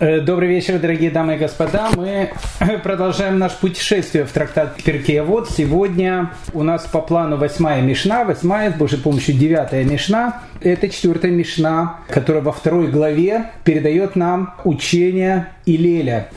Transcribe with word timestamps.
Э, 0.00 0.18
добрый 0.18 0.48
вечер, 0.48 0.80
дорогие 0.80 1.08
дамы 1.08 1.36
и 1.36 1.38
господа. 1.38 1.88
Мы 1.94 2.32
продолжаем 2.82 3.38
наше 3.38 3.56
путешествие 3.60 4.24
в 4.24 4.32
трактат 4.32 4.76
Вот. 5.24 5.48
Сегодня 5.48 6.32
у 6.52 6.64
нас 6.64 6.82
по 6.82 7.00
плану 7.00 7.36
восьмая 7.36 7.80
Мишна, 7.80 8.24
восьмая, 8.24 8.72
с 8.72 8.74
Божьей 8.74 8.98
помощью 8.98 9.36
девятая 9.36 9.84
Мишна. 9.84 10.42
Это 10.60 10.88
четвертая 10.88 11.30
Мишна, 11.30 12.00
которая 12.08 12.42
во 12.42 12.50
второй 12.50 12.88
главе 12.88 13.52
передает 13.62 14.16
нам 14.16 14.54
учение 14.64 15.50
Илеля. 15.64 16.28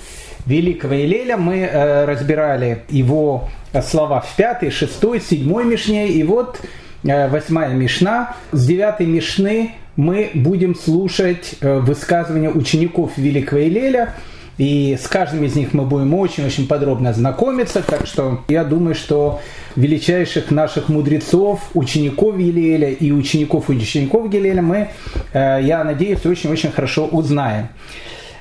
Великого 0.46 0.94
Илеля 0.94 1.36
мы 1.36 1.62
э, 1.62 2.06
разбирали 2.06 2.84
его 2.90 3.50
слова 3.84 4.22
в 4.22 4.36
пятой, 4.36 4.70
шестой, 4.70 5.20
седьмой 5.20 5.66
Мишне. 5.66 6.10
И 6.10 6.22
вот 6.22 6.62
восьмая 7.08 7.74
Мишна. 7.74 8.36
С 8.52 8.66
девятой 8.66 9.06
Мишны 9.06 9.76
мы 9.96 10.30
будем 10.34 10.76
слушать 10.76 11.56
э, 11.62 11.80
высказывания 11.80 12.50
учеников 12.50 13.18
Великого 13.18 13.62
Илеля, 13.62 14.14
и 14.58 14.98
с 15.02 15.08
каждым 15.08 15.44
из 15.44 15.56
них 15.56 15.74
мы 15.74 15.86
будем 15.86 16.14
очень-очень 16.14 16.68
подробно 16.68 17.14
знакомиться, 17.14 17.82
так 17.82 18.08
что 18.08 18.44
я 18.48 18.64
думаю, 18.64 18.96
что 18.96 19.40
величайших 19.76 20.52
наших 20.52 20.90
мудрецов, 20.90 21.62
учеников 21.74 22.38
Елеля 22.38 22.90
и 22.90 23.12
учеников 23.12 23.70
учеников 23.70 24.30
Гелеля 24.30 24.62
мы, 24.62 24.90
э, 25.34 25.60
я 25.62 25.84
надеюсь, 25.84 26.26
очень-очень 26.26 26.72
хорошо 26.72 27.06
узнаем. 27.06 27.70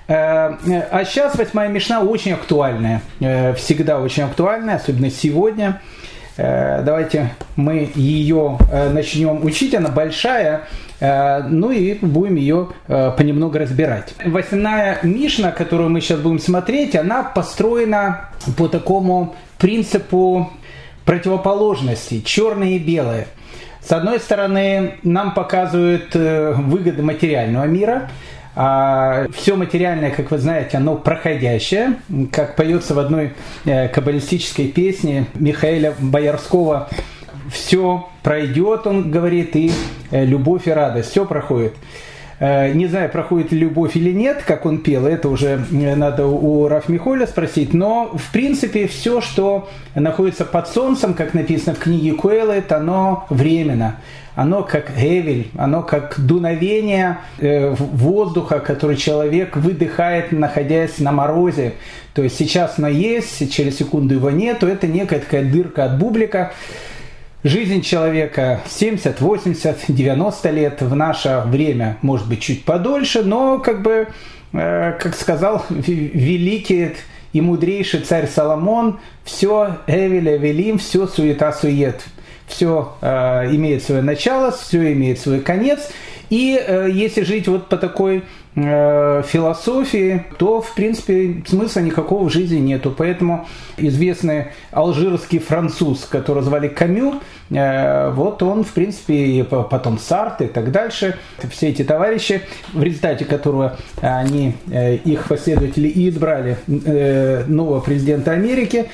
Э, 0.08 0.56
а 0.90 1.04
сейчас 1.04 1.36
восьмая 1.36 1.68
Мишна 1.68 2.02
очень 2.02 2.32
актуальная, 2.32 3.00
всегда 3.56 4.00
очень 4.00 4.24
актуальная, 4.24 4.76
особенно 4.76 5.10
сегодня– 5.10 5.80
Э, 5.90 5.95
давайте 6.36 7.30
мы 7.56 7.90
ее 7.94 8.58
э, 8.70 8.90
начнем 8.90 9.44
учить. 9.44 9.74
Она 9.74 9.88
большая, 9.90 10.62
э, 11.00 11.42
ну 11.48 11.70
и 11.70 11.94
будем 12.00 12.36
ее 12.36 12.68
понемногу 12.86 13.58
разбирать. 13.58 14.14
Восьмая 14.24 14.98
Мишна, 15.02 15.50
которую 15.50 15.90
мы 15.90 16.00
сейчас 16.00 16.20
будем 16.20 16.38
смотреть, 16.38 16.94
она 16.94 17.22
построена 17.22 18.30
по 18.56 18.68
такому 18.68 19.34
принципу 19.58 20.52
противоположности, 21.04 22.20
черное 22.20 22.70
и 22.70 22.78
белое. 22.78 23.26
С 23.80 23.92
одной 23.92 24.18
стороны, 24.18 24.94
нам 25.04 25.32
показывают 25.32 26.12
выгоды 26.14 27.02
материального 27.02 27.64
мира– 27.64 28.10
а 28.58 29.26
все 29.34 29.54
материальное, 29.54 30.10
как 30.10 30.30
вы 30.30 30.38
знаете, 30.38 30.78
оно 30.78 30.96
проходящее. 30.96 31.96
Как 32.32 32.56
поется 32.56 32.94
в 32.94 32.98
одной 32.98 33.34
э, 33.66 33.88
каббалистической 33.88 34.68
песне 34.68 35.26
Михаила 35.34 35.94
Боярского, 35.98 36.88
все 37.52 38.08
пройдет, 38.22 38.86
он 38.86 39.10
говорит, 39.10 39.54
и 39.56 39.70
э, 40.10 40.24
любовь 40.24 40.66
и 40.66 40.70
радость, 40.70 41.10
все 41.10 41.26
проходит. 41.26 41.74
Э, 42.38 42.72
не 42.72 42.86
знаю, 42.86 43.10
проходит 43.10 43.52
ли 43.52 43.60
любовь 43.60 43.96
или 43.96 44.12
нет, 44.12 44.42
как 44.46 44.66
он 44.66 44.78
пел, 44.78 45.06
это 45.06 45.28
уже 45.28 45.58
надо 45.70 46.26
у 46.26 46.68
Раф 46.68 46.88
Михоля 46.88 47.26
спросить, 47.26 47.72
но 47.72 48.10
в 48.14 48.30
принципе 48.32 48.86
все, 48.86 49.20
что 49.20 49.68
находится 49.94 50.44
под 50.44 50.68
солнцем, 50.68 51.14
как 51.14 51.32
написано 51.34 51.74
в 51.74 51.78
книге 51.78 52.12
Куэлет, 52.12 52.72
оно 52.72 53.26
временно 53.30 53.96
оно 54.36 54.62
как 54.62 54.94
гевель, 54.94 55.50
оно 55.56 55.82
как 55.82 56.20
дуновение 56.20 57.18
э, 57.38 57.74
воздуха, 57.74 58.60
который 58.60 58.96
человек 58.96 59.56
выдыхает, 59.56 60.30
находясь 60.30 60.98
на 60.98 61.10
морозе. 61.10 61.72
То 62.12 62.22
есть 62.22 62.36
сейчас 62.36 62.74
оно 62.76 62.88
есть, 62.88 63.50
через 63.50 63.78
секунду 63.78 64.14
его 64.14 64.30
нет, 64.30 64.58
то 64.58 64.68
это 64.68 64.86
некая 64.86 65.20
такая 65.20 65.50
дырка 65.50 65.86
от 65.86 65.98
бублика. 65.98 66.52
Жизнь 67.46 67.80
человека 67.80 68.60
70, 68.68 69.20
80, 69.20 69.84
90 69.86 70.50
лет 70.50 70.82
в 70.82 70.96
наше 70.96 71.44
время 71.46 71.96
может 72.02 72.28
быть 72.28 72.40
чуть 72.40 72.64
подольше, 72.64 73.22
но 73.22 73.60
как 73.60 73.82
бы, 73.82 74.08
э, 74.52 74.98
как 74.98 75.14
сказал 75.14 75.64
великий 75.68 76.96
и 77.32 77.40
мудрейший 77.40 78.00
царь 78.00 78.26
Соломон, 78.26 78.98
все 79.22 79.76
Эвеля 79.86 80.38
Велим, 80.38 80.78
все 80.78 81.06
суета-сует 81.06 82.02
все 82.46 82.94
э, 83.00 83.54
имеет 83.54 83.82
свое 83.82 84.02
начало, 84.02 84.52
все 84.52 84.92
имеет 84.92 85.18
свой 85.18 85.40
конец. 85.40 85.90
И 86.30 86.60
э, 86.60 86.88
если 86.90 87.22
жить 87.22 87.48
вот 87.48 87.68
по 87.68 87.76
такой 87.76 88.24
э, 88.56 89.22
философии, 89.26 90.24
то, 90.38 90.60
в 90.60 90.74
принципе, 90.74 91.42
смысла 91.46 91.80
никакого 91.80 92.28
в 92.28 92.32
жизни 92.32 92.58
нету. 92.58 92.94
Поэтому 92.96 93.46
известный 93.76 94.48
алжирский 94.72 95.38
француз, 95.38 96.04
которого 96.04 96.42
звали 96.42 96.68
Камю, 96.68 97.20
э, 97.50 98.10
вот 98.10 98.42
он, 98.42 98.64
в 98.64 98.72
принципе, 98.72 99.44
потом 99.44 99.98
Сарт 99.98 100.40
и 100.42 100.46
так 100.46 100.72
дальше, 100.72 101.16
все 101.50 101.68
эти 101.68 101.84
товарищи, 101.84 102.42
в 102.72 102.82
результате 102.82 103.24
которого 103.24 103.76
они, 104.00 104.54
э, 104.70 104.96
их 104.96 105.28
последователи 105.28 105.88
и 105.88 106.08
избрали 106.08 106.56
э, 106.66 107.44
нового 107.46 107.80
президента 107.80 108.32
Америки, 108.32 108.86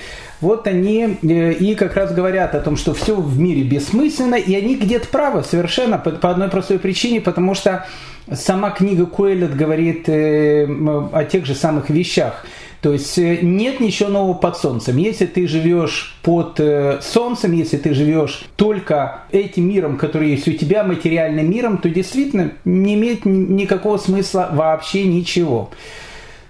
вот 0.42 0.66
они 0.66 1.18
э, 1.22 1.52
и 1.52 1.74
как 1.76 1.94
раз 1.94 2.12
говорят 2.12 2.56
о 2.56 2.60
том, 2.60 2.76
что 2.76 2.92
все 2.94 3.14
в 3.14 3.38
мире 3.38 3.62
бессмысленно, 3.62 4.34
и 4.34 4.54
они 4.56 4.74
где-то 4.74 5.06
правы 5.06 5.44
совершенно 5.44 5.98
по, 5.98 6.10
по 6.10 6.30
одной 6.30 6.48
простой 6.48 6.80
причине, 6.80 7.20
потому 7.20 7.54
что 7.54 7.86
сама 8.30 8.70
книга 8.70 9.06
Куэлет 9.06 9.56
говорит 9.56 10.08
э, 10.08 10.66
о 10.66 11.24
тех 11.24 11.46
же 11.46 11.54
самых 11.54 11.90
вещах. 11.90 12.44
То 12.80 12.92
есть 12.92 13.16
э, 13.18 13.38
нет 13.40 13.78
ничего 13.78 14.08
нового 14.08 14.34
под 14.34 14.56
солнцем. 14.56 14.96
Если 14.96 15.26
ты 15.26 15.46
живешь 15.46 16.16
под 16.22 16.60
солнцем, 17.00 17.52
если 17.52 17.76
ты 17.76 17.94
живешь 17.94 18.44
только 18.56 19.20
этим 19.30 19.68
миром, 19.68 19.96
который 19.96 20.30
есть 20.30 20.48
у 20.48 20.52
тебя, 20.52 20.82
материальным 20.82 21.48
миром, 21.48 21.78
то 21.78 21.88
действительно 21.88 22.50
не 22.64 22.94
имеет 22.94 23.24
никакого 23.24 23.96
смысла 23.96 24.48
вообще 24.52 25.04
ничего. 25.04 25.70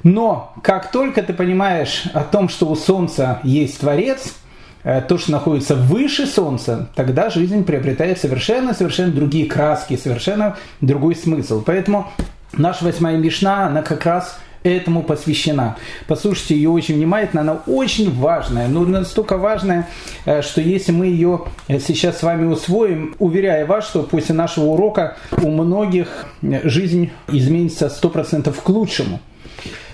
Но 0.03 0.53
как 0.63 0.91
только 0.91 1.23
ты 1.23 1.33
понимаешь 1.33 2.05
о 2.13 2.25
том, 2.25 2.49
что 2.49 2.67
у 2.67 2.75
Солнца 2.75 3.41
есть 3.45 3.79
Творец, 3.79 4.35
э, 4.83 5.01
то, 5.01 5.19
что 5.19 5.33
находится 5.33 5.77
выше 5.77 6.27
Солнца, 6.27 6.89
тогда 6.95 7.31
жизнь 7.31 7.65
приобретает 7.65 8.19
совершенно-совершенно 8.19 9.13
другие 9.13 9.47
краски, 9.47 9.97
совершенно 9.97 10.57
другой 10.81 11.15
смысл. 11.15 11.63
Поэтому 11.65 12.09
наша 12.53 12.85
восьмая 12.85 13.17
Мишна, 13.17 13.67
она 13.67 13.83
как 13.83 14.05
раз 14.05 14.39
этому 14.65 15.03
посвящена. 15.03 15.77
Послушайте 16.07 16.55
ее 16.55 16.71
очень 16.71 16.95
внимательно, 16.95 17.43
она 17.43 17.61
очень 17.67 18.13
важная, 18.13 18.69
но 18.69 18.85
настолько 18.85 19.37
важная, 19.37 19.89
э, 20.25 20.43
что 20.43 20.61
если 20.61 20.93
мы 20.93 21.07
ее 21.07 21.43
э, 21.69 21.79
сейчас 21.79 22.19
с 22.19 22.23
вами 22.23 22.47
усвоим, 22.47 23.15
уверяю 23.19 23.67
вас, 23.67 23.87
что 23.87 24.03
после 24.03 24.35
нашего 24.35 24.67
урока 24.67 25.17
у 25.43 25.51
многих 25.51 26.27
жизнь 26.43 27.11
изменится 27.29 27.87
100% 27.87 28.55
к 28.63 28.69
лучшему. 28.69 29.21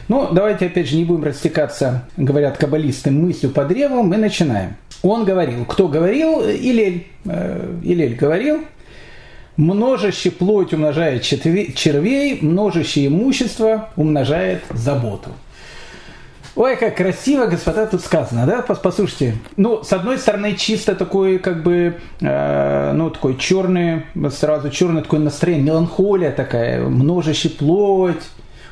Ну, 0.08 0.28
давайте 0.32 0.66
опять 0.66 0.88
же 0.88 0.96
не 0.96 1.04
будем 1.04 1.24
растекаться, 1.24 2.04
говорят 2.16 2.56
каббалисты, 2.56 3.10
мыслью 3.10 3.52
по 3.52 3.66
древу, 3.66 4.02
мы 4.02 4.16
начинаем. 4.16 4.76
Он 5.02 5.24
говорил, 5.24 5.66
кто 5.66 5.86
говорил? 5.86 6.40
Илель. 6.40 7.06
Э, 7.26 7.78
Илель 7.82 8.14
говорил, 8.14 8.64
множащий 9.58 10.30
плоть 10.30 10.72
умножает 10.72 11.22
червей, 11.22 12.38
множащее 12.40 13.08
имущество 13.08 13.90
умножает 13.96 14.62
заботу. 14.70 15.30
Ой, 16.56 16.76
как 16.76 16.96
красиво, 16.96 17.46
господа, 17.46 17.86
тут 17.86 18.00
сказано, 18.00 18.46
да? 18.46 18.62
Послушайте. 18.62 19.36
Ну, 19.56 19.84
с 19.84 19.92
одной 19.92 20.18
стороны, 20.18 20.56
чисто 20.56 20.96
такой, 20.96 21.38
как 21.38 21.62
бы, 21.62 21.98
э, 22.20 22.92
ну, 22.94 23.10
такой 23.10 23.36
черный, 23.36 24.06
сразу 24.30 24.70
черный 24.70 25.02
такой 25.02 25.18
настроение, 25.18 25.66
меланхолия 25.66 26.32
такая, 26.32 26.80
множащий 26.80 27.50
плоть, 27.50 28.22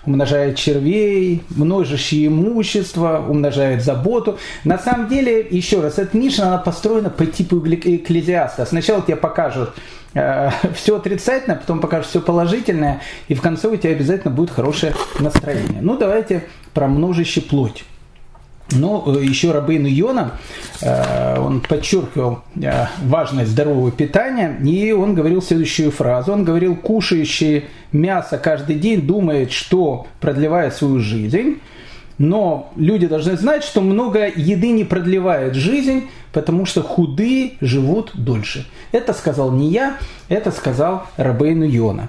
умножает 0.06 0.56
червей, 0.56 1.42
множащее 1.50 2.28
имущество, 2.28 3.24
умножает 3.28 3.82
заботу. 3.82 4.38
На 4.64 4.78
самом 4.78 5.08
деле, 5.08 5.46
еще 5.50 5.80
раз, 5.80 5.98
эта 5.98 6.16
Мишна, 6.16 6.48
она 6.48 6.58
построена 6.58 7.10
по 7.10 7.26
типу 7.26 7.58
экклезиаста. 7.58 8.64
Сначала 8.66 9.02
тебе 9.02 9.16
покажут 9.16 9.70
э, 10.14 10.50
все 10.74 10.96
отрицательное, 10.96 11.56
потом 11.56 11.80
покажут 11.80 12.08
все 12.08 12.20
положительное, 12.20 13.02
и 13.28 13.34
в 13.34 13.42
конце 13.42 13.68
у 13.68 13.76
тебя 13.76 13.90
обязательно 13.90 14.32
будет 14.32 14.50
хорошее 14.50 14.94
настроение. 15.18 15.80
Ну, 15.80 15.96
давайте 15.96 16.44
про 16.72 16.88
множащее 16.88 17.44
плоть. 17.44 17.84
Но 18.72 19.04
э, 19.06 19.22
еще 19.22 19.52
Рабейн 19.52 19.86
Йона, 19.86 20.32
э, 20.82 21.38
он 21.38 21.60
подчеркивал 21.60 22.40
э, 22.60 22.86
важность 23.04 23.52
здорового 23.52 23.92
питания, 23.92 24.58
и 24.62 24.92
он 24.92 25.14
говорил 25.14 25.40
следующую 25.40 25.92
фразу. 25.92 26.32
Он 26.32 26.44
говорил, 26.44 26.74
кушающий 26.74 27.66
мясо 27.92 28.38
каждый 28.38 28.76
день 28.76 29.02
думает, 29.02 29.52
что 29.52 30.06
продлевает 30.20 30.74
свою 30.74 30.98
жизнь, 30.98 31.60
но 32.18 32.72
люди 32.76 33.06
должны 33.06 33.36
знать, 33.36 33.62
что 33.62 33.80
много 33.80 34.26
еды 34.26 34.70
не 34.70 34.84
продлевает 34.84 35.54
жизнь, 35.54 36.08
потому 36.32 36.66
что 36.66 36.82
худые 36.82 37.52
живут 37.60 38.12
дольше. 38.14 38.66
Это 38.90 39.12
сказал 39.12 39.52
не 39.52 39.70
я, 39.70 39.98
это 40.28 40.50
сказал 40.50 41.06
Рабейн 41.16 41.62
Йона. 41.62 42.08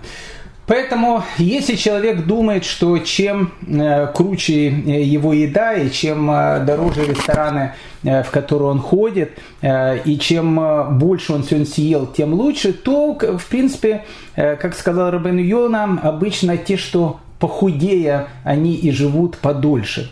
Поэтому, 0.67 1.23
если 1.37 1.75
человек 1.75 2.25
думает, 2.25 2.65
что 2.65 2.97
чем 2.97 3.53
э, 3.65 4.07
круче 4.13 4.67
э, 4.67 5.01
его 5.01 5.31
еда 5.31 5.73
и 5.73 5.89
чем 5.89 6.29
э, 6.29 6.59
дороже 6.59 7.05
рестораны, 7.05 7.73
в 8.03 8.27
которые 8.31 8.69
он 8.69 8.79
ходит, 8.79 9.37
и 9.61 10.17
чем 10.21 10.97
больше 10.97 11.33
он 11.33 11.43
сегодня 11.43 11.65
съел, 11.65 12.05
тем 12.05 12.33
лучше, 12.33 12.71
то, 12.71 13.13
в 13.13 13.45
принципе, 13.47 14.05
как 14.35 14.75
сказал 14.75 15.11
Рабен 15.11 15.39
Йона, 15.39 15.99
обычно 16.03 16.55
те, 16.55 16.77
что 16.77 17.19
похудея 17.39 18.27
они 18.45 18.75
и 18.75 18.91
живут 18.91 19.39
подольше. 19.39 20.09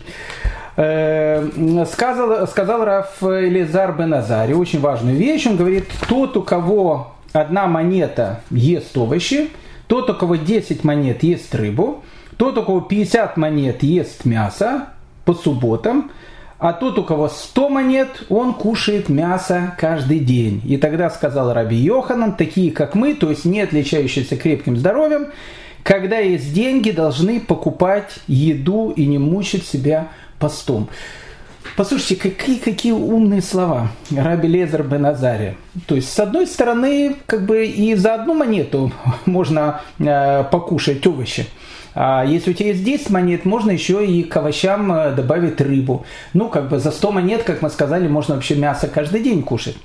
Сказал, 0.74 2.46
сказал 2.46 2.84
Раф 2.84 3.22
Элизар 3.22 3.96
Беназари 3.96 4.52
очень 4.52 4.80
важную 4.80 5.16
вещь. 5.16 5.46
Он 5.46 5.56
говорит, 5.56 5.86
тот, 6.08 6.36
у 6.36 6.42
кого 6.42 7.14
одна 7.32 7.66
монета 7.66 8.40
ест 8.50 8.98
овощи, 8.98 9.48
тот, 9.86 10.10
у 10.10 10.14
кого 10.14 10.36
10 10.36 10.84
монет 10.84 11.22
ест 11.22 11.54
рыбу, 11.54 12.04
тот, 12.36 12.58
у 12.58 12.62
кого 12.62 12.80
50 12.80 13.36
монет 13.36 13.82
ест 13.82 14.24
мясо 14.24 14.88
по 15.24 15.34
субботам, 15.34 16.10
а 16.58 16.72
тот, 16.72 16.98
у 16.98 17.04
кого 17.04 17.28
100 17.28 17.68
монет, 17.68 18.24
он 18.28 18.54
кушает 18.54 19.08
мясо 19.08 19.74
каждый 19.78 20.20
день. 20.20 20.62
И 20.64 20.78
тогда 20.78 21.10
сказал 21.10 21.52
Раби 21.52 21.76
Йоханан, 21.76 22.34
такие 22.36 22.72
как 22.72 22.94
мы, 22.94 23.14
то 23.14 23.30
есть 23.30 23.44
не 23.44 23.60
отличающиеся 23.60 24.36
крепким 24.36 24.76
здоровьем, 24.76 25.28
когда 25.82 26.18
есть 26.18 26.52
деньги, 26.52 26.90
должны 26.90 27.40
покупать 27.40 28.18
еду 28.26 28.90
и 28.90 29.06
не 29.06 29.18
мучить 29.18 29.66
себя 29.66 30.08
постом. 30.38 30.88
Послушайте, 31.76 32.16
какие, 32.16 32.58
какие 32.58 32.92
умные 32.92 33.42
слова 33.42 33.88
Раби 34.10 34.48
Лезер 34.48 34.82
Беназари. 34.82 35.56
То 35.86 35.94
есть, 35.94 36.12
с 36.12 36.18
одной 36.18 36.46
стороны, 36.46 37.16
как 37.26 37.46
бы 37.46 37.66
и 37.66 37.94
за 37.94 38.14
одну 38.14 38.34
монету 38.34 38.92
можно 39.26 39.80
э, 39.98 40.44
покушать 40.44 41.06
овощи. 41.06 41.46
А 41.94 42.24
если 42.26 42.50
у 42.50 42.54
тебя 42.54 42.68
есть 42.68 42.84
10 42.84 43.10
монет, 43.10 43.44
можно 43.46 43.70
еще 43.70 44.04
и 44.06 44.22
к 44.22 44.36
овощам 44.36 44.92
э, 44.92 45.12
добавить 45.12 45.60
рыбу. 45.60 46.04
Ну, 46.34 46.48
как 46.48 46.68
бы 46.68 46.78
за 46.78 46.90
100 46.90 47.12
монет, 47.12 47.42
как 47.42 47.62
мы 47.62 47.70
сказали, 47.70 48.06
можно 48.06 48.34
вообще 48.34 48.54
мясо 48.54 48.86
каждый 48.86 49.22
день 49.22 49.42
кушать. 49.42 49.76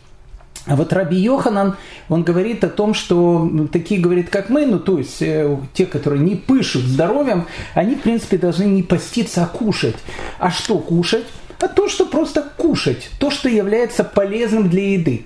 А 0.67 0.75
вот 0.75 0.93
Раби 0.93 1.17
Йоханан, 1.17 1.75
он 2.07 2.23
говорит 2.23 2.63
о 2.63 2.69
том, 2.69 2.93
что 2.93 3.49
такие, 3.71 3.99
говорит, 3.99 4.29
как 4.29 4.49
мы, 4.49 4.67
ну 4.67 4.77
то 4.77 4.99
есть 4.99 5.21
э, 5.21 5.57
те, 5.73 5.87
которые 5.87 6.21
не 6.21 6.35
пышут 6.35 6.83
здоровьем, 6.83 7.47
они, 7.73 7.95
в 7.95 8.01
принципе, 8.01 8.37
должны 8.37 8.65
не 8.65 8.83
поститься, 8.83 9.43
а 9.43 9.47
кушать. 9.47 9.95
А 10.37 10.51
что 10.51 10.77
кушать? 10.77 11.25
А 11.61 11.67
то, 11.67 11.87
что 11.87 12.05
просто 12.05 12.43
кушать, 12.57 13.09
то, 13.19 13.29
что 13.29 13.47
является 13.47 14.03
полезным 14.03 14.69
для 14.69 14.93
еды. 14.93 15.25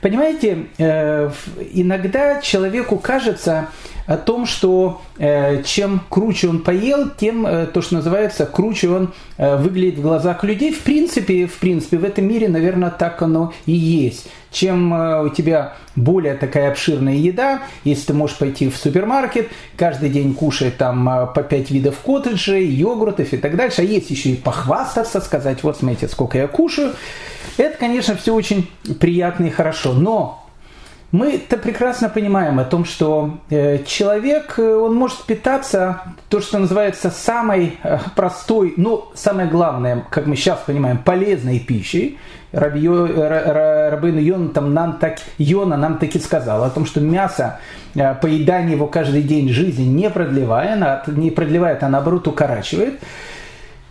Понимаете, 0.00 0.66
э, 0.78 1.30
иногда 1.72 2.40
человеку 2.40 2.98
кажется, 2.98 3.68
о 4.06 4.16
том, 4.16 4.46
что 4.46 5.00
э, 5.18 5.62
чем 5.62 6.00
круче 6.08 6.48
он 6.48 6.60
поел, 6.60 7.08
тем 7.10 7.46
э, 7.46 7.66
то, 7.66 7.82
что 7.82 7.94
называется, 7.94 8.46
круче 8.46 8.88
он 8.88 9.12
э, 9.38 9.56
выглядит 9.56 9.98
в 9.98 10.02
глазах 10.02 10.42
людей. 10.44 10.72
В 10.72 10.80
принципе, 10.80 11.46
в 11.46 11.58
принципе, 11.58 11.98
в 11.98 12.04
этом 12.04 12.26
мире, 12.26 12.48
наверное, 12.48 12.90
так 12.90 13.22
оно 13.22 13.52
и 13.66 13.72
есть. 13.72 14.28
Чем 14.50 14.92
у 14.92 15.30
тебя 15.30 15.76
более 15.96 16.34
такая 16.34 16.70
обширная 16.70 17.14
еда, 17.14 17.62
если 17.84 18.08
ты 18.08 18.12
можешь 18.12 18.36
пойти 18.36 18.68
в 18.68 18.76
супермаркет, 18.76 19.48
каждый 19.78 20.10
день 20.10 20.34
кушать 20.34 20.76
там 20.76 21.32
по 21.34 21.42
5 21.42 21.70
видов 21.70 21.98
коттеджей, 22.00 22.66
йогуртов 22.66 23.32
и 23.32 23.38
так 23.38 23.56
дальше, 23.56 23.80
а 23.80 23.84
есть 23.84 24.10
еще 24.10 24.30
и 24.30 24.36
похвастаться, 24.36 25.22
сказать, 25.22 25.62
вот 25.62 25.78
смотрите, 25.78 26.06
сколько 26.06 26.36
я 26.36 26.48
кушаю. 26.48 26.92
Это, 27.56 27.78
конечно, 27.78 28.14
все 28.14 28.34
очень 28.34 28.68
приятно 29.00 29.46
и 29.46 29.50
хорошо, 29.50 29.94
но 29.94 30.41
мы-то 31.12 31.58
прекрасно 31.58 32.08
понимаем 32.08 32.58
о 32.58 32.64
том, 32.64 32.86
что 32.86 33.38
э, 33.50 33.84
человек, 33.84 34.54
э, 34.56 34.62
он 34.62 34.94
может 34.94 35.24
питаться 35.24 36.00
то, 36.30 36.40
что 36.40 36.58
называется 36.58 37.10
самой 37.10 37.78
э, 37.82 37.98
простой, 38.16 38.72
ну, 38.78 39.04
самое 39.14 39.46
главное, 39.46 40.06
как 40.08 40.26
мы 40.26 40.36
сейчас 40.36 40.60
понимаем, 40.66 40.96
полезной 40.96 41.58
пищей. 41.58 42.18
Рабин 42.52 44.18
Йона, 44.18 44.48
там, 44.50 44.74
нам 44.74 44.98
так, 44.98 45.18
Йона 45.38 45.76
нам 45.78 45.96
таки 45.96 46.18
сказал 46.18 46.64
о 46.64 46.70
том, 46.70 46.84
что 46.84 47.00
мясо, 47.00 47.60
поедание 47.94 48.76
его 48.76 48.86
каждый 48.88 49.22
день 49.22 49.48
жизни 49.48 49.84
не 49.84 50.10
продлевает, 50.10 51.06
не 51.06 51.30
продлевает, 51.30 51.82
а 51.82 51.88
наоборот 51.88 52.28
укорачивает. 52.28 53.00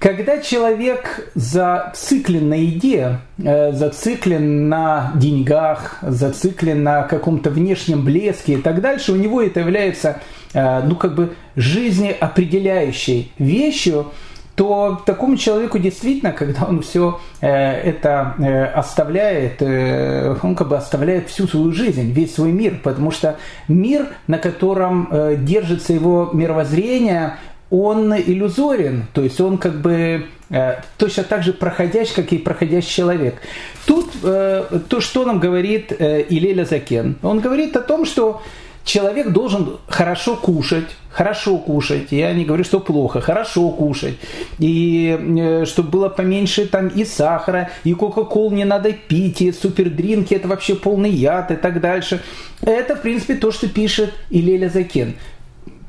Когда 0.01 0.39
человек 0.39 1.29
зациклен 1.35 2.49
на 2.49 2.55
еде, 2.55 3.19
э, 3.37 3.71
зациклен 3.71 4.67
на 4.67 5.11
деньгах, 5.13 5.99
зациклен 6.01 6.81
на 6.81 7.03
каком-то 7.03 7.51
внешнем 7.51 8.03
блеске 8.03 8.53
и 8.53 8.57
так 8.57 8.81
дальше, 8.81 9.11
у 9.11 9.15
него 9.15 9.43
это 9.43 9.59
является, 9.59 10.19
э, 10.55 10.81
ну, 10.81 10.95
как 10.95 11.13
бы 11.13 11.35
жизнеопределяющей 11.55 13.31
вещью, 13.37 14.07
то 14.55 14.99
такому 15.05 15.37
человеку 15.37 15.77
действительно, 15.77 16.31
когда 16.31 16.65
он 16.65 16.81
все 16.81 17.19
э, 17.39 17.47
это 17.47 18.73
оставляет, 18.75 19.61
он 19.61 20.55
как 20.55 20.67
бы 20.67 20.77
оставляет 20.77 21.29
всю 21.29 21.47
свою 21.47 21.71
жизнь, 21.71 22.11
весь 22.11 22.33
свой 22.33 22.51
мир, 22.51 22.79
потому 22.83 23.11
что 23.11 23.37
мир, 23.67 24.07
на 24.25 24.39
котором 24.39 25.09
держится 25.45 25.93
его 25.93 26.31
мировоззрение, 26.33 27.37
он 27.71 28.13
иллюзорен, 28.13 29.05
то 29.13 29.23
есть 29.23 29.39
он 29.39 29.57
как 29.57 29.79
бы 29.79 30.25
э, 30.49 30.75
точно 30.97 31.23
так 31.23 31.41
же 31.41 31.53
проходящий, 31.53 32.13
как 32.13 32.33
и 32.33 32.37
проходящий 32.37 32.91
человек. 32.91 33.41
Тут 33.85 34.11
э, 34.23 34.79
то, 34.89 34.99
что 34.99 35.25
нам 35.25 35.39
говорит 35.39 35.93
э, 35.97 36.25
Илеля 36.27 36.65
Закен, 36.65 37.15
он 37.23 37.39
говорит 37.39 37.77
о 37.77 37.81
том, 37.81 38.05
что 38.05 38.41
человек 38.83 39.29
должен 39.29 39.77
хорошо 39.87 40.35
кушать, 40.35 40.87
хорошо 41.09 41.59
кушать, 41.59 42.07
я 42.11 42.33
не 42.33 42.43
говорю, 42.43 42.65
что 42.65 42.81
плохо, 42.81 43.21
хорошо 43.21 43.69
кушать, 43.69 44.15
и 44.59 45.63
чтобы 45.65 45.89
было 45.89 46.09
поменьше 46.09 46.65
там 46.65 46.89
и 46.89 47.05
сахара, 47.05 47.69
и 47.85 47.93
кока-кол 47.93 48.51
не 48.51 48.65
надо 48.65 48.91
пить, 48.91 49.41
и 49.41 49.53
супердринки 49.53 50.33
это 50.33 50.49
вообще 50.49 50.75
полный 50.75 51.11
яд 51.11 51.51
и 51.51 51.55
так 51.55 51.79
дальше. 51.79 52.21
Это, 52.61 52.97
в 52.97 53.01
принципе, 53.01 53.35
то, 53.35 53.51
что 53.51 53.69
пишет 53.69 54.13
Илеля 54.29 54.67
Закен 54.67 55.15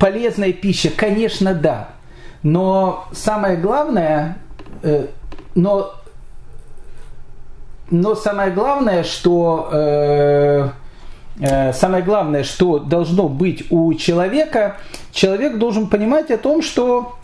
полезная 0.02 0.52
пища, 0.52 0.90
конечно, 0.90 1.54
да. 1.54 1.90
Но 2.42 3.04
самое 3.12 3.56
главное, 3.56 4.36
э, 4.82 5.06
но, 5.54 5.94
но 7.88 8.16
самое 8.16 8.50
главное, 8.50 9.04
что 9.04 9.68
э, 9.70 10.68
э, 11.38 11.72
самое 11.72 12.02
главное, 12.02 12.42
что 12.42 12.80
должно 12.80 13.28
быть 13.28 13.70
у 13.70 13.94
человека, 13.94 14.78
человек 15.12 15.58
должен 15.58 15.86
понимать 15.86 16.32
о 16.32 16.36
том, 16.36 16.62
что 16.62 17.14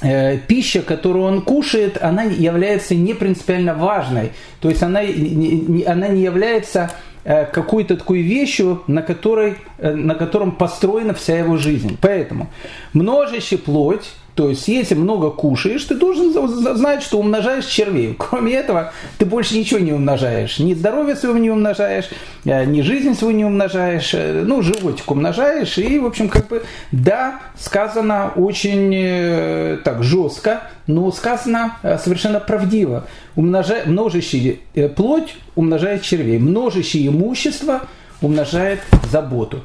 э, 0.00 0.38
пища, 0.38 0.82
которую 0.82 1.24
он 1.24 1.42
кушает, 1.42 2.00
она 2.00 2.22
является 2.22 2.94
не 2.94 3.14
принципиально 3.14 3.74
важной. 3.74 4.30
То 4.60 4.68
есть 4.70 4.84
она, 4.84 5.00
она 5.00 6.06
не 6.06 6.22
является 6.22 6.92
какой-то 7.24 7.96
такой 7.96 8.22
вещью, 8.22 8.82
на, 8.86 9.02
которой, 9.02 9.56
э, 9.78 9.94
на 9.94 10.14
котором 10.14 10.52
построена 10.52 11.14
вся 11.14 11.38
его 11.38 11.56
жизнь. 11.56 11.96
Поэтому 12.00 12.48
множище 12.92 13.58
плоть, 13.58 14.12
то 14.34 14.48
есть, 14.48 14.68
если 14.68 14.94
много 14.94 15.30
кушаешь, 15.30 15.84
ты 15.84 15.94
должен 15.94 16.32
знать, 16.76 17.02
что 17.02 17.18
умножаешь 17.18 17.66
червей. 17.66 18.14
Кроме 18.18 18.54
этого, 18.54 18.92
ты 19.18 19.26
больше 19.26 19.56
ничего 19.56 19.80
не 19.80 19.92
умножаешь. 19.92 20.58
Ни 20.58 20.74
здоровье 20.74 21.16
своего 21.16 21.38
не 21.38 21.50
умножаешь, 21.50 22.08
э, 22.44 22.64
ни 22.64 22.80
жизнь 22.82 23.14
свою 23.14 23.36
не 23.36 23.44
умножаешь, 23.44 24.14
ну, 24.14 24.62
животик 24.62 25.10
умножаешь. 25.10 25.78
И, 25.78 25.98
в 25.98 26.06
общем, 26.06 26.28
как 26.28 26.48
бы, 26.48 26.62
да, 26.92 27.40
сказано 27.58 28.32
очень 28.36 29.82
так 29.84 30.02
жестко, 30.02 30.62
но 30.86 31.10
сказано 31.12 31.76
совершенно 32.02 32.40
правдиво 32.40 33.04
умножает, 33.36 33.86
множащий 33.86 34.60
э, 34.74 34.88
плоть 34.88 35.34
умножает 35.54 36.02
червей, 36.02 36.38
множащий 36.38 37.06
имущество 37.08 37.82
умножает 38.20 38.80
заботу. 39.10 39.62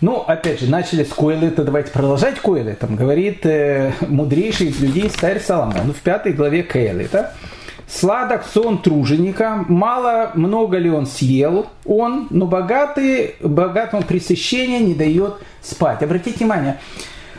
Ну, 0.00 0.18
опять 0.18 0.60
же, 0.60 0.70
начали 0.70 1.02
с 1.02 1.08
Койлета, 1.08 1.64
давайте 1.64 1.90
продолжать 1.90 2.38
Койлетом. 2.38 2.94
Говорит 2.94 3.44
э, 3.44 3.92
мудрейший 4.00 4.68
из 4.68 4.80
людей 4.80 5.10
старь 5.10 5.40
Соломон 5.40 5.92
в 5.92 6.00
пятой 6.00 6.32
главе 6.32 6.62
Койлета. 6.62 7.32
Сладок 7.88 8.44
сон 8.44 8.78
труженика, 8.82 9.64
мало, 9.66 10.30
много 10.34 10.76
ли 10.76 10.90
он 10.90 11.06
съел 11.06 11.66
он, 11.86 12.28
но 12.30 12.46
богатый, 12.46 13.36
богатому 13.40 14.02
пресыщения 14.02 14.78
не 14.80 14.94
дает 14.94 15.34
спать. 15.62 16.02
Обратите 16.02 16.38
внимание, 16.38 16.78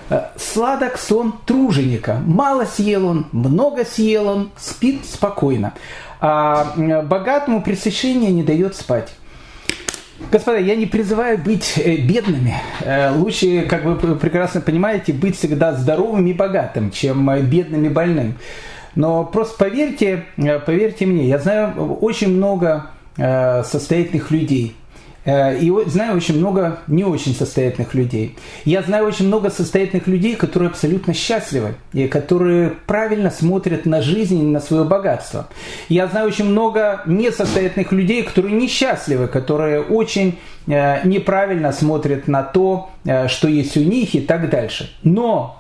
Э, 0.10 0.30
сладок 0.38 0.98
сон 0.98 1.34
труженика. 1.46 2.20
Мало 2.26 2.66
съел 2.66 3.06
он, 3.08 3.28
много 3.32 3.86
съел 3.86 4.28
он, 4.28 4.50
спит 4.58 5.06
спокойно. 5.06 5.74
А 6.20 6.74
богатому 7.04 7.62
пресыщение 7.62 8.32
не 8.32 8.44
дает 8.44 8.76
спать. 8.76 9.10
Господа, 10.32 10.58
я 10.58 10.76
не 10.76 10.86
призываю 10.86 11.38
быть 11.38 11.78
э, 11.78 11.98
бедными. 11.98 12.56
Э, 12.82 13.12
лучше, 13.12 13.64
как 13.64 13.84
вы 13.84 13.96
прекрасно 13.96 14.62
понимаете, 14.62 15.14
быть 15.14 15.38
всегда 15.38 15.74
здоровым 15.74 16.28
и 16.28 16.34
богатым, 16.34 16.92
чем 16.92 17.30
бедным 17.50 17.86
и 17.86 17.90
больным. 17.90 18.36
Но 18.96 19.24
просто 19.24 19.58
поверьте, 19.58 20.26
поверьте 20.66 21.06
мне, 21.06 21.28
я 21.28 21.38
знаю 21.38 21.98
очень 22.02 22.36
много 22.36 22.88
состоятельных 23.16 24.32
людей, 24.32 24.76
Э, 24.89 24.89
и 25.26 25.72
знаю 25.88 26.16
очень 26.18 26.38
много 26.38 26.80
не 26.88 27.04
очень 27.04 27.36
состоятельных 27.36 27.94
людей. 27.94 28.36
Я 28.66 28.82
знаю 28.82 29.06
очень 29.06 29.28
много 29.28 29.50
состоятельных 29.50 30.08
людей, 30.08 30.36
которые 30.36 30.70
абсолютно 30.70 31.14
счастливы 31.14 31.76
и 31.94 32.08
которые 32.08 32.72
правильно 32.86 33.30
смотрят 33.30 33.86
на 33.86 34.02
жизнь 34.02 34.40
и 34.40 34.44
на 34.44 34.60
свое 34.60 34.84
богатство. 34.84 35.50
Я 35.90 36.08
знаю 36.08 36.28
очень 36.28 36.46
много 36.46 37.02
несостоятельных 37.06 37.92
людей, 37.92 38.24
которые 38.24 38.56
несчастливы, 38.56 39.28
которые 39.28 39.82
очень 39.82 40.40
э, 40.68 41.06
неправильно 41.08 41.72
смотрят 41.72 42.28
на 42.28 42.44
то, 42.44 42.90
э, 43.06 43.28
что 43.28 43.48
есть 43.48 43.76
у 43.78 43.82
них 43.82 44.16
и 44.16 44.22
так 44.22 44.50
дальше. 44.50 44.92
Но 45.04 45.60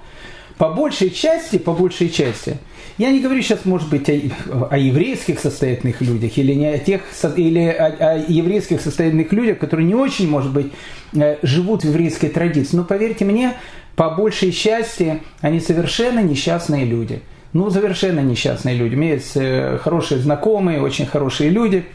по 0.57 0.69
большей 0.69 1.09
части, 1.09 1.57
по 1.57 1.73
большей 1.73 2.09
части, 2.09 2.57
я 2.99 3.11
не 3.11 3.21
говорю 3.21 3.41
сейчас, 3.41 3.63
может 3.63 3.89
быть, 3.89 4.09
о, 4.09 4.67
о 4.69 4.77
еврейских 4.77 5.39
состоятельных 5.39 6.01
людях 6.01 6.37
или 6.37 6.53
не 6.53 6.67
о 6.67 6.77
тех, 6.77 7.01
или 7.37 7.65
о, 7.65 7.85
о 7.85 8.17
еврейских 8.27 8.81
состоятельных 8.81 9.31
людях, 9.31 9.57
которые 9.57 9.87
не 9.87 9.95
очень, 9.95 10.29
может 10.29 10.51
быть, 10.51 10.73
э, 11.13 11.37
живут 11.41 11.83
в 11.83 11.87
еврейской 11.87 12.27
традиции. 12.27 12.75
Но 12.75 12.83
поверьте 12.83 13.23
мне, 13.23 13.53
по 13.95 14.09
большей 14.09 14.51
части 14.51 15.23
они 15.39 15.61
совершенно 15.61 16.19
несчастные 16.19 16.83
люди. 16.83 17.21
Ну, 17.53 17.69
совершенно 17.71 18.19
несчастные 18.19 18.75
люди. 18.75 18.95
У 18.95 18.97
меня 18.97 19.13
есть 19.13 19.31
э, 19.35 19.79
хорошие 19.81 20.19
знакомые, 20.19 20.81
очень 20.81 21.05
хорошие 21.05 21.49
люди. 21.49 21.85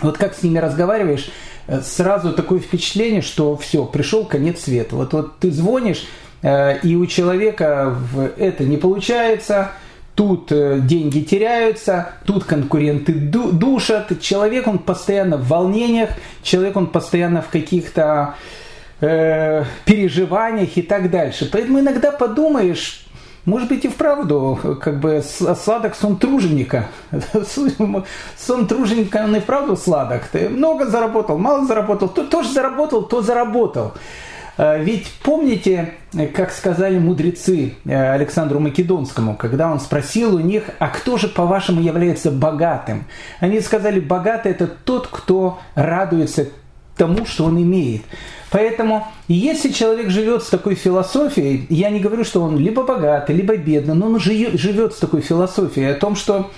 Вот 0.00 0.16
как 0.16 0.34
с 0.34 0.42
ними 0.42 0.56
разговариваешь, 0.56 1.30
э, 1.66 1.82
сразу 1.82 2.32
такое 2.32 2.60
впечатление, 2.60 3.20
что 3.20 3.58
все, 3.58 3.84
пришел 3.84 4.24
конец 4.24 4.62
света. 4.62 4.96
Вот, 4.96 5.12
вот 5.12 5.38
ты 5.38 5.50
звонишь, 5.50 6.06
и 6.42 6.96
у 6.96 7.04
человека 7.04 7.98
это 8.38 8.64
не 8.64 8.78
получается– 8.78 9.72
тут 10.20 10.52
э, 10.52 10.80
деньги 10.82 11.20
теряются, 11.20 12.10
тут 12.26 12.44
конкуренты 12.44 13.10
душат, 13.14 14.20
человек 14.20 14.66
он 14.66 14.78
постоянно 14.78 15.38
в 15.38 15.48
волнениях, 15.48 16.10
человек 16.42 16.76
он 16.76 16.88
постоянно 16.88 17.40
в 17.40 17.48
каких-то 17.48 18.34
э, 19.00 19.64
переживаниях 19.86 20.76
и 20.76 20.82
так 20.82 21.10
дальше. 21.10 21.48
Поэтому 21.50 21.80
иногда 21.80 22.12
подумаешь, 22.12 23.06
может 23.46 23.70
быть 23.70 23.86
и 23.86 23.88
вправду, 23.88 24.58
как 24.82 25.00
бы 25.00 25.22
сладок 25.24 25.94
сон 25.94 26.18
труженика. 26.18 26.88
Сон 28.36 28.66
труженика, 28.66 29.24
он 29.24 29.36
и 29.36 29.40
вправду 29.40 29.74
сладок. 29.74 30.24
Ты 30.30 30.50
много 30.50 30.84
заработал, 30.84 31.38
мало 31.38 31.64
заработал, 31.64 32.10
то 32.10 32.26
тоже 32.26 32.52
заработал, 32.52 33.04
то 33.04 33.22
заработал. 33.22 33.94
Э, 34.60 34.82
ведь 34.82 35.10
помните, 35.22 35.94
э, 36.12 36.26
как 36.26 36.52
сказали 36.52 36.98
мудрецы 36.98 37.76
э, 37.86 38.12
Александру 38.12 38.60
Македонскому, 38.60 39.34
когда 39.34 39.72
он 39.72 39.80
спросил 39.80 40.36
у 40.36 40.40
них, 40.40 40.64
а 40.78 40.88
кто 40.88 41.16
же, 41.16 41.28
по-вашему, 41.28 41.80
является 41.80 42.30
богатым? 42.30 43.06
Они 43.38 43.60
сказали, 43.60 44.00
богатый 44.00 44.52
это 44.52 44.66
тот, 44.66 45.06
кто 45.06 45.58
радуется 45.74 46.48
тому, 46.94 47.24
что 47.24 47.46
он 47.46 47.62
имеет. 47.62 48.02
Поэтому, 48.50 49.06
если 49.28 49.70
человек 49.70 50.10
живет 50.10 50.42
с 50.42 50.50
такой 50.50 50.74
философией, 50.74 51.64
я 51.70 51.88
не 51.88 52.00
говорю, 52.00 52.24
что 52.24 52.42
он 52.42 52.58
либо 52.58 52.82
богатый, 52.82 53.34
либо 53.34 53.56
бедный, 53.56 53.94
но 53.94 54.06
он 54.08 54.20
живет 54.20 54.92
с 54.92 54.98
такой 54.98 55.22
философией 55.22 55.92
о 55.92 55.94
том, 55.94 56.16
что 56.16 56.50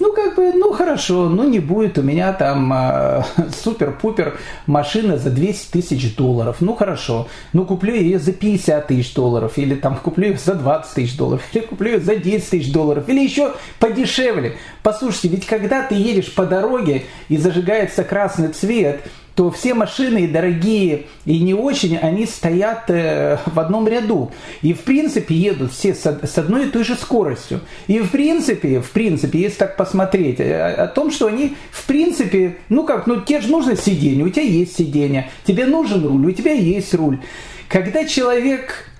ну, 0.00 0.12
как 0.12 0.36
бы, 0.36 0.52
ну, 0.52 0.72
хорошо, 0.72 1.28
ну, 1.28 1.48
не 1.48 1.58
будет 1.58 1.98
у 1.98 2.02
меня 2.02 2.32
там 2.32 2.72
э, 2.72 3.22
супер-пупер 3.62 4.38
машина 4.66 5.16
за 5.16 5.30
200 5.30 5.72
тысяч 5.72 6.14
долларов. 6.14 6.56
Ну, 6.60 6.74
хорошо. 6.74 7.28
Ну, 7.52 7.64
куплю 7.64 7.94
ее 7.94 8.18
за 8.18 8.32
50 8.32 8.86
тысяч 8.86 9.14
долларов. 9.14 9.58
Или 9.58 9.74
там 9.74 9.96
куплю 10.02 10.28
ее 10.28 10.38
за 10.38 10.54
20 10.54 10.94
тысяч 10.94 11.16
долларов. 11.16 11.42
Или 11.52 11.62
куплю 11.62 11.92
ее 11.92 12.00
за 12.00 12.16
10 12.16 12.50
тысяч 12.50 12.72
долларов. 12.72 13.08
Или 13.08 13.24
еще 13.24 13.54
подешевле. 13.80 14.56
Послушайте, 14.82 15.28
ведь 15.28 15.46
когда 15.46 15.82
ты 15.82 15.94
едешь 15.94 16.32
по 16.34 16.46
дороге 16.46 17.04
и 17.28 17.36
зажигается 17.36 18.04
красный 18.04 18.48
цвет, 18.48 19.02
то 19.38 19.52
все 19.52 19.72
машины, 19.72 20.24
и 20.24 20.26
дорогие, 20.26 21.04
и 21.24 21.38
не 21.38 21.54
очень, 21.54 21.96
они 21.96 22.26
стоят 22.26 22.90
э, 22.90 23.38
в 23.46 23.60
одном 23.60 23.86
ряду. 23.86 24.32
И 24.62 24.72
в 24.72 24.80
принципе 24.80 25.32
едут 25.32 25.70
все 25.70 25.94
с 25.94 26.38
одной 26.38 26.66
и 26.66 26.70
той 26.70 26.82
же 26.82 26.96
скоростью. 26.96 27.60
И 27.86 28.00
в 28.00 28.10
принципе, 28.10 28.80
в 28.80 28.90
принципе, 28.90 29.38
если 29.38 29.58
так 29.58 29.76
посмотреть, 29.76 30.40
э, 30.40 30.72
о 30.72 30.88
том, 30.88 31.12
что 31.12 31.28
они 31.28 31.54
в 31.70 31.86
принципе, 31.86 32.56
ну 32.68 32.82
как, 32.82 33.06
ну 33.06 33.20
тебе 33.20 33.40
же 33.40 33.52
нужно 33.52 33.76
сиденье, 33.76 34.24
у 34.24 34.28
тебя 34.28 34.42
есть 34.42 34.76
сиденье, 34.76 35.30
тебе 35.44 35.66
нужен 35.66 36.04
руль, 36.04 36.26
у 36.26 36.32
тебя 36.32 36.54
есть 36.54 36.92
руль. 36.94 37.20
Когда 37.68 38.04
человек 38.06 38.90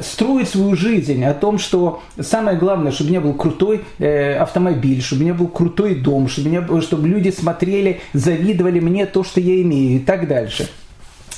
строить 0.00 0.48
свою 0.48 0.74
жизнь 0.76 1.24
о 1.24 1.34
том, 1.34 1.58
что 1.58 2.02
самое 2.20 2.56
главное, 2.56 2.92
чтобы 2.92 3.08
у 3.08 3.10
меня 3.12 3.20
был 3.20 3.34
крутой 3.34 3.84
э, 3.98 4.36
автомобиль, 4.36 5.02
чтобы 5.02 5.22
у 5.22 5.24
меня 5.24 5.34
был 5.34 5.48
крутой 5.48 5.94
дом, 5.94 6.28
чтобы, 6.28 6.48
меня, 6.48 6.80
чтобы 6.80 7.08
люди 7.08 7.30
смотрели, 7.30 8.00
завидовали 8.12 8.80
мне 8.80 9.06
то, 9.06 9.24
что 9.24 9.40
я 9.40 9.60
имею 9.62 9.96
и 9.96 9.98
так 9.98 10.26
дальше. 10.26 10.68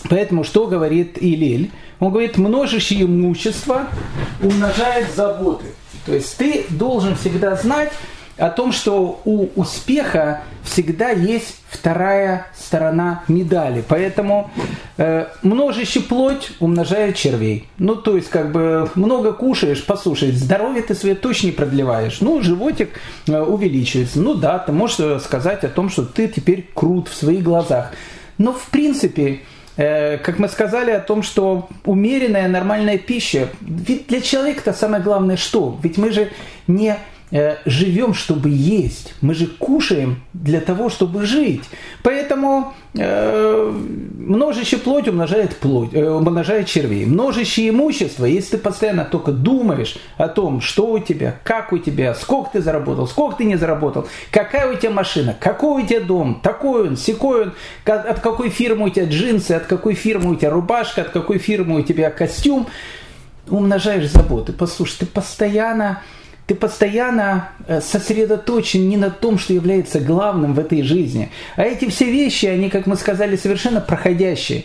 Поэтому 0.09 0.45
что 0.45 0.67
говорит 0.67 1.19
Илель? 1.21 1.71
Он 1.99 2.11
говорит, 2.11 2.39
множащее 2.39 3.03
имущество 3.03 3.89
умножает 4.43 5.09
заботы. 5.15 5.67
То 6.07 6.15
есть 6.15 6.37
ты 6.39 6.65
должен 6.71 7.17
всегда 7.17 7.57
знать, 7.57 7.93
о 8.41 8.49
том, 8.49 8.73
что 8.73 9.21
у 9.27 9.49
успеха 9.55 10.41
всегда 10.65 11.11
есть 11.11 11.57
вторая 11.69 12.47
сторона 12.57 13.23
медали. 13.29 13.85
Поэтому 13.87 14.51
э, 14.97 15.27
множище 15.43 16.01
плоть 16.01 16.53
умножает 16.59 17.17
червей. 17.17 17.69
Ну, 17.77 17.97
то 17.97 18.17
есть, 18.17 18.31
как 18.31 18.51
бы 18.51 18.91
много 18.95 19.35
кушаешь, 19.35 19.85
послушай, 19.85 20.33
здоровье 20.33 20.83
ты 20.83 20.95
свое 20.95 21.15
точно 21.15 21.47
не 21.47 21.53
продлеваешь. 21.53 22.23
Ну, 22.23 22.41
животик 22.41 22.99
э, 23.29 23.39
увеличивается. 23.39 24.21
Ну 24.21 24.35
да, 24.35 24.59
ты 24.59 24.73
можешь 24.73 25.23
сказать 25.23 25.63
о 25.65 25.69
том, 25.69 25.91
что 25.91 26.05
ты 26.05 26.27
теперь 26.27 26.67
крут 26.73 27.09
в 27.09 27.15
своих 27.15 27.43
глазах. 27.43 27.93
Но 28.39 28.55
в 28.55 28.69
принципе, 28.71 29.41
э, 29.77 30.17
как 30.17 30.39
мы 30.39 30.49
сказали 30.49 30.93
о 30.93 31.01
том, 31.01 31.23
что 31.23 31.69
умеренная 31.85 32.49
нормальная 32.49 32.97
пища, 32.97 33.51
ведь 33.61 34.07
для 34.07 34.23
человека 34.23 34.61
это 34.65 34.73
самое 34.73 35.03
главное 35.03 35.37
что? 35.37 35.79
Ведь 35.83 35.99
мы 35.99 36.11
же 36.11 36.31
не 36.67 36.97
Э, 36.97 37.10
живем, 37.65 38.15
чтобы 38.15 38.51
есть. 38.51 39.15
Мы 39.21 39.35
же 39.35 39.47
кушаем 39.47 40.23
для 40.33 40.61
того, 40.61 40.89
чтобы 40.89 41.25
жить. 41.25 41.63
Поэтому 42.03 42.75
э, 42.95 43.73
множище 44.19 44.79
плоть 44.79 45.07
умножает 45.07 45.57
плоть, 45.57 45.91
э, 45.93 46.11
умножает 46.11 46.67
червей. 46.67 47.07
Множище 47.07 47.69
имущества, 47.69 48.25
если 48.25 48.57
ты 48.57 48.59
постоянно 48.59 49.05
только 49.05 49.33
думаешь 49.33 49.97
о 50.17 50.29
том, 50.29 50.61
что 50.61 50.91
у 50.91 50.99
тебя, 50.99 51.37
как 51.45 51.73
у 51.73 51.79
тебя, 51.79 52.15
сколько 52.15 52.51
ты 52.53 52.61
заработал, 52.61 53.07
сколько 53.07 53.37
ты 53.37 53.45
не 53.45 53.57
заработал, 53.57 54.09
какая 54.33 54.73
у 54.73 54.77
тебя 54.77 54.91
машина, 54.91 55.37
какой 55.39 55.85
у 55.85 55.87
тебя 55.87 56.01
дом, 56.01 56.41
такой 56.43 56.89
он, 56.89 56.97
секой 56.97 57.43
он, 57.43 57.53
от 57.85 58.21
какой 58.21 58.51
фирмы 58.51 58.87
у 58.87 58.91
тебя 58.91 59.07
джинсы, 59.07 59.53
от 59.53 59.67
какой 59.67 59.95
фирмы 59.95 60.33
у 60.33 60.35
тебя 60.35 60.51
рубашка, 60.51 61.03
от 61.03 61.11
какой 61.11 61.39
фирмы 61.39 61.81
у 61.81 61.83
тебя 61.83 62.11
костюм, 62.11 62.67
умножаешь 63.49 64.11
заботы. 64.11 64.53
Послушай, 64.53 64.99
ты 65.01 65.07
постоянно 65.07 66.03
ты 66.51 66.57
постоянно 66.57 67.51
э, 67.69 67.81
сосредоточен 67.81 68.89
не 68.89 68.97
на 68.97 69.11
том, 69.11 69.39
что 69.39 69.53
является 69.53 70.01
главным 70.01 70.55
в 70.55 70.59
этой 70.59 70.83
жизни. 70.83 71.31
А 71.55 71.63
эти 71.63 71.89
все 71.89 72.11
вещи, 72.11 72.47
они, 72.47 72.69
как 72.71 72.87
мы 72.87 72.97
сказали, 72.97 73.37
совершенно 73.37 73.81
проходящие. 73.81 74.65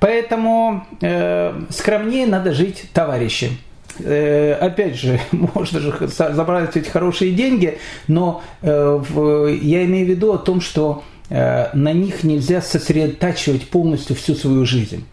Поэтому 0.00 0.86
э, 1.02 1.52
скромнее 1.68 2.26
надо 2.26 2.54
жить, 2.54 2.84
товарищи. 2.94 3.50
Э, 3.98 4.54
опять 4.54 4.96
же, 4.96 5.20
можно 5.32 5.80
же 5.80 5.94
забрать 6.08 6.74
эти 6.78 6.88
хорошие 6.88 7.32
деньги, 7.32 7.78
но 8.06 8.42
э, 8.62 8.98
в, 9.10 9.48
я 9.48 9.84
имею 9.84 10.06
в 10.06 10.08
виду 10.08 10.32
о 10.32 10.38
том, 10.38 10.62
что 10.62 11.04
э, 11.28 11.68
на 11.74 11.92
них 11.92 12.24
нельзя 12.24 12.62
сосредотачивать 12.62 13.68
полностью 13.68 14.16
всю 14.16 14.34
свою 14.34 14.64
жизнь. 14.64 15.04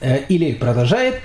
Э, 0.00 0.24
Или 0.28 0.54
продолжает, 0.54 1.20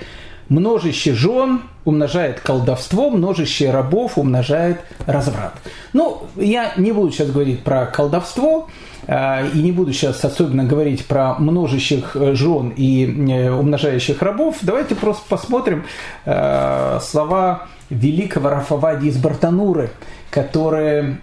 множище 0.48 1.14
жен 1.14 1.62
умножает 1.84 2.40
колдовство, 2.40 3.10
множище 3.10 3.70
рабов 3.70 4.18
умножает 4.18 4.80
разврат. 5.06 5.54
Ну, 5.92 6.24
я 6.36 6.72
не 6.76 6.92
буду 6.92 7.12
сейчас 7.12 7.30
говорить 7.30 7.62
про 7.62 7.86
колдовство, 7.86 8.68
э, 9.06 9.48
и 9.48 9.62
не 9.62 9.72
буду 9.72 9.92
сейчас 9.92 10.24
особенно 10.24 10.64
говорить 10.64 11.06
про 11.06 11.34
множащих 11.34 12.16
э, 12.16 12.34
жен 12.34 12.72
и 12.76 13.06
э, 13.06 13.50
умножающих 13.50 14.20
рабов. 14.22 14.56
Давайте 14.62 14.94
просто 14.94 15.22
посмотрим 15.28 15.84
слова 16.24 17.68
великого 17.90 18.50
Рафавади 18.50 19.06
из 19.06 19.16
Бартануры, 19.16 19.90
которые 20.30 21.18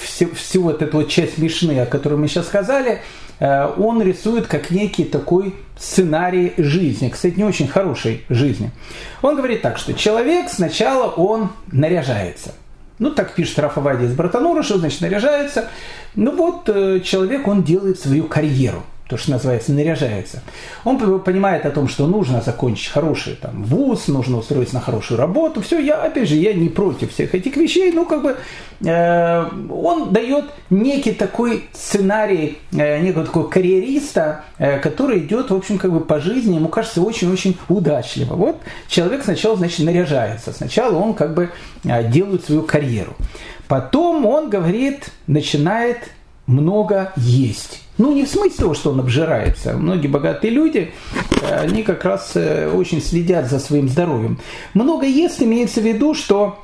всю, 0.00 0.34
всю 0.34 0.62
вот 0.62 0.82
эту 0.82 0.98
вот 0.98 1.08
часть 1.08 1.38
Мишны, 1.38 1.80
о 1.80 1.86
которой 1.86 2.14
мы 2.14 2.28
сейчас 2.28 2.46
сказали, 2.46 3.00
Э, 3.40 3.72
он 3.76 4.02
рисует 4.02 4.46
как 4.46 4.70
некий 4.70 5.04
такой 5.04 5.54
сценарий 5.76 6.52
жизни, 6.58 7.08
кстати, 7.08 7.34
не 7.36 7.44
очень 7.44 7.66
хорошей 7.66 8.24
жизни. 8.28 8.70
Он 9.22 9.34
говорит 9.34 9.62
так, 9.62 9.78
что 9.78 9.94
человек 9.94 10.50
сначала 10.50 11.08
он 11.10 11.50
наряжается. 11.72 12.52
Ну, 12.98 13.10
так 13.10 13.34
пишет 13.34 13.58
Рафавади 13.58 14.04
из 14.04 14.14
Братанура, 14.14 14.62
что 14.62 14.78
значит 14.78 15.00
наряжается. 15.00 15.70
Ну 16.14 16.36
вот, 16.36 16.68
э, 16.68 17.00
человек, 17.00 17.48
он 17.48 17.62
делает 17.62 17.98
свою 17.98 18.24
карьеру 18.24 18.82
то, 19.10 19.16
что 19.16 19.32
называется, 19.32 19.72
наряжается. 19.72 20.40
Он 20.84 21.20
понимает 21.20 21.66
о 21.66 21.70
том, 21.70 21.88
что 21.88 22.06
нужно 22.06 22.40
закончить 22.40 22.92
хороший 22.92 23.34
там, 23.34 23.64
вуз, 23.64 24.06
нужно 24.06 24.38
устроиться 24.38 24.76
на 24.76 24.80
хорошую 24.80 25.18
работу. 25.18 25.60
Все, 25.60 25.80
я, 25.80 25.96
опять 25.96 26.28
же, 26.28 26.36
я 26.36 26.52
не 26.52 26.68
против 26.68 27.12
всех 27.12 27.34
этих 27.34 27.56
вещей, 27.56 27.92
но 27.92 28.04
как 28.04 28.22
бы 28.22 28.36
э, 28.86 29.44
он 29.68 30.12
дает 30.12 30.44
некий 30.70 31.12
такой 31.12 31.64
сценарий, 31.72 32.58
э, 32.72 33.00
некого 33.00 33.26
такого 33.26 33.48
карьериста, 33.48 34.44
э, 34.58 34.78
который 34.78 35.18
идет, 35.18 35.50
в 35.50 35.56
общем, 35.56 35.78
как 35.78 35.92
бы 35.92 36.00
по 36.00 36.20
жизни, 36.20 36.54
ему 36.54 36.68
кажется 36.68 37.02
очень-очень 37.02 37.58
удачливо. 37.68 38.34
Вот 38.34 38.60
человек 38.86 39.24
сначала, 39.24 39.56
значит, 39.56 39.80
наряжается, 39.84 40.52
сначала 40.52 40.96
он 40.96 41.14
как 41.14 41.34
бы 41.34 41.50
э, 41.84 42.08
делает 42.08 42.44
свою 42.44 42.62
карьеру. 42.62 43.16
Потом 43.66 44.24
он 44.24 44.50
говорит, 44.50 45.10
начинает 45.26 45.98
много 46.50 47.12
есть. 47.16 47.82
Ну, 47.98 48.14
не 48.14 48.24
в 48.24 48.28
смысле 48.28 48.58
того, 48.58 48.74
что 48.74 48.90
он 48.90 49.00
обжирается. 49.00 49.74
Многие 49.74 50.08
богатые 50.08 50.52
люди, 50.52 50.92
они 51.50 51.82
как 51.82 52.04
раз 52.04 52.34
очень 52.34 53.02
следят 53.02 53.50
за 53.50 53.58
своим 53.58 53.88
здоровьем. 53.88 54.38
Много 54.74 55.06
ест 55.06 55.42
имеется 55.42 55.80
в 55.80 55.84
виду, 55.84 56.14
что 56.14 56.58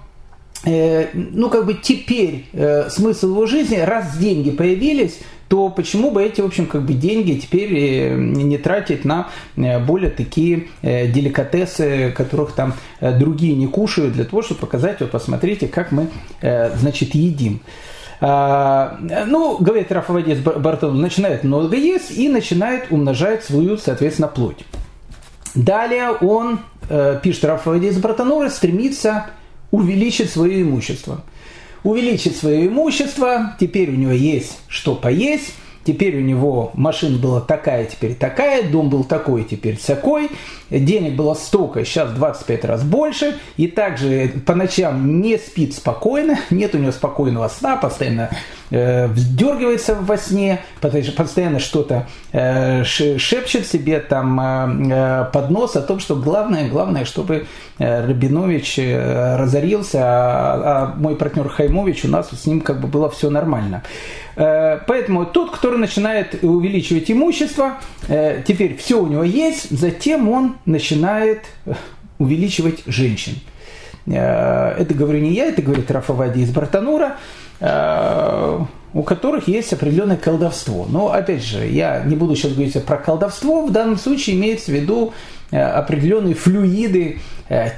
ну, 0.64 1.50
как 1.50 1.66
бы 1.66 1.75
теперь 1.75 2.47
смысл 2.88 3.28
его 3.28 3.47
жизни, 3.47 3.76
раз 3.76 4.16
деньги 4.16 4.50
появились, 4.50 5.19
то 5.49 5.69
почему 5.69 6.11
бы 6.11 6.23
эти, 6.25 6.40
в 6.40 6.47
общем, 6.47 6.66
как 6.66 6.85
бы 6.85 6.93
деньги 6.93 7.38
теперь 7.38 7.73
э, 7.75 8.16
не 8.16 8.59
тратить 8.59 9.05
на 9.05 9.28
э, 9.57 9.78
более 9.78 10.11
такие 10.11 10.69
э, 10.83 11.07
деликатесы, 11.07 12.12
которых 12.16 12.52
там 12.52 12.75
другие 13.00 13.55
не 13.55 13.66
кушают, 13.66 14.14
для 14.14 14.25
того, 14.25 14.43
чтобы 14.43 14.61
показать, 14.61 15.00
вот 15.00 15.11
посмотрите, 15.11 15.69
как 15.69 15.93
мы, 15.93 16.09
значит, 16.40 17.14
едим. 17.14 17.61
А, 18.20 18.99
ну, 19.00 19.58
говорит 19.58 19.92
Рафавадис 19.92 20.38
Бартон, 20.38 21.00
начинает 21.00 21.44
много 21.44 21.76
есть 21.76 22.11
и 22.11 22.28
начинает 22.28 22.90
умножать 22.90 23.44
свою, 23.44 23.76
соответственно, 23.76 24.28
плоть. 24.28 24.64
Далее 25.54 26.11
он, 26.11 26.61
пишет 27.23 27.44
Рафавадис 27.44 27.99
Бартонора, 27.99 28.49
стремится 28.49 29.26
увеличить 29.70 30.30
свое 30.30 30.62
имущество– 30.62 31.23
увеличить 31.87 32.37
свое 32.37 32.66
имущество, 32.66 33.54
теперь 33.61 33.90
у 33.90 33.94
него 33.94 34.12
есть 34.12 34.58
что 34.68 34.96
поесть, 34.96 35.54
теперь 35.87 36.16
у 36.19 36.21
него 36.21 36.73
машина 36.75 37.19
была 37.19 37.40
такая, 37.40 37.85
теперь 37.85 38.14
такая, 38.14 38.69
дом 38.69 38.90
был 38.90 39.05
такой, 39.05 39.45
теперь 39.45 39.76
такой, 39.76 40.31
денег 40.71 41.14
было 41.14 41.35
столько, 41.35 41.85
сейчас 41.85 42.11
25 42.12 42.64
раз 42.64 42.83
больше, 42.83 43.37
и 43.57 43.69
также 43.69 44.33
по 44.45 44.55
ночам 44.55 45.21
не 45.21 45.38
спит 45.38 45.75
спокойно, 45.75 46.38
нет 46.50 46.75
у 46.75 46.78
него 46.78 46.93
спокойного 46.93 47.49
сна, 47.49 47.76
постоянно 47.76 48.31
э, 48.71 49.07
вздергивается 49.07 49.95
во 49.95 50.16
сне, 50.16 50.61
постоянно 50.81 51.61
что-то 51.61 52.09
э, 52.33 52.83
шепчет 52.85 53.66
себе 53.66 54.00
там 54.00 54.40
э, 54.40 54.93
э, 54.93 55.25
под 55.33 55.50
нос 55.50 55.76
о 55.76 55.83
том, 55.83 56.00
что 56.00 56.16
главное, 56.16 56.69
главное, 56.69 57.05
чтобы 57.05 57.47
э, 57.78 58.07
Рабинович 58.07 58.78
э, 58.78 59.37
разорился, 59.37 60.00
а, 60.02 60.93
а 60.93 60.95
мой 60.97 61.14
партнер 61.14 61.49
Хаймович, 61.49 62.07
у 62.07 62.09
нас 62.09 62.31
с 62.31 62.47
ним 62.47 62.61
как 62.61 62.81
бы 62.81 62.88
было 62.88 63.09
все 63.09 63.31
нормально. 63.31 63.83
Э, 64.37 64.78
поэтому 64.87 65.25
тот, 65.25 65.50
который 65.50 65.78
начинает 65.78 66.43
увеличивать 66.45 67.11
имущество, 67.11 67.78
э, 68.09 68.43
теперь 68.47 68.76
все 68.76 69.00
у 69.00 69.07
него 69.07 69.25
есть, 69.25 69.71
затем 69.71 70.28
он 70.28 70.57
начинает 70.66 71.45
э, 71.64 71.73
увеличивать 72.19 72.83
женщин. 72.87 73.35
Это 74.07 74.95
говорю 74.95 75.19
не 75.19 75.33
я, 75.33 75.47
это 75.47 75.62
говорит 75.62 75.90
Рафавади 75.90 76.38
из 76.38 76.50
Бартанура, 76.52 77.16
у 77.61 79.02
которых 79.02 79.49
есть 79.49 79.73
определенное 79.73 80.16
колдовство. 80.16 80.87
Но, 80.88 81.11
опять 81.11 81.43
же, 81.43 81.66
я 81.66 82.05
не 82.05 82.14
буду 82.14 82.37
сейчас 82.37 82.52
говорить 82.52 82.81
про 82.85 82.99
колдовство, 82.99 83.66
в 83.66 83.73
данном 83.73 83.97
случае 83.97 84.37
имеется 84.37 84.71
в 84.71 84.75
виду 84.75 85.12
определенные 85.50 86.37
флюиды, 86.37 87.19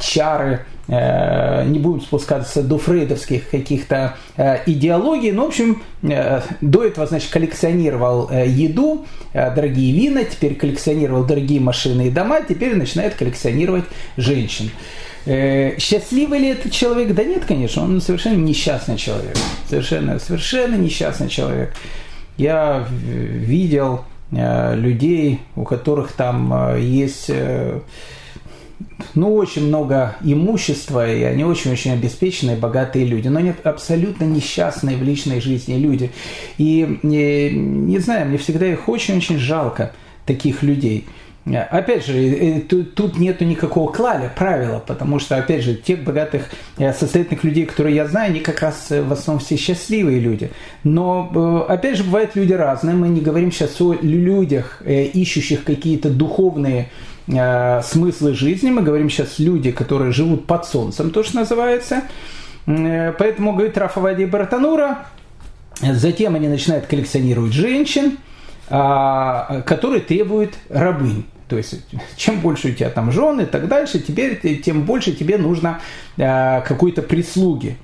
чары, 0.03 0.67
не 0.88 1.78
будем 1.78 2.00
спускаться 2.00 2.62
до 2.62 2.78
фрейдовских 2.78 3.50
каких-то 3.50 4.16
э, 4.38 4.62
идеологий, 4.64 5.33
но, 5.33 5.45
в 5.45 5.49
общем, 5.49 5.83
э, 6.02 6.40
до 6.62 6.85
этого, 6.85 7.07
значит, 7.07 7.30
коллекционировал 7.30 8.30
еду, 8.30 9.04
дорогие 9.35 9.92
вина, 9.92 10.25
теперь 10.25 10.54
коллекционировал 10.54 11.25
дорогие 11.25 11.61
машины 11.61 12.09
и 12.09 12.11
дома, 12.11 12.40
теперь 12.40 12.75
начинает 12.75 13.14
коллекционировать 13.16 13.85
женщин. 14.16 14.71
Счастливый 15.26 16.38
ли 16.38 16.49
этот 16.49 16.73
человек? 16.73 17.14
Да 17.14 17.23
нет, 17.23 17.45
конечно, 17.45 17.83
он 17.83 18.00
совершенно 18.00 18.38
несчастный 18.38 18.97
человек. 18.97 19.37
Совершенно, 19.68 20.18
совершенно 20.18 20.76
несчастный 20.76 21.28
человек. 21.28 21.75
Я 22.38 22.87
видел 22.90 24.04
людей, 24.30 25.40
у 25.54 25.64
которых 25.64 26.12
там 26.12 26.78
есть 26.78 27.30
ну, 29.14 29.35
очень 29.35 29.66
много 29.66 30.16
имущества, 30.23 31.12
и 31.12 31.23
они 31.23 31.44
очень-очень 31.44 31.92
обеспеченные, 31.92 32.56
богатые 32.56 33.04
люди, 33.04 33.28
но 33.28 33.40
они 33.40 33.52
абсолютно 33.64 34.25
несчастные 34.25 34.97
в 34.97 35.02
личной 35.02 35.40
жизни 35.40 35.75
люди. 35.75 36.11
И, 36.58 36.99
не, 37.02 37.50
не 37.50 37.98
знаю, 37.98 38.26
мне 38.26 38.38
всегда 38.38 38.66
их 38.66 38.88
очень-очень 38.88 39.38
жалко, 39.38 39.92
таких 40.26 40.62
людей. 40.62 41.07
Опять 41.70 42.07
же, 42.07 42.18
э, 42.18 42.61
тут 42.61 43.18
нету 43.18 43.44
никакого 43.44 43.90
клаля, 43.90 44.31
правила, 44.37 44.83
потому 44.87 45.18
что, 45.18 45.37
опять 45.37 45.62
же, 45.62 45.74
тех 45.74 46.05
богатых, 46.05 46.50
э, 46.76 46.92
состоятельных 46.92 47.42
людей, 47.42 47.64
которые 47.64 47.96
я 47.96 48.07
знаю, 48.07 48.31
они 48.31 48.40
как 48.40 48.61
раз 48.61 48.88
э, 48.90 49.03
в 49.03 49.11
основном 49.12 49.42
все 49.42 49.57
счастливые 49.57 50.20
люди. 50.20 50.50
Но, 50.85 51.64
опять 51.68 51.96
же, 51.96 52.05
бывают 52.05 52.37
люди 52.37 52.53
разные. 52.53 52.94
Мы 52.94 53.09
не 53.09 53.20
говорим 53.20 53.50
сейчас 53.50 53.81
о 53.81 53.94
людях, 53.94 54.83
ищущих 54.87 55.64
какие-то 55.64 56.11
духовные 56.11 56.83
э, 56.83 57.17
смыслы 57.29 58.35
жизни. 58.35 58.71
Мы 58.71 58.83
говорим 58.83 59.11
сейчас 59.11 59.38
люди, 59.38 59.71
которые 59.71 60.12
живут 60.12 60.47
под 60.47 60.64
солнцем, 60.64 61.11
то, 61.11 61.23
что 61.23 61.37
называется. 61.37 62.03
Э, 62.69 63.12
поэтому, 63.19 63.55
говорит 63.55 63.77
Рафавади 63.79 64.25
Бартанура, 64.25 65.07
затем 65.81 66.35
они 66.35 66.49
начинают 66.49 66.87
коллекционировать 66.87 67.53
женщин, 67.53 68.19
э, 68.69 69.62
которые 69.64 70.01
требуют 70.01 70.55
рабынь. 70.69 71.25
То 71.49 71.57
есть, 71.57 71.81
чем 72.17 72.41
больше 72.41 72.69
у 72.69 72.73
тебя 72.73 72.91
там 72.91 73.11
жены 73.11 73.43
и 73.43 73.47
так 73.47 73.69
дальше, 73.69 74.01
теперь 74.01 74.38
тем 74.61 74.83
больше 74.83 75.12
тебе 75.12 75.38
нужно 75.38 75.81
э, 76.19 76.61
какой-то 76.61 77.01
прислуги. 77.03 77.79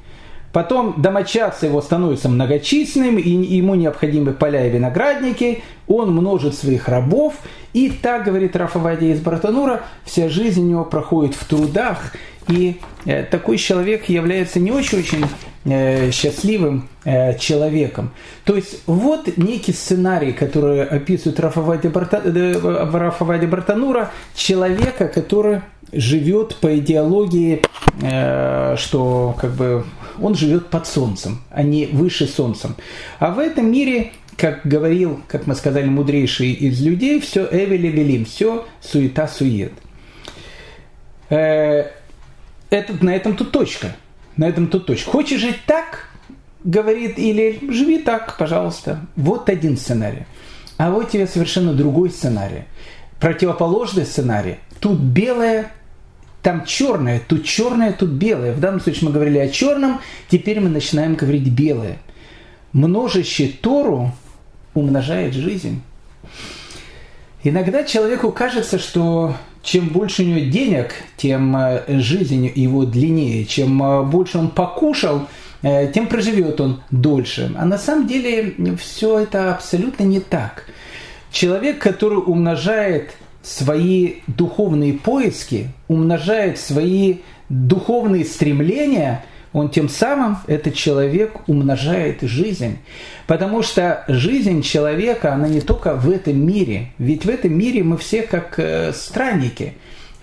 Потом 0.54 0.94
домочадцы 0.96 1.66
его 1.66 1.82
становятся 1.82 2.28
многочисленным, 2.28 3.18
и 3.18 3.28
ему 3.28 3.74
необходимы 3.74 4.32
поля 4.32 4.68
и 4.68 4.70
виноградники, 4.70 5.64
он 5.88 6.14
множит 6.14 6.54
своих 6.54 6.86
рабов, 6.86 7.34
и 7.72 7.90
так, 7.90 8.22
говорит 8.22 8.54
Рафавадия 8.54 9.14
из 9.14 9.20
Братанура, 9.20 9.80
вся 10.04 10.28
жизнь 10.28 10.62
у 10.62 10.64
него 10.64 10.84
проходит 10.84 11.34
в 11.34 11.44
трудах, 11.44 12.12
и 12.46 12.76
э, 13.04 13.24
такой 13.24 13.58
человек 13.58 14.08
является 14.08 14.60
не 14.60 14.70
очень-очень 14.70 15.26
э, 15.64 16.12
счастливым 16.12 16.88
э, 17.04 17.36
человеком. 17.36 18.12
То 18.44 18.54
есть 18.54 18.80
вот 18.86 19.36
некий 19.36 19.72
сценарий, 19.72 20.32
который 20.32 20.84
описывает 20.84 21.40
Рафавади, 21.40 21.88
Барта, 21.88 22.20
Бартанура, 23.48 24.12
человека, 24.36 25.08
который 25.08 25.62
живет 25.92 26.54
по 26.60 26.78
идеологии, 26.78 27.62
что 28.76 29.36
как 29.40 29.50
бы 29.52 29.84
он 30.20 30.34
живет 30.34 30.70
под 30.70 30.86
солнцем, 30.86 31.42
а 31.50 31.62
не 31.62 31.86
выше 31.86 32.26
солнцем. 32.26 32.74
А 33.18 33.30
в 33.30 33.38
этом 33.38 33.70
мире 33.70 34.12
как 34.36 34.60
говорил, 34.64 35.20
как 35.28 35.46
мы 35.46 35.54
сказали, 35.54 35.86
мудрейший 35.86 36.52
из 36.52 36.80
людей, 36.80 37.20
все 37.20 37.48
эвели 37.50 37.88
велим, 37.88 38.24
все 38.24 38.66
суета-сует. 38.80 39.72
Этот, 41.28 43.02
на 43.02 43.14
этом 43.14 43.36
тут 43.36 43.52
точка. 43.52 43.94
На 44.36 44.48
этом 44.48 44.66
тут 44.66 44.86
точка. 44.86 45.10
Хочешь 45.10 45.40
жить 45.40 45.60
так, 45.66 46.08
говорит 46.64 47.18
или 47.18 47.60
живи 47.70 47.98
так, 47.98 48.36
пожалуйста. 48.36 49.06
Вот 49.14 49.48
один 49.48 49.76
сценарий. 49.76 50.24
А 50.76 50.90
вот 50.90 51.10
тебе 51.10 51.28
совершенно 51.28 51.72
другой 51.72 52.10
сценарий. 52.10 52.64
Противоположный 53.20 54.04
сценарий. 54.04 54.56
Тут 54.80 54.98
белое, 54.98 55.70
там 56.44 56.66
черное, 56.66 57.22
тут 57.26 57.46
черное, 57.46 57.92
тут 57.92 58.10
белое. 58.10 58.52
В 58.52 58.60
данном 58.60 58.80
случае 58.80 59.06
мы 59.06 59.12
говорили 59.12 59.38
о 59.38 59.48
черном, 59.48 60.00
теперь 60.28 60.60
мы 60.60 60.68
начинаем 60.68 61.14
говорить 61.14 61.48
белое. 61.48 61.96
Множащий 62.74 63.48
Тору 63.48 64.12
умножает 64.74 65.32
жизнь. 65.32 65.80
Иногда 67.42 67.82
человеку 67.82 68.30
кажется, 68.30 68.78
что 68.78 69.34
чем 69.62 69.88
больше 69.88 70.22
у 70.22 70.26
него 70.26 70.50
денег, 70.50 70.92
тем 71.16 71.56
э, 71.56 71.82
жизнь 72.00 72.52
его 72.54 72.84
длиннее. 72.84 73.46
Чем 73.46 73.82
э, 73.82 74.02
больше 74.02 74.36
он 74.36 74.50
покушал, 74.50 75.28
э, 75.62 75.90
тем 75.94 76.08
проживет 76.08 76.60
он 76.60 76.82
дольше. 76.90 77.54
А 77.56 77.64
на 77.64 77.78
самом 77.78 78.06
деле 78.06 78.54
все 78.78 79.20
это 79.20 79.54
абсолютно 79.54 80.04
не 80.04 80.20
так. 80.20 80.66
Человек, 81.32 81.78
который 81.78 82.18
умножает 82.18 83.14
свои 83.44 84.14
духовные 84.26 84.94
поиски, 84.94 85.68
умножает 85.88 86.58
свои 86.58 87.18
духовные 87.48 88.24
стремления– 88.24 89.24
он 89.54 89.68
тем 89.70 89.88
самым, 89.88 90.38
этот 90.48 90.74
человек 90.74 91.48
умножает 91.48 92.22
жизнь. 92.22 92.78
Потому 93.28 93.62
что 93.62 94.04
жизнь 94.08 94.62
человека, 94.62 95.32
она 95.32 95.46
не 95.46 95.60
только 95.60 95.94
в 95.94 96.10
этом 96.10 96.44
мире. 96.44 96.88
Ведь 96.98 97.24
в 97.24 97.28
этом 97.30 97.56
мире 97.56 97.84
мы 97.84 97.96
все 97.96 98.22
как 98.22 98.58
э, 98.58 98.92
странники. 98.92 99.74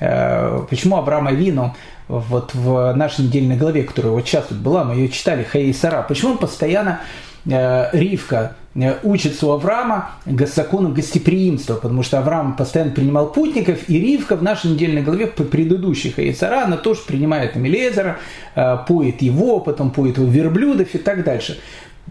Э, 0.02 0.66
почему 0.70 0.98
Авраам 0.98 1.28
Авину 1.28 1.74
вот 2.10 2.54
в 2.54 2.94
нашей 2.94 3.24
недельной 3.24 3.56
главе, 3.56 3.84
которая 3.84 4.12
вот 4.12 4.28
сейчас 4.28 4.48
тут 4.48 4.58
была, 4.58 4.84
мы 4.84 4.96
ее 4.96 5.08
читали, 5.08 5.44
Хаи 5.44 5.72
Сара, 5.72 6.02
почему 6.02 6.32
он 6.32 6.38
постоянно 6.38 7.00
Ривка 7.46 8.56
э, 8.76 8.96
учится 9.04 9.48
у 9.48 9.52
Авраама 9.52 10.12
законам 10.26 10.94
гостеприимства, 10.94 11.76
потому 11.76 12.04
что 12.04 12.20
Авраам 12.20 12.56
постоянно 12.56 12.92
принимал 12.92 13.32
путников, 13.32 13.90
и 13.90 14.00
Ривка 14.00 14.36
в 14.36 14.44
нашей 14.44 14.72
недельной 14.72 15.02
главе 15.02 15.28
предыдущих 15.28 16.20
Яйцара, 16.20 16.66
она 16.66 16.78
тоже 16.78 17.02
принимает 17.08 17.56
Амелезера, 17.56 18.20
э, 18.56 18.78
поет 18.88 19.22
его, 19.22 19.60
потом 19.60 19.92
поет 19.92 20.18
его 20.18 20.28
верблюдов 20.28 20.94
и 20.94 20.98
так 20.98 21.24
дальше. 21.24 21.60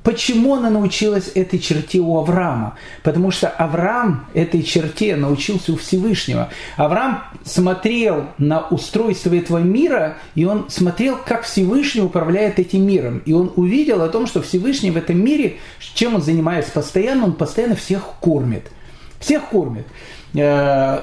Почему 0.02 0.54
она 0.54 0.70
научилась 0.70 1.30
этой 1.34 1.58
черте 1.58 1.98
у 1.98 2.16
Авраама? 2.16 2.76
Потому 3.02 3.30
что 3.30 3.48
Авраам 3.48 4.26
этой 4.32 4.62
черте 4.62 5.14
научился 5.14 5.72
у 5.72 5.76
Всевышнего. 5.76 6.48
Авраам 6.76 7.24
смотрел 7.44 8.26
на 8.38 8.66
устройство 8.68 9.34
этого 9.34 9.58
мира, 9.58 10.16
и 10.34 10.46
он 10.46 10.70
смотрел, 10.70 11.18
как 11.24 11.42
Всевышний 11.42 12.00
управляет 12.00 12.58
этим 12.58 12.86
миром. 12.86 13.22
И 13.26 13.34
он 13.34 13.52
увидел 13.56 14.00
о 14.00 14.08
том, 14.08 14.26
что 14.26 14.40
Всевышний 14.40 14.90
в 14.90 14.96
этом 14.96 15.22
мире, 15.22 15.58
чем 15.94 16.14
он 16.14 16.22
занимается 16.22 16.72
постоянно, 16.72 17.24
он 17.24 17.34
постоянно 17.34 17.76
всех 17.76 18.02
кормит. 18.20 18.70
Всех 19.18 19.48
кормит. 19.50 19.86
Э, 20.34 21.00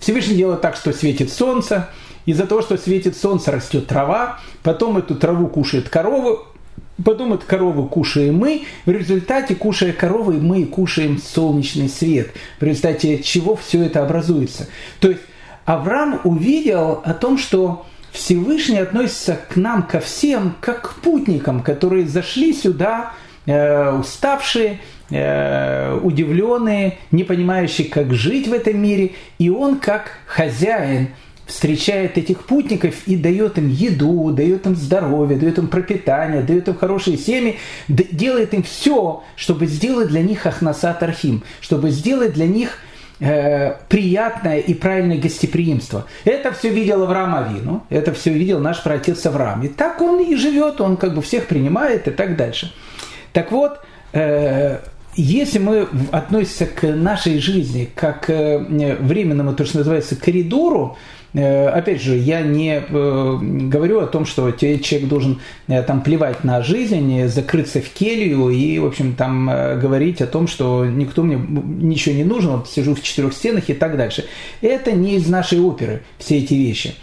Всевышний 0.00 0.36
делает 0.36 0.62
так, 0.62 0.76
что 0.76 0.92
светит 0.92 1.30
солнце, 1.30 1.90
из-за 2.24 2.46
того, 2.46 2.62
что 2.62 2.76
светит 2.78 3.16
солнце, 3.16 3.52
растет 3.52 3.86
трава, 3.86 4.40
потом 4.62 4.96
эту 4.98 5.14
траву 5.14 5.48
кушает 5.48 5.88
корова, 5.88 6.46
Потом 7.04 7.34
эту 7.34 7.46
корову 7.46 7.86
кушаем 7.88 8.38
мы, 8.38 8.62
в 8.86 8.90
результате, 8.90 9.54
кушая 9.54 9.92
коровы, 9.92 10.34
мы 10.34 10.64
кушаем 10.64 11.18
солнечный 11.18 11.90
свет, 11.90 12.30
в 12.58 12.62
результате 12.62 13.22
чего 13.22 13.54
все 13.54 13.84
это 13.84 14.02
образуется. 14.02 14.68
То 15.00 15.10
есть 15.10 15.22
Авраам 15.66 16.20
увидел 16.24 17.02
о 17.04 17.12
том, 17.12 17.36
что 17.36 17.84
Всевышний 18.12 18.78
относится 18.78 19.38
к 19.48 19.56
нам, 19.56 19.82
ко 19.82 20.00
всем, 20.00 20.54
как 20.60 20.90
к 20.90 20.94
путникам, 21.02 21.62
которые 21.62 22.06
зашли 22.06 22.54
сюда, 22.54 23.12
э, 23.44 23.92
уставшие, 23.92 24.78
э, 25.10 25.98
удивленные, 26.02 26.96
не 27.10 27.24
понимающие, 27.24 27.88
как 27.88 28.14
жить 28.14 28.48
в 28.48 28.54
этом 28.54 28.80
мире, 28.80 29.12
и 29.38 29.50
он 29.50 29.78
как 29.78 30.12
хозяин– 30.26 31.08
встречает 31.46 32.18
этих 32.18 32.44
путников 32.44 33.06
и 33.06 33.16
дает 33.16 33.56
им 33.58 33.68
еду, 33.68 34.30
дает 34.32 34.66
им 34.66 34.74
здоровье, 34.74 35.38
дает 35.38 35.58
им 35.58 35.68
пропитание, 35.68 36.42
дает 36.42 36.68
им 36.68 36.76
хорошие 36.76 37.16
семьи, 37.16 37.58
делает 37.88 38.52
им 38.52 38.62
все, 38.62 39.22
чтобы 39.36 39.66
сделать 39.66 40.08
для 40.08 40.22
них 40.22 40.44
ахнасат 40.46 41.02
архим, 41.02 41.44
чтобы 41.60 41.90
сделать 41.90 42.34
для 42.34 42.46
них 42.46 42.78
э, 43.20 43.76
приятное 43.88 44.58
и 44.58 44.74
правильное 44.74 45.18
гостеприимство. 45.18 46.06
Это 46.24 46.52
все 46.52 46.68
видел 46.70 47.04
Авраам 47.04 47.36
Авину, 47.36 47.86
это 47.90 48.12
все 48.12 48.32
видел 48.32 48.58
наш 48.58 48.82
праотец 48.82 49.24
Авраам. 49.24 49.62
И 49.62 49.68
так 49.68 50.00
он 50.02 50.20
и 50.20 50.34
живет, 50.34 50.80
он 50.80 50.96
как 50.96 51.14
бы 51.14 51.22
всех 51.22 51.46
принимает 51.46 52.08
и 52.08 52.10
так 52.10 52.36
дальше. 52.36 52.72
Так 53.32 53.52
вот, 53.52 53.78
э, 54.12 54.80
если 55.14 55.58
мы 55.58 55.88
относимся 56.10 56.66
к 56.66 56.82
нашей 56.88 57.38
жизни 57.38 57.88
как 57.94 58.26
к 58.26 58.30
э, 58.30 58.96
временному, 58.96 59.54
то, 59.54 59.64
что 59.64 59.78
называется, 59.78 60.16
коридору, 60.16 60.98
опять 61.42 62.00
же, 62.00 62.16
я 62.16 62.40
не 62.40 62.78
э, 62.78 63.38
говорю 63.40 64.00
о 64.00 64.06
том, 64.06 64.24
что 64.24 64.50
человек 64.52 65.08
должен 65.08 65.40
э, 65.68 65.82
там 65.82 66.02
плевать 66.02 66.44
на 66.44 66.62
жизнь, 66.62 67.26
закрыться 67.26 67.80
в 67.80 67.88
келью 67.90 68.48
и, 68.50 68.78
в 68.78 68.86
общем, 68.86 69.14
там 69.14 69.46
говорить 69.46 70.22
о 70.22 70.26
том, 70.26 70.48
что 70.48 70.86
никто 70.86 71.22
мне 71.22 71.36
ничего 71.36 72.14
не 72.14 72.24
нужен, 72.24 72.52
вот 72.52 72.68
сижу 72.68 72.94
в 72.94 73.02
четырех 73.02 73.34
стенах 73.34 73.68
и 73.68 73.74
так 73.74 73.96
дальше. 73.96 74.24
Это 74.60 74.92
не 74.92 75.16
из 75.16 75.28
нашей 75.28 75.60
оперы, 75.60 76.02
все 76.18 76.38
эти 76.38 76.54
вещи. 76.54 76.94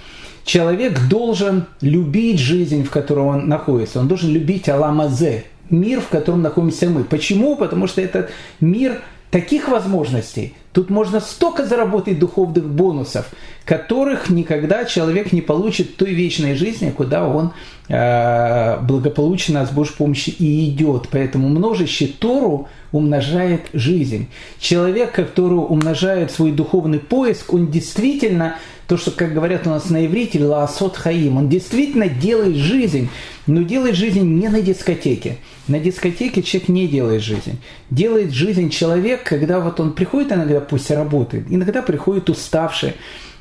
Человек 0.45 0.99
должен 1.07 1.65
любить 1.81 2.39
жизнь, 2.39 2.83
в 2.83 2.89
которой 2.89 3.25
он 3.25 3.47
находится. 3.47 3.99
Он 3.99 4.07
должен 4.07 4.31
любить 4.31 4.67
Аламазе, 4.67 5.45
мир, 5.69 6.01
в 6.01 6.09
котором 6.09 6.41
находимся 6.41 6.89
мы. 6.89 7.03
Почему? 7.03 7.55
Потому 7.55 7.87
что 7.87 8.01
этот 8.01 8.31
мир 8.59 9.01
таких 9.31 9.69
возможностей. 9.69 10.53
Тут 10.73 10.89
можно 10.89 11.19
столько 11.19 11.65
заработать 11.65 12.17
духовных 12.17 12.67
бонусов, 12.67 13.29
которых 13.63 14.29
никогда 14.29 14.85
человек 14.85 15.31
не 15.31 15.41
получит 15.41 15.97
той 15.97 16.13
вечной 16.13 16.55
жизни, 16.55 16.89
куда 16.89 17.27
он 17.27 17.53
э, 17.89 18.79
благополучно 18.81 19.65
с 19.67 19.69
Божьей 19.69 19.95
помощью 19.95 20.33
и 20.39 20.69
идет. 20.69 21.09
Поэтому 21.11 21.47
множащий 21.47 22.07
Тору 22.07 22.67
умножает 22.91 23.61
жизнь. 23.73 24.29
Человек, 24.59 25.13
который 25.13 25.59
умножает 25.59 26.31
свой 26.31 26.51
духовный 26.51 26.99
поиск, 26.99 27.53
он 27.53 27.67
действительно 27.67 28.55
то, 28.87 28.97
что, 28.97 29.11
как 29.11 29.33
говорят 29.33 29.65
у 29.65 29.69
нас 29.69 29.89
на 29.89 30.05
иврите, 30.05 30.43
лаасот 30.43 30.97
хаим, 30.97 31.37
он 31.37 31.49
действительно 31.49 32.09
делает 32.09 32.57
жизнь, 32.57 33.09
но 33.47 33.61
делает 33.61 33.95
жизнь 33.95 34.21
не 34.21 34.49
на 34.49 34.61
дискотеке. 34.61 35.37
На 35.67 35.79
дискотеке 35.79 36.43
человек 36.43 36.69
не 36.69 36.87
делает 36.87 37.21
жизнь. 37.21 37.59
Делает 37.89 38.33
жизнь 38.33 38.69
человек, 38.69 39.23
когда 39.23 39.61
вот 39.61 39.79
он 39.79 39.93
приходит 39.93 40.33
иногда, 40.33 40.59
пусть 40.63 40.91
работает, 40.91 41.45
иногда 41.49 41.81
приходит 41.81 42.29
уставший, 42.29 42.93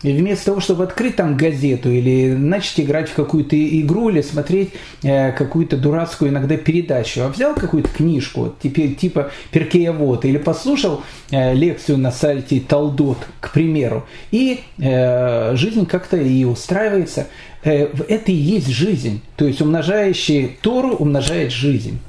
и 0.03 0.13
вместо 0.13 0.47
того, 0.47 0.61
чтобы 0.61 0.85
открыть 0.85 1.17
там 1.17 1.37
газету 1.37 1.91
или 1.91 2.33
начать 2.33 2.81
играть 2.81 3.09
в 3.09 3.15
какую-то 3.15 3.57
игру 3.57 4.09
или 4.09 4.21
смотреть 4.21 4.71
э, 5.03 5.31
какую-то 5.33 5.77
дурацкую 5.77 6.31
иногда 6.31 6.57
передачу, 6.57 7.23
а 7.23 7.29
взял 7.29 7.55
какую-то 7.55 7.89
книжку, 7.89 8.55
теперь 8.61 8.95
типа 8.95 9.31
Перкея 9.53 9.93
Вот, 9.93 10.25
или 10.25 10.39
послушал 10.39 11.03
э, 11.31 11.55
лекцию 11.55 11.99
на 11.99 12.11
сайте 12.11 12.61
Талдот, 12.61 13.19
к 13.41 13.53
примеру, 13.53 14.05
и 14.33 14.61
э, 14.79 15.55
жизнь 15.55 15.87
как-то 15.87 16.17
и 16.17 16.45
устраивается. 16.45 17.29
Э, 17.63 17.87
это 18.09 18.33
и 18.33 18.35
есть 18.35 18.69
жизнь. 18.69 19.23
То 19.37 19.47
есть 19.47 19.61
умножающий 19.61 20.57
Тору 20.63 20.97
умножает 20.97 21.53
жизнь. 21.53 22.01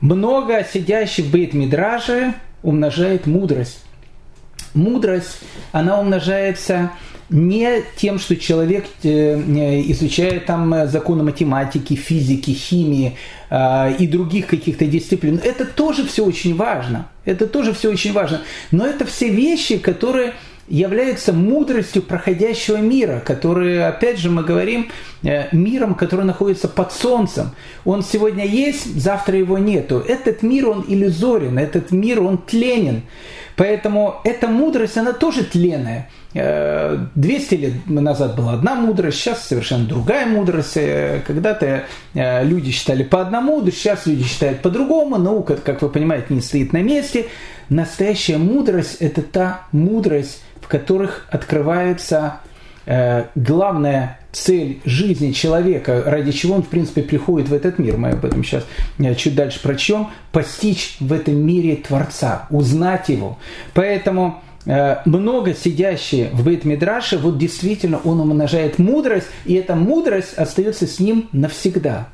Много 0.00 0.64
сидящих 0.64 1.26
в 1.26 1.30
Бейт-Мидраже 1.30 2.32
умножает 2.62 3.26
мудрость. 3.26 3.84
Мудрость, 4.74 5.40
она 5.72 6.00
умножается 6.00 6.90
не 7.30 7.82
тем, 7.96 8.18
что 8.18 8.36
человек 8.36 8.86
э, 9.02 9.08
э, 9.08 9.80
изучает 9.92 10.46
там 10.46 10.74
э, 10.74 10.86
законы 10.88 11.22
математики, 11.22 11.94
физики, 11.94 12.50
химии 12.50 13.16
и 13.98 14.06
других 14.06 14.46
каких-то 14.46 14.86
дисциплин. 14.86 15.40
Это 15.42 15.64
тоже 15.64 16.06
все 16.06 16.24
очень 16.24 16.54
важно. 16.54 17.08
Это 17.24 17.48
тоже 17.48 17.72
все 17.72 17.90
очень 17.90 18.12
важно. 18.12 18.42
Но 18.70 18.86
это 18.86 19.04
все 19.04 19.28
вещи, 19.28 19.76
которые 19.78 20.34
являются 20.70 21.34
мудростью 21.34 22.02
проходящего 22.02 22.78
мира, 22.78 23.22
который, 23.24 23.86
опять 23.86 24.18
же, 24.18 24.30
мы 24.30 24.42
говорим, 24.42 24.90
миром, 25.52 25.94
который 25.94 26.24
находится 26.24 26.68
под 26.68 26.92
солнцем. 26.92 27.50
Он 27.84 28.02
сегодня 28.02 28.46
есть, 28.46 28.96
завтра 28.98 29.36
его 29.36 29.58
нету. 29.58 29.98
Этот 29.98 30.42
мир, 30.42 30.68
он 30.68 30.84
иллюзорен, 30.88 31.58
этот 31.58 31.90
мир, 31.90 32.22
он 32.22 32.38
тленен. 32.38 33.02
Поэтому 33.56 34.20
эта 34.24 34.48
мудрость, 34.48 34.96
она 34.96 35.12
тоже 35.12 35.44
тленная. 35.44 36.08
200 36.32 37.54
э, 37.54 37.56
лет 37.56 37.72
назад 37.86 38.36
была 38.36 38.54
одна 38.54 38.74
мудрость, 38.74 39.18
сейчас 39.18 39.46
совершенно 39.46 39.84
другая 39.84 40.26
мудрость. 40.26 40.76
Э, 40.76 41.20
когда-то 41.26 41.84
э, 42.14 42.44
люди 42.44 42.70
считали 42.70 43.02
по 43.02 43.20
одному, 43.20 43.62
сейчас 43.66 44.06
люди 44.06 44.24
считают 44.24 44.62
по-другому. 44.62 45.18
Наука, 45.18 45.56
как 45.56 45.82
вы 45.82 45.88
понимаете, 45.88 46.26
не 46.30 46.40
стоит 46.40 46.72
на 46.72 46.82
месте. 46.82 47.26
Настоящая 47.68 48.38
мудрость– 48.38 48.96
это 49.00 49.22
та 49.22 49.66
мудрость, 49.72 50.42
которых 50.70 51.26
открывается 51.30 52.40
главная 53.34 54.18
цель 54.32 54.80
жизни 54.84 55.32
человека, 55.32 56.02
ради 56.06 56.32
чего 56.32 56.54
он, 56.54 56.62
в 56.62 56.68
принципе, 56.68 57.02
приходит 57.02 57.48
в 57.48 57.52
этот 57.52 57.78
мир. 57.78 57.96
Мы 57.98 58.08
об 58.08 58.24
этом 58.24 58.42
сейчас 58.42 58.64
чуть 59.16 59.34
дальше 59.36 59.60
прочтем. 59.62 60.08
Постичь 60.32 60.96
в 60.98 61.12
этом 61.12 61.36
мире 61.36 61.76
Творца, 61.76 62.46
узнать 62.50 63.10
его. 63.10 63.38
Поэтому 63.74 64.42
Э, 64.66 64.98
много 65.06 65.54
сидящие 65.54 66.28
в 66.32 66.44
бейт 66.44 66.64
Мидраше, 66.64 67.18
вот 67.18 67.38
действительно 67.38 67.98
он 68.04 68.20
умножает 68.20 68.78
мудрость, 68.78 69.28
и 69.46 69.54
эта 69.54 69.74
мудрость 69.74 70.34
остается 70.34 70.86
с 70.86 71.00
ним 71.00 71.28
навсегда. 71.32 72.08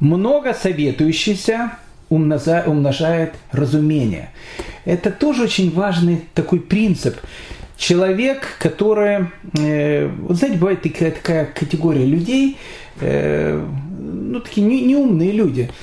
Много 0.00 0.54
советующийся 0.54 1.72
умножает 2.10 3.34
разумение. 3.52 4.30
Это 4.84 5.10
тоже 5.10 5.44
очень 5.44 5.70
важный 5.72 6.24
такой 6.34 6.60
принцип. 6.60 7.16
Человек, 7.76 8.56
который, 8.58 9.28
э, 9.58 10.10
знаете, 10.30 10.58
бывает 10.58 10.82
такая, 10.82 11.12
такая 11.12 11.44
категория 11.46 12.04
людей, 12.04 12.56
э, 13.00 13.64
ну, 14.00 14.40
такие 14.40 14.66
неумные 14.66 15.32
люди– 15.32 15.70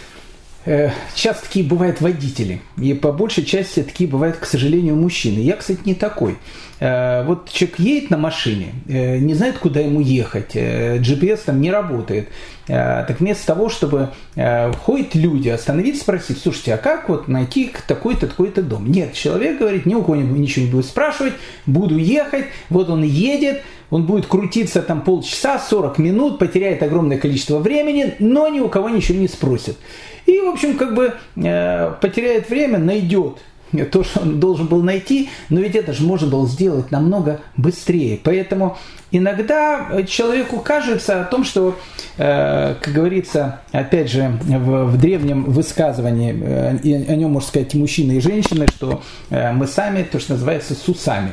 Э, 0.65 0.89
часто 1.13 1.45
такие 1.45 1.65
бывают 1.65 2.01
водители. 2.01 2.61
И 2.77 2.93
по 2.93 3.11
большей 3.11 3.45
части 3.45 3.83
такие 3.83 4.09
бывают, 4.09 4.37
к 4.37 4.45
сожалению, 4.45 4.95
мужчины. 4.95 5.39
Я, 5.39 5.55
кстати, 5.55 5.79
не 5.85 5.93
такой. 5.93 6.37
Э, 6.79 7.23
вот 7.23 7.49
человек 7.51 7.79
едет 7.79 8.09
на 8.09 8.17
машине, 8.17 8.73
э, 8.87 9.17
не 9.17 9.35
знает, 9.35 9.59
куда 9.59 9.79
ему 9.79 10.01
ехать, 10.01 10.55
GPS 10.55 11.41
там 11.45 11.61
не 11.61 11.71
работает. 11.71 12.29
Так 12.67 13.19
вместо 13.19 13.45
того, 13.45 13.69
чтобы 13.69 14.09
ходят 14.35 15.13
люди, 15.13 15.49
остановиться, 15.49 16.01
спросить, 16.01 16.39
слушайте, 16.39 16.73
а 16.73 16.77
как 16.77 17.09
вот 17.09 17.27
найти 17.27 17.71
такой-то, 17.87 18.25
такой-то 18.25 18.63
дом? 18.63 18.91
Нет, 18.91 19.13
человек 19.13 19.59
говорит, 19.59 19.85
ни 19.85 19.93
у 19.93 20.01
кого 20.01 20.15
ничего 20.15 20.65
не 20.65 20.71
будет 20.71 20.87
спрашивать, 20.87 21.33
буду 21.67 21.95
ехать, 21.99 22.45
вот 22.71 22.89
он 22.89 23.03
едет, 23.03 23.61
он 23.91 24.07
будет 24.07 24.25
крутиться 24.25 24.81
там 24.81 25.01
полчаса, 25.01 25.59
40 25.59 25.99
минут, 25.99 26.39
потеряет 26.39 26.81
огромное 26.81 27.19
количество 27.19 27.59
времени, 27.59 28.15
но 28.17 28.47
ни 28.47 28.59
у 28.59 28.67
кого 28.67 28.89
ничего 28.89 29.19
не 29.19 29.27
спросит. 29.27 29.77
И, 30.25 30.39
в 30.39 30.49
общем, 30.49 30.77
как 30.77 30.93
бы 30.93 31.13
э, 31.35 31.93
потеряет 32.01 32.49
время, 32.49 32.79
найдет 32.79 33.39
то, 33.91 34.03
что 34.03 34.21
он 34.21 34.39
должен 34.39 34.67
был 34.67 34.81
найти, 34.81 35.29
но 35.49 35.59
ведь 35.59 35.75
это 35.75 35.93
же 35.93 36.03
можно 36.03 36.27
было 36.27 36.47
сделать 36.47 36.91
намного 36.91 37.41
быстрее. 37.57 38.19
Поэтому 38.23 38.77
иногда 39.11 40.03
человеку 40.07 40.59
кажется 40.59 41.21
о 41.21 41.23
том, 41.25 41.43
что, 41.43 41.75
э, 42.17 42.75
как 42.81 42.93
говорится, 42.93 43.61
опять 43.71 44.09
же, 44.09 44.37
в, 44.41 44.85
в 44.85 44.97
древнем 44.99 45.45
высказывании, 45.45 46.35
э, 46.41 47.11
о 47.11 47.15
нем 47.15 47.31
можно 47.31 47.47
сказать 47.47 47.73
мужчины 47.73 48.13
и 48.13 48.19
женщины, 48.19 48.67
что 48.67 49.01
э, 49.29 49.51
мы 49.51 49.67
сами, 49.67 50.03
то, 50.03 50.19
что 50.19 50.33
называется, 50.33 50.73
с 50.73 50.87
усами. 50.87 51.31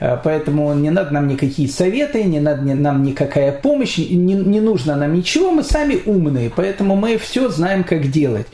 Э, 0.00 0.18
поэтому 0.22 0.72
не 0.74 0.90
надо 0.90 1.12
нам 1.12 1.28
никакие 1.28 1.68
советы, 1.68 2.24
не 2.24 2.40
надо 2.40 2.62
нам 2.62 3.02
никакая 3.02 3.52
помощь, 3.52 3.98
не, 3.98 4.34
не 4.34 4.60
нужно 4.60 4.96
нам 4.96 5.14
ничего, 5.14 5.50
мы 5.50 5.62
сами 5.62 5.98
умные, 6.06 6.50
поэтому 6.54 6.96
мы 6.96 7.18
все 7.18 7.48
знаем, 7.48 7.84
как 7.84 8.10
делать. 8.10 8.46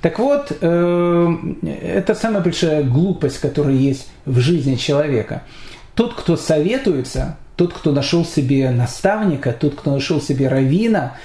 Так 0.00 0.18
вот, 0.18 0.56
э, 0.60 1.34
это 1.62 2.14
самая 2.14 2.42
большая 2.42 2.82
глупость, 2.84 3.40
которая 3.40 3.74
есть 3.74 4.08
в 4.24 4.38
жизни 4.38 4.76
человека. 4.76 5.42
Тот, 5.94 6.14
кто 6.14 6.36
советуется, 6.36 7.36
тот, 7.56 7.72
кто 7.72 7.90
нашел 7.90 8.24
себе 8.24 8.70
наставника, 8.70 9.52
тот, 9.52 9.74
кто 9.74 9.90
нашел 9.90 10.20
себе 10.20 10.46
равина, 10.46 11.16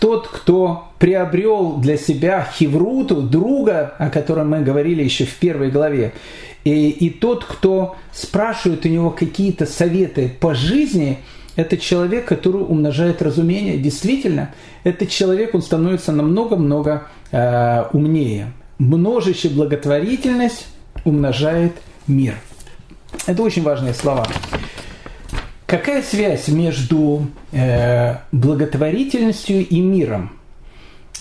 тот, 0.00 0.26
кто 0.26 0.88
приобрел 0.98 1.76
для 1.76 1.98
себя 1.98 2.48
хевруту, 2.54 3.20
друга, 3.20 3.92
о 3.98 4.08
котором 4.08 4.50
мы 4.50 4.62
говорили 4.62 5.02
еще 5.02 5.26
в 5.26 5.34
первой 5.34 5.70
главе, 5.70 6.14
и, 6.64 6.88
и 6.88 7.10
тот, 7.10 7.44
кто 7.44 7.96
спрашивает 8.12 8.86
у 8.86 8.88
него 8.88 9.10
какие-то 9.10 9.66
советы 9.66 10.32
по 10.40 10.54
жизни, 10.54 11.18
это 11.56 11.76
человек, 11.76 12.24
который 12.24 12.62
умножает 12.62 13.20
разумение. 13.20 13.76
Действительно, 13.76 14.54
этот 14.84 15.10
человек, 15.10 15.54
он 15.54 15.60
становится 15.60 16.12
намного-много 16.12 17.08
э, 17.32 17.84
умнее. 17.92 18.52
Множащая 18.78 19.50
благотворительность 19.50 20.68
умножает 21.04 21.72
мир. 22.06 22.34
Это 23.26 23.42
очень 23.42 23.62
важные 23.62 23.94
слова. 23.94 24.26
Какая 25.66 26.02
связь 26.02 26.48
между 26.48 27.26
э, 27.52 28.16
благотворительностью 28.30 29.66
и 29.66 29.80
миром? 29.80 30.32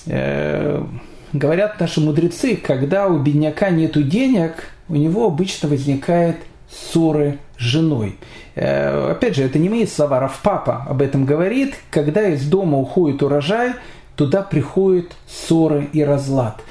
Э, 0.07 0.83
говорят 1.31 1.79
наши 1.79 2.01
мудрецы, 2.01 2.57
когда 2.57 3.07
у 3.07 3.19
бедняка 3.19 3.69
нет 3.69 3.93
денег, 4.09 4.65
у 4.89 4.95
него 4.95 5.27
обычно 5.27 5.69
возникает 5.69 6.37
ссоры 6.69 7.39
с 7.57 7.61
женой. 7.61 8.17
Э, 8.55 9.11
опять 9.11 9.35
же, 9.35 9.43
это 9.43 9.59
не 9.59 9.69
мои 9.69 9.85
слова, 9.85 10.19
Рафпапа 10.19 10.85
об 10.89 11.01
этом 11.01 11.25
говорит. 11.25 11.75
Когда 11.89 12.27
из 12.27 12.45
дома 12.45 12.77
уходит 12.77 13.23
урожай, 13.23 13.73
туда 14.15 14.41
приходят 14.41 15.07
ссоры 15.27 15.89
и 15.93 16.03
разлад. 16.03 16.61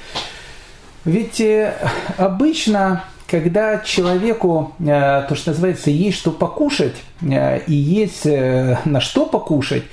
Ведь 1.05 1.41
э, 1.41 1.73
обычно 2.17 3.03
когда 3.27 3.79
человеку, 3.79 4.73
э, 4.79 5.23
то, 5.27 5.35
что 5.35 5.51
называется, 5.51 5.89
есть 5.89 6.17
что 6.17 6.31
покушать 6.31 6.95
э, 7.21 7.61
и 7.65 7.73
есть 7.73 8.25
на 8.25 8.99
что 8.99 9.25
покушать, 9.25 9.83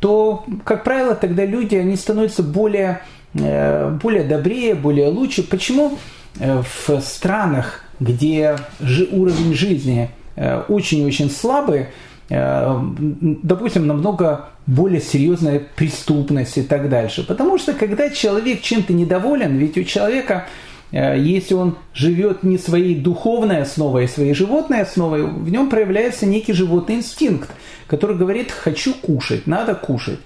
то, 0.00 0.44
как 0.64 0.84
правило, 0.84 1.14
тогда 1.14 1.46
люди, 1.46 1.76
они 1.76 1.96
становятся 1.96 2.42
более, 2.42 3.00
более 3.32 4.24
добрее, 4.24 4.74
более 4.74 5.08
лучше. 5.08 5.42
Почему 5.42 5.96
в 6.34 7.00
странах, 7.00 7.84
где 8.00 8.58
уровень 8.80 9.54
жизни 9.54 10.10
очень-очень 10.36 11.30
слабый, 11.30 11.86
допустим, 12.28 13.86
намного 13.86 14.48
более 14.66 15.00
серьезная 15.00 15.60
преступность 15.76 16.56
и 16.56 16.62
так 16.62 16.88
дальше. 16.88 17.26
Потому 17.26 17.58
что 17.58 17.74
когда 17.74 18.08
человек 18.10 18.62
чем-то 18.62 18.92
недоволен, 18.92 19.56
ведь 19.56 19.76
у 19.76 19.84
человека 19.84 20.46
Э, 20.94 21.18
если 21.18 21.54
он 21.54 21.76
живет 21.92 22.44
не 22.44 22.56
своей 22.56 22.94
духовной 22.94 23.62
основой, 23.62 24.04
а 24.04 24.08
своей 24.08 24.32
животной 24.32 24.82
основой, 24.82 25.26
в 25.26 25.50
нем 25.50 25.68
проявляется 25.68 26.24
некий 26.24 26.52
животный 26.52 26.96
инстинкт, 26.96 27.50
который 27.88 28.16
говорит 28.16 28.52
«хочу 28.52 28.94
кушать, 28.94 29.46
надо 29.46 29.74
кушать». 29.74 30.20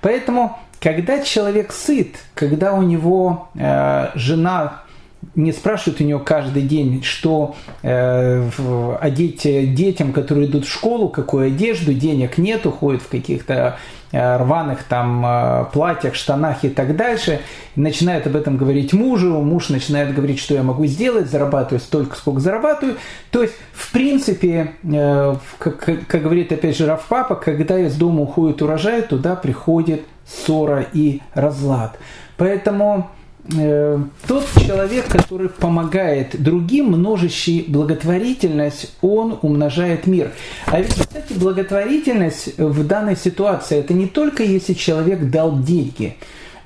Поэтому, 0.00 0.58
когда 0.80 1.22
человек 1.22 1.72
сыт, 1.72 2.16
когда 2.34 2.72
у 2.72 2.82
него 2.82 3.48
э, 3.54 4.10
жена 4.14 4.81
не 5.34 5.52
спрашивают 5.52 6.00
у 6.00 6.04
него 6.04 6.20
каждый 6.20 6.62
день, 6.62 7.02
что 7.02 7.54
э, 7.82 8.48
одеть 9.00 9.42
детям, 9.74 10.12
которые 10.12 10.46
идут 10.46 10.66
в 10.66 10.72
школу, 10.72 11.08
какую 11.08 11.46
одежду, 11.46 11.94
денег 11.94 12.38
нет, 12.38 12.66
уходят 12.66 13.02
в 13.02 13.08
каких-то 13.08 13.78
Э, 14.12 14.36
рваных 14.36 14.82
там 14.82 15.24
э, 15.24 15.64
платьях, 15.72 16.14
штанах 16.14 16.64
и 16.64 16.68
так 16.68 16.96
дальше, 16.96 17.40
начинает 17.76 18.26
об 18.26 18.36
этом 18.36 18.58
говорить 18.58 18.92
мужу, 18.92 19.40
муж 19.40 19.70
начинает 19.70 20.14
говорить, 20.14 20.38
что 20.38 20.52
я 20.52 20.62
могу 20.62 20.84
сделать, 20.84 21.30
зарабатываю 21.30 21.80
столько, 21.80 22.14
сколько 22.14 22.38
зарабатываю. 22.38 22.98
То 23.30 23.40
есть, 23.40 23.54
в 23.72 23.90
принципе, 23.90 24.74
э, 24.82 25.34
как, 25.58 26.06
как 26.06 26.22
говорит 26.22 26.52
опять 26.52 26.76
же 26.76 26.84
Рафпапа, 26.84 27.36
когда 27.36 27.78
из 27.78 27.96
дома 27.96 28.20
уходит 28.20 28.60
урожай, 28.60 29.00
туда 29.00 29.34
приходит 29.34 30.02
ссора 30.26 30.84
и 30.92 31.22
разлад. 31.32 31.98
Поэтому 32.36 33.10
тот 33.48 34.46
человек, 34.54 35.06
который 35.08 35.48
помогает 35.48 36.40
другим, 36.40 36.92
множащий 36.92 37.64
благотворительность, 37.66 38.94
он 39.02 39.38
умножает 39.42 40.06
мир. 40.06 40.30
А 40.66 40.80
ведь, 40.80 40.94
кстати, 40.94 41.32
благотворительность 41.32 42.56
в 42.56 42.86
данной 42.86 43.16
ситуации, 43.16 43.78
это 43.78 43.94
не 43.94 44.06
только 44.06 44.44
если 44.44 44.74
человек 44.74 45.28
дал 45.30 45.58
деньги. 45.58 46.16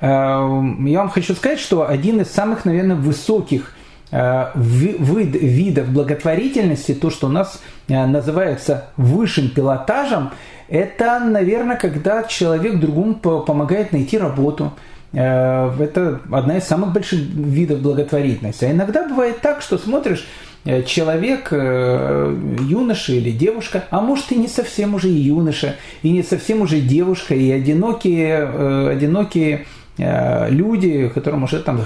Э, 0.01 0.61
я 0.81 0.99
вам 0.99 1.09
хочу 1.09 1.35
сказать, 1.35 1.61
что 1.61 1.89
один 1.89 2.21
из 2.21 2.31
самых, 2.31 2.67
наверное, 2.67 2.97
высоких 2.97 3.73
э, 4.11 4.51
вид, 4.55 5.35
видов 5.35 5.89
благотворительности, 5.89 6.95
то, 6.95 7.09
что 7.09 7.29
у 7.29 7.31
нас 7.31 7.59
называется 7.89 8.91
высшим 8.99 9.49
пилотажем, 9.49 10.33
это, 10.69 11.21
наверное, 11.21 11.77
когда 11.77 12.25
человек 12.25 12.81
другому 12.81 13.15
помогает 13.15 13.93
найти 13.93 14.19
работу, 14.19 14.73
Э, 14.75 14.96
это 15.21 16.21
одна 16.31 16.59
из 16.59 16.65
самых 16.65 16.93
больших 16.93 17.21
видов 17.21 17.81
благотворительности. 17.81 18.65
А 18.65 18.73
иногда 18.73 19.09
бывает 19.09 19.41
так, 19.41 19.63
что 19.63 19.79
смотришь, 19.79 20.27
э, 20.65 20.83
человек, 20.83 21.49
э, 21.53 22.37
юноша 22.61 23.13
или 23.13 23.31
девушка, 23.31 23.85
а 23.91 24.01
может 24.01 24.31
и 24.33 24.37
не 24.37 24.49
совсем 24.49 24.95
уже 24.95 25.09
юноша, 25.09 25.77
и 26.03 26.11
не 26.11 26.23
совсем 26.23 26.61
уже 26.61 26.81
девушка, 26.81 27.35
и 27.35 27.51
одинокие, 27.51 28.91
одинокие 28.91 29.67
люди, 29.99 31.09
которым 31.09 31.45
уже 31.45 31.61
там 31.61 31.81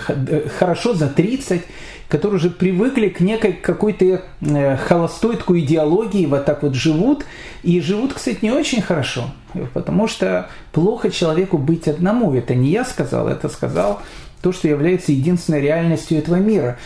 хорошо 0.58 0.94
за 0.94 1.08
30, 1.08 1.62
которые 2.10 2.38
уже 2.38 2.50
привыкли 2.50 3.08
к 3.08 3.20
некой 3.20 3.52
какой-то 3.52 4.22
э, 4.40 4.76
холостой 4.76 5.36
такой 5.36 5.60
идеологии, 5.60 6.26
вот 6.26 6.44
так 6.44 6.62
вот 6.64 6.74
живут, 6.74 7.24
и 7.62 7.80
живут, 7.80 8.14
кстати, 8.14 8.38
не 8.42 8.50
очень 8.50 8.82
хорошо, 8.82 9.30
потому 9.74 10.08
что 10.08 10.48
плохо 10.72 11.10
человеку 11.10 11.56
быть 11.56 11.86
одному. 11.86 12.34
Это 12.34 12.56
не 12.56 12.70
я 12.70 12.84
сказал, 12.84 13.28
это 13.28 13.48
сказал 13.48 14.02
то, 14.42 14.52
что 14.52 14.66
является 14.66 15.12
единственной 15.12 15.60
реальностью 15.60 16.18
этого 16.18 16.36
мира. 16.36 16.78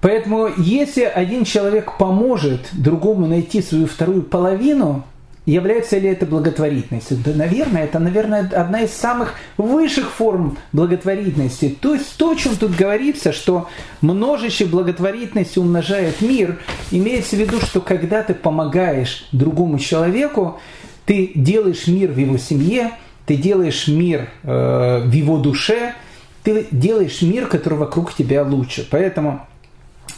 Поэтому 0.00 0.48
если 0.56 1.02
один 1.02 1.44
человек 1.44 1.96
поможет 1.96 2.68
другому 2.72 3.26
найти 3.26 3.62
свою 3.62 3.86
вторую 3.86 4.22
половину, 4.22 5.04
Является 5.46 5.98
ли 5.98 6.08
это 6.08 6.26
благотворительностью? 6.26 7.18
Да, 7.24 7.32
наверное, 7.32 7.84
это, 7.84 8.00
наверное, 8.00 8.40
одна 8.40 8.80
из 8.80 8.90
самых 8.90 9.34
высших 9.56 10.10
форм 10.10 10.58
благотворительности. 10.72 11.76
То 11.80 11.94
есть 11.94 12.16
то, 12.16 12.32
о 12.32 12.34
чем 12.34 12.56
тут 12.56 12.74
говорится, 12.74 13.32
что 13.32 13.68
множище 14.00 14.64
благотворительности 14.66 15.60
умножает 15.60 16.20
мир, 16.20 16.58
имеется 16.90 17.36
в 17.36 17.38
виду, 17.38 17.60
что 17.60 17.80
когда 17.80 18.24
ты 18.24 18.34
помогаешь 18.34 19.28
другому 19.30 19.78
человеку, 19.78 20.60
ты 21.04 21.30
делаешь 21.36 21.86
мир 21.86 22.10
в 22.10 22.18
его 22.18 22.38
семье, 22.38 22.90
ты 23.24 23.36
делаешь 23.36 23.86
мир 23.86 24.28
э, 24.42 25.02
в 25.04 25.12
его 25.12 25.38
душе, 25.38 25.94
ты 26.42 26.66
делаешь 26.72 27.22
мир, 27.22 27.46
который 27.46 27.78
вокруг 27.78 28.12
тебя 28.12 28.42
лучше. 28.42 28.84
Поэтому, 28.90 29.46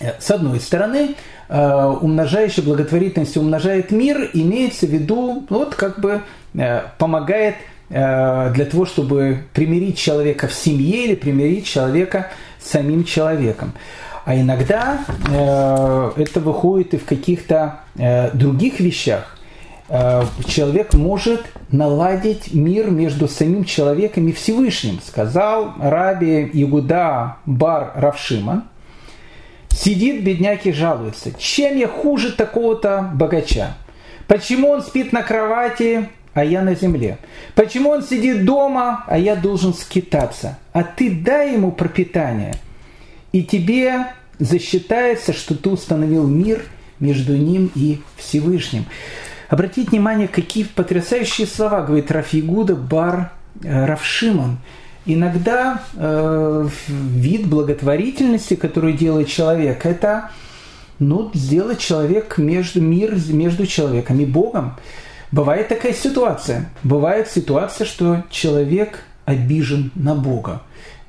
э, 0.01 0.13
с 0.19 0.31
одной 0.31 0.59
стороны, 0.61 1.17
Э, 1.49 1.87
умножающая 2.01 2.63
благотворительность 2.63 3.39
умножает 3.39 3.91
мир, 3.91 4.31
имеется 4.35 4.87
в 4.87 4.91
виду, 4.91 5.47
вот 5.49 5.75
как 5.75 5.99
бы 5.99 6.21
э, 6.55 6.83
помогает 6.99 7.55
э, 7.89 8.53
для 8.53 8.65
того, 8.67 8.85
чтобы 8.85 9.45
примирить 9.55 9.97
человека 9.97 10.47
в 10.47 10.53
семье 10.53 11.07
или 11.07 11.15
примирить 11.15 11.67
человека 11.67 12.27
с 12.63 12.71
самим 12.71 13.05
человеком. 13.05 13.73
А 14.27 14.37
иногда 14.37 14.99
это 15.27 16.41
выходит 16.41 16.93
и 16.93 16.99
в 16.99 17.07
каких-то 17.07 17.81
других 18.35 18.79
вещах. 18.79 19.39
Человек 20.47 20.93
может 20.93 21.47
наладить 21.73 22.53
мир 22.53 22.91
между 22.91 23.27
самим 23.27 23.65
человеком 23.65 24.29
и 24.29 24.33
Всевышним, 24.33 25.01
сказал 25.03 25.73
Раби 25.81 26.51
Игуда 26.53 27.37
Бар 27.47 27.93
Равшима. 27.95 28.65
Сидит 29.71 30.25
бедняк 30.25 30.67
и 30.67 30.73
жалуется. 30.73 31.33
Чем 31.39 31.77
я 31.77 31.89
хуже 31.89 32.33
такого-то 32.33 33.11
богача? 33.15 33.77
Почему 34.27 34.69
он 34.69 34.83
спит 34.83 35.13
на 35.13 35.23
кровати, 35.23 36.09
а 36.35 36.45
я 36.45 36.63
на 36.63 36.75
земле? 36.75 37.19
Почему 37.55 37.91
он 37.91 38.03
сидит 38.03 38.45
дома, 38.45 39.05
а 39.07 39.19
я 39.19 39.37
должен 39.37 39.73
скитаться? 39.73 40.59
А 40.73 40.83
ты 40.83 41.11
дай 41.11 41.55
ему 41.55 41.73
пропитание, 41.73 42.55
и 43.33 43.43
тебе 43.43 44.07
засчитается, 44.39 45.33
что 45.33 45.55
ты 45.55 45.71
установил 45.71 46.27
мир 46.27 46.65
между 47.01 47.37
ним 47.37 47.71
и 47.75 48.01
Всевышним. 48.17 48.87
Обратите 49.49 49.91
внимание, 49.91 50.29
какие 50.29 50.65
потрясающие 50.65 51.47
слова 51.47 51.83
говорит 51.83 52.11
Рафигуда 52.11 52.77
Бар 52.77 53.33
э, 53.63 53.87
Равшиман. 53.87 54.59
Иногда 55.11 55.81
э, 55.95 56.69
вид 56.87 57.49
благотворительности, 57.49 58.57
который 58.57 58.93
делает 58.93 59.29
человек, 59.29 59.87
это 59.87 60.31
ну, 60.99 61.31
сделать 61.33 61.79
человек 61.79 62.37
между, 62.37 62.83
мир 62.83 63.17
между 63.31 63.67
человеком 63.67 64.21
и 64.21 64.27
Богом. 64.27 64.77
Бывает 65.33 65.69
такая 65.69 65.95
ситуация. 65.95 66.71
Бывает 66.83 67.29
ситуация, 67.29 67.87
что 67.87 68.23
человек 68.29 69.03
обижен 69.25 69.93
на 69.95 70.15
Бога. 70.15 70.61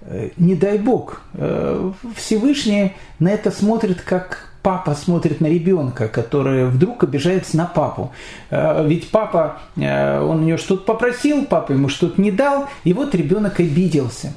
Э, 0.03 0.29
не 0.37 0.55
дай 0.55 0.77
Бог. 0.77 1.21
Э, 1.33 1.91
Всевышний 2.15 2.93
на 3.19 3.27
это 3.27 3.51
смотрит 3.51 3.99
как 3.99 4.48
папа 4.61 4.95
смотрит 4.95 5.41
на 5.41 5.47
ребенка, 5.47 6.07
который 6.07 6.65
вдруг 6.65 7.03
обижается 7.03 7.57
на 7.57 7.65
папу. 7.65 8.11
Э, 8.49 8.85
ведь 8.87 9.09
папа, 9.09 9.59
он 9.75 10.39
у 10.39 10.43
него 10.43 10.57
что-то 10.57 10.83
попросил, 10.83 11.45
папа 11.45 11.73
ему 11.73 11.89
что-то 11.89 12.21
не 12.21 12.31
дал, 12.31 12.67
и 12.83 12.93
вот 12.93 13.15
ребенок 13.15 13.59
обиделся. 13.59 14.33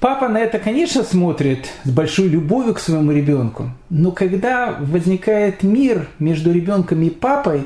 Папа 0.00 0.28
на 0.28 0.38
это, 0.38 0.58
конечно, 0.58 1.02
смотрит 1.02 1.68
с 1.84 1.90
большой 1.90 2.28
любовью 2.28 2.74
к 2.74 2.80
своему 2.80 3.12
ребенку, 3.12 3.70
но 3.88 4.12
когда 4.12 4.76
возникает 4.78 5.62
мир 5.62 6.08
между 6.18 6.52
ребенком 6.52 7.02
и 7.02 7.08
папой, 7.08 7.64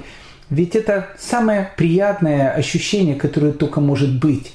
ведь 0.48 0.76
это 0.76 1.08
самое 1.18 1.70
приятное 1.76 2.50
ощущение, 2.52 3.14
которое 3.16 3.52
только 3.52 3.80
может 3.80 4.20
быть. 4.20 4.52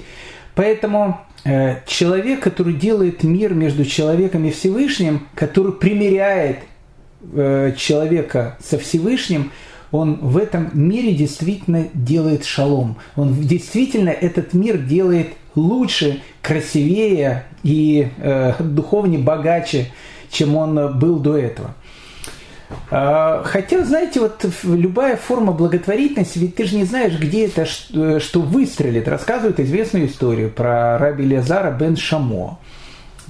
Поэтому 0.54 1.20
э, 1.44 1.76
человек, 1.86 2.40
который 2.40 2.74
делает 2.74 3.22
мир 3.22 3.52
между 3.54 3.84
человеком 3.84 4.44
и 4.46 4.50
Всевышним, 4.50 5.28
который 5.34 5.72
примиряет 5.72 6.58
э, 6.58 6.62
человека 7.76 8.56
со 8.64 8.78
Всевышним, 8.78 9.52
он 9.92 10.16
в 10.16 10.36
этом 10.36 10.70
мире 10.74 11.14
действительно 11.14 11.86
делает 11.94 12.44
шалом. 12.44 12.96
Он 13.14 13.34
действительно 13.34 14.10
этот 14.10 14.52
мир 14.52 14.78
делает 14.78 15.28
лучше, 15.54 16.22
красивее 16.42 17.44
и 17.62 18.08
э, 18.18 18.54
духовнее, 18.60 19.20
богаче, 19.20 19.92
чем 20.30 20.56
он 20.56 20.98
был 20.98 21.18
до 21.18 21.36
этого. 21.36 21.74
А, 22.90 23.42
хотя, 23.44 23.84
знаете, 23.84 24.20
вот 24.20 24.44
любая 24.64 25.16
форма 25.16 25.52
благотворительности, 25.52 26.38
ведь 26.38 26.56
ты 26.56 26.64
же 26.64 26.76
не 26.76 26.84
знаешь, 26.84 27.18
где 27.18 27.46
это, 27.46 27.64
что 27.64 28.40
выстрелит. 28.40 29.08
Рассказывают 29.08 29.60
известную 29.60 30.06
историю 30.06 30.50
про 30.50 30.98
раби 30.98 31.24
Лезара 31.24 31.70
бен 31.70 31.96
Шамо. 31.96 32.58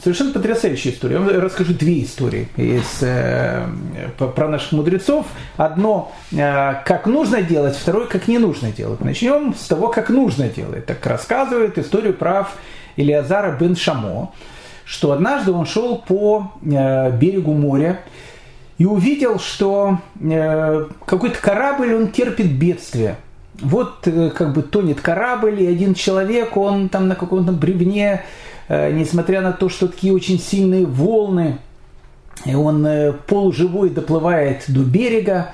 Совершенно 0.02 0.32
потрясающая 0.32 0.92
история. 0.92 1.14
Я 1.14 1.20
вам 1.20 1.40
расскажу 1.40 1.72
две 1.72 2.02
истории 2.02 2.48
из, 2.56 3.02
э, 3.02 3.66
про 4.18 4.48
наших 4.48 4.72
мудрецов. 4.72 5.26
Одно, 5.56 6.12
э, 6.32 6.74
как 6.84 7.06
нужно 7.06 7.42
делать, 7.42 7.76
второе, 7.76 8.06
как 8.06 8.28
не 8.28 8.38
нужно 8.38 8.72
делать. 8.72 9.00
Начнем 9.00 9.54
с 9.54 9.66
того, 9.66 9.88
как 9.88 10.10
нужно 10.10 10.48
делать. 10.48 10.86
Так 10.86 11.04
рассказывает 11.06 11.78
историю 11.78 12.14
прав 12.14 12.56
Илиазара 12.96 13.56
бен 13.58 13.74
Шамо, 13.74 14.32
что 14.84 15.12
однажды 15.12 15.52
он 15.52 15.66
шел 15.66 15.98
по 15.98 16.52
э, 16.62 17.10
берегу 17.16 17.54
моря, 17.54 18.00
и 18.78 18.84
увидел, 18.84 19.38
что 19.38 19.98
э, 20.20 20.86
какой-то 21.06 21.38
корабль, 21.40 21.94
он 21.94 22.08
терпит 22.08 22.52
бедствие. 22.52 23.16
Вот 23.54 24.06
э, 24.06 24.30
как 24.30 24.52
бы 24.52 24.62
тонет 24.62 25.00
корабль, 25.00 25.62
и 25.62 25.66
один 25.66 25.94
человек, 25.94 26.56
он 26.56 26.88
там 26.90 27.08
на 27.08 27.14
каком-то 27.14 27.52
бревне, 27.52 28.24
несмотря 28.68 29.40
на 29.40 29.52
то, 29.52 29.68
что 29.68 29.88
такие 29.88 30.12
очень 30.12 30.38
сильные 30.38 30.86
волны, 30.86 31.58
и 32.44 32.54
он 32.54 32.86
э, 32.86 33.12
полуживой 33.12 33.90
доплывает 33.90 34.64
до 34.68 34.80
берега, 34.80 35.52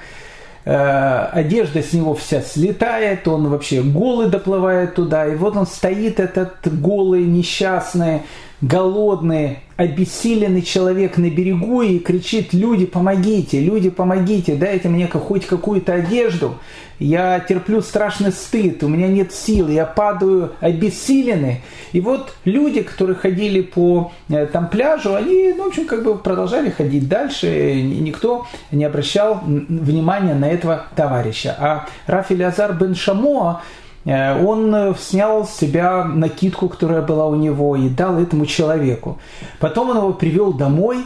э, 0.65 1.29
одежда 1.33 1.83
с 1.83 1.93
него 1.93 2.15
вся 2.15 2.43
слетает, 2.43 3.29
он 3.29 3.49
вообще 3.49 3.83
голый 3.83 4.29
доплывает 4.29 4.95
туда, 4.95 5.27
и 5.27 5.37
вот 5.37 5.57
он 5.57 5.67
стоит 5.67 6.19
этот 6.21 6.57
голый, 6.81 7.25
несчастный, 7.25 8.23
голодный, 8.63 9.59
обессиленный 9.77 10.63
человек 10.63 11.19
на 11.19 11.29
берегу 11.29 11.83
и 11.83 11.99
кричит, 11.99 12.55
люди, 12.55 12.87
помогите, 12.87 13.61
люди, 13.61 13.91
помогите, 13.91 14.55
дайте 14.55 14.89
мне 14.89 15.09
хоть 15.09 15.47
какую-то 15.47 15.95
одежду, 15.95 16.55
я 17.01 17.41
терплю 17.41 17.83
страшный 17.83 18.31
стыд, 18.31 18.85
у 18.85 18.89
меня 18.89 19.09
нет 19.09 19.33
сил, 19.33 19.69
я 19.69 19.85
падаю 19.85 20.53
обессиленный. 20.61 21.63
И 21.91 22.01
вот 22.01 22.35
люди, 22.45 22.83
которые 22.83 23.17
ходили 23.17 23.61
по 23.61 24.13
э, 24.29 24.47
там 24.47 24.69
пляжу, 24.69 25.17
они, 25.17 25.53
ну, 25.57 25.65
в 25.65 25.67
общем, 25.69 25.87
как 25.87 26.05
бы 26.05 26.17
продолжали 26.17 26.71
ходить 26.71 27.09
дальше, 27.09 27.83
никто 27.83 28.47
не 28.71 28.85
обращал 28.85 29.41
внимания 29.45 30.35
на 30.35 30.49
этого 30.49 30.87
товарища. 30.95 31.57
А 31.59 31.89
Рафиль 32.07 32.45
Азар 32.45 32.73
бен 32.75 32.95
Шамоа, 32.95 33.63
он 34.05 34.75
э, 34.75 34.95
снял 34.99 35.47
с 35.47 35.57
себя 35.57 36.05
накидку, 36.05 36.69
которая 36.69 37.03
была 37.03 37.27
у 37.27 37.35
него, 37.35 37.77
и 37.77 37.89
дал 37.89 38.19
этому 38.19 38.47
человеку. 38.47 39.19
Потом 39.61 39.91
он 39.91 39.97
его 39.99 40.13
привел 40.13 40.53
домой 40.53 40.99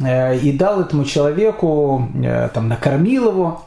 э, 0.00 0.38
и 0.38 0.52
дал 0.52 0.80
этому 0.80 1.04
человеку, 1.04 2.08
там, 2.54 2.68
накормил 2.68 3.28
его, 3.28 3.62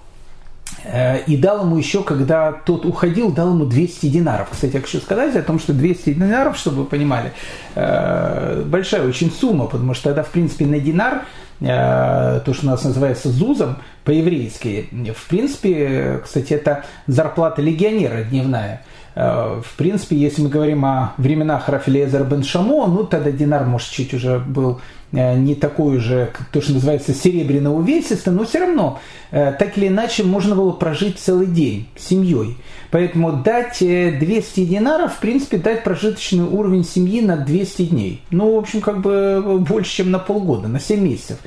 и 1.28 1.38
дал 1.38 1.62
ему 1.62 1.78
еще, 1.78 2.04
когда 2.04 2.52
тот 2.52 2.86
уходил, 2.86 3.32
дал 3.32 3.50
ему 3.50 3.66
200 3.66 4.08
динаров. 4.08 4.50
Кстати, 4.52 4.76
я 4.76 4.82
хочу 4.82 5.00
сказать 5.00 5.36
о 5.36 5.44
том, 5.44 5.60
что 5.60 5.74
200 5.74 6.14
динаров, 6.14 6.58
чтобы 6.58 6.78
вы 6.78 6.86
понимали, 6.86 7.32
большая 7.76 9.08
очень 9.08 9.32
сумма, 9.32 9.68
потому 9.68 9.94
что 9.94 10.06
тогда, 10.06 10.24
в 10.24 10.30
принципе, 10.30 10.66
на 10.66 10.80
динар 10.80 11.24
то, 11.60 12.54
что 12.54 12.66
у 12.66 12.70
нас 12.70 12.84
называется 12.84 13.30
зузом 13.30 13.78
по-еврейски. 14.04 14.90
В 15.16 15.30
принципе, 15.30 16.20
кстати, 16.24 16.54
это 16.54 16.86
зарплата 17.06 17.62
легионера 17.62 18.24
дневная. 18.24 18.82
Э, 19.16 19.62
в 19.64 19.76
принципе, 19.78 20.16
если 20.16 20.42
мы 20.42 20.50
говорим 20.50 20.86
о 20.86 21.14
временах 21.18 21.70
Рафилезера 21.70 22.24
бен 22.24 22.44
Шамо, 22.44 22.88
ну 22.88 23.04
тогда 23.04 23.32
динар, 23.32 23.66
может, 23.66 23.90
чуть 23.90 24.14
уже 24.14 24.40
был 24.40 24.76
э, 24.78 24.82
не 25.12 25.56
такой 25.56 25.98
уже, 25.98 26.32
то, 26.52 26.62
что 26.62 26.74
называется, 26.74 27.14
серебряного 27.14 27.76
увесистым, 27.76 28.36
но 28.36 28.46
все 28.46 28.60
равно, 28.60 29.00
э, 29.32 29.54
так 29.58 29.78
или 29.78 29.88
иначе, 29.88 30.24
можно 30.24 30.56
было 30.56 30.72
прожить 30.72 31.20
целый 31.20 31.48
день 31.48 31.88
с 31.98 32.08
семьей. 32.08 32.58
Поэтому 32.92 33.34
дать 33.34 33.80
200 33.80 34.66
динаров, 34.66 35.16
в 35.16 35.20
принципе, 35.20 35.58
дать 35.58 35.84
прожиточный 35.84 36.44
уровень 36.44 36.84
семьи 36.84 37.22
на 37.22 37.38
200 37.38 37.84
дней. 37.84 38.22
Ну, 38.32 38.56
в 38.56 38.58
общем, 38.58 38.82
как 38.82 39.02
бы 39.02 39.64
больше, 39.68 39.98
чем 39.98 40.12
на 40.12 40.20
полгода, 40.20 40.68
на 40.68 40.80
7 40.80 41.00
месяцев. 41.00 41.38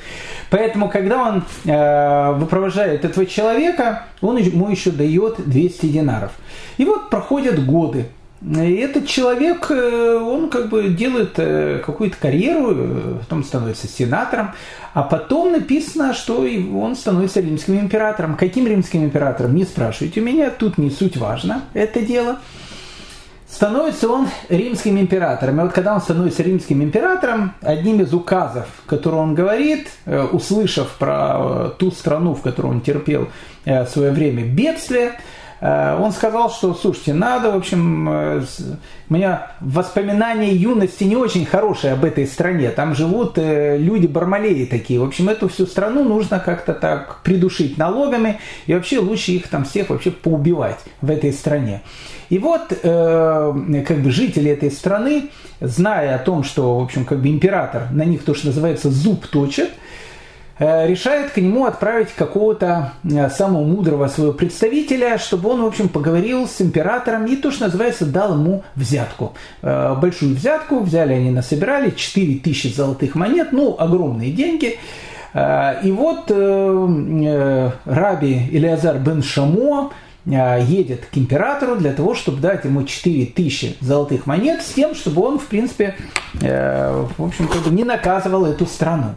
Поэтому, 0.50 0.88
когда 0.88 1.22
он 1.22 1.44
выпровождает 2.40 3.04
этого 3.04 3.26
человека, 3.26 4.06
он 4.22 4.38
ему 4.38 4.70
еще 4.70 4.90
дает 4.90 5.36
200 5.46 5.86
динаров. 5.86 6.32
И 6.78 6.84
вот 6.84 7.10
проходят 7.10 7.64
годы. 7.64 8.06
И 8.46 8.74
этот 8.74 9.06
человек, 9.06 9.70
э, 9.70 10.16
он 10.22 10.50
как 10.50 10.68
бы 10.68 10.88
делает 10.88 11.32
э, 11.38 11.80
какую-то 11.84 12.16
карьеру, 12.20 12.74
э, 12.74 13.16
потом 13.20 13.42
становится 13.42 13.88
сенатором, 13.88 14.50
а 14.92 15.02
потом 15.02 15.52
написано, 15.52 16.12
что 16.12 16.44
он 16.76 16.94
становится 16.94 17.40
римским 17.40 17.80
императором. 17.80 18.36
Каким 18.36 18.66
римским 18.66 19.02
императором? 19.02 19.54
Не 19.54 19.64
спрашивайте 19.64 20.20
у 20.20 20.24
меня, 20.24 20.50
тут 20.50 20.76
не 20.76 20.90
суть 20.90 21.16
важно 21.16 21.62
это 21.72 22.02
дело. 22.02 22.38
Становится 23.48 24.08
он 24.08 24.28
римским 24.50 24.98
императором. 24.98 25.60
И 25.60 25.62
вот 25.62 25.72
когда 25.72 25.94
он 25.94 26.02
становится 26.02 26.42
римским 26.42 26.82
императором, 26.82 27.54
одним 27.62 28.02
из 28.02 28.12
указов, 28.12 28.66
который 28.86 29.14
он 29.14 29.34
говорит, 29.34 29.88
услышав 30.32 30.96
про 30.98 31.70
ту 31.78 31.92
страну, 31.92 32.34
в 32.34 32.42
которой 32.42 32.66
он 32.66 32.80
терпел 32.80 33.28
в 33.64 33.86
свое 33.86 34.10
время 34.10 34.44
бедствие, 34.44 35.12
он 35.98 36.12
сказал, 36.12 36.50
что, 36.50 36.74
слушайте, 36.74 37.14
надо, 37.14 37.50
в 37.50 37.56
общем, 37.56 38.06
э, 38.10 38.42
у 39.08 39.14
меня 39.14 39.52
воспоминания 39.60 40.54
юности 40.54 41.04
не 41.04 41.16
очень 41.16 41.46
хорошие 41.46 41.94
об 41.94 42.04
этой 42.04 42.26
стране. 42.26 42.68
Там 42.68 42.94
живут 42.94 43.38
э, 43.38 43.78
люди 43.78 44.06
бармалеи 44.06 44.66
такие. 44.66 45.00
В 45.00 45.04
общем, 45.04 45.30
эту 45.30 45.48
всю 45.48 45.64
страну 45.64 46.04
нужно 46.04 46.38
как-то 46.38 46.74
так 46.74 47.22
придушить 47.22 47.78
налогами. 47.78 48.40
И 48.66 48.74
вообще 48.74 48.98
лучше 48.98 49.32
их 49.32 49.48
там 49.48 49.64
всех 49.64 49.88
вообще 49.88 50.10
поубивать 50.10 50.80
в 51.00 51.10
этой 51.10 51.32
стране. 51.32 51.80
И 52.28 52.38
вот 52.38 52.68
как 52.68 52.82
бы 54.02 54.10
жители 54.10 54.50
этой 54.50 54.70
страны, 54.70 55.30
зная 55.60 56.16
о 56.16 56.18
том, 56.18 56.42
что, 56.42 56.80
в 56.80 56.82
общем, 56.82 57.04
как 57.04 57.20
бы 57.20 57.28
император 57.28 57.88
на 57.90 58.04
них 58.04 58.24
то, 58.24 58.34
что 58.34 58.48
называется, 58.48 58.90
зуб 58.90 59.26
точит, 59.26 59.70
Э, 59.70 59.83
решает 60.58 61.32
к 61.32 61.38
нему 61.38 61.64
отправить 61.64 62.12
какого-то 62.12 62.92
э, 63.02 63.28
самого 63.30 63.64
мудрого 63.64 64.06
своего 64.06 64.32
представителя, 64.32 65.18
чтобы 65.18 65.50
он, 65.50 65.62
в 65.62 65.66
общем, 65.66 65.88
поговорил 65.88 66.46
с 66.46 66.60
императором 66.60 67.26
и 67.26 67.34
то, 67.36 67.50
что 67.50 67.64
называется, 67.64 68.06
дал 68.06 68.34
ему 68.34 68.62
взятку. 68.76 69.34
Э, 69.62 69.96
большую 70.00 70.36
взятку 70.36 70.80
взяли 70.80 71.14
они, 71.14 71.30
насобирали 71.30 71.90
4000 71.90 72.74
золотых 72.74 73.16
монет, 73.16 73.48
ну, 73.50 73.74
огромные 73.78 74.30
деньги. 74.30 74.78
И 75.36 75.90
вот 75.90 76.30
раби 76.30 78.48
Илиазар 78.52 78.98
бен 78.98 79.20
Шамо 79.20 79.90
едет 80.24 81.06
к 81.12 81.18
императору 81.18 81.74
для 81.74 81.92
того, 81.92 82.14
чтобы 82.14 82.40
дать 82.40 82.64
ему 82.64 82.84
4000 82.84 83.78
золотых 83.80 84.26
монет 84.26 84.62
с 84.62 84.74
тем, 84.74 84.94
чтобы 84.94 85.22
он, 85.22 85.40
в 85.40 85.46
принципе, 85.46 85.96
в 86.34 87.08
общем, 87.18 87.48
не 87.74 87.82
наказывал 87.82 88.46
эту 88.46 88.64
страну. 88.66 89.16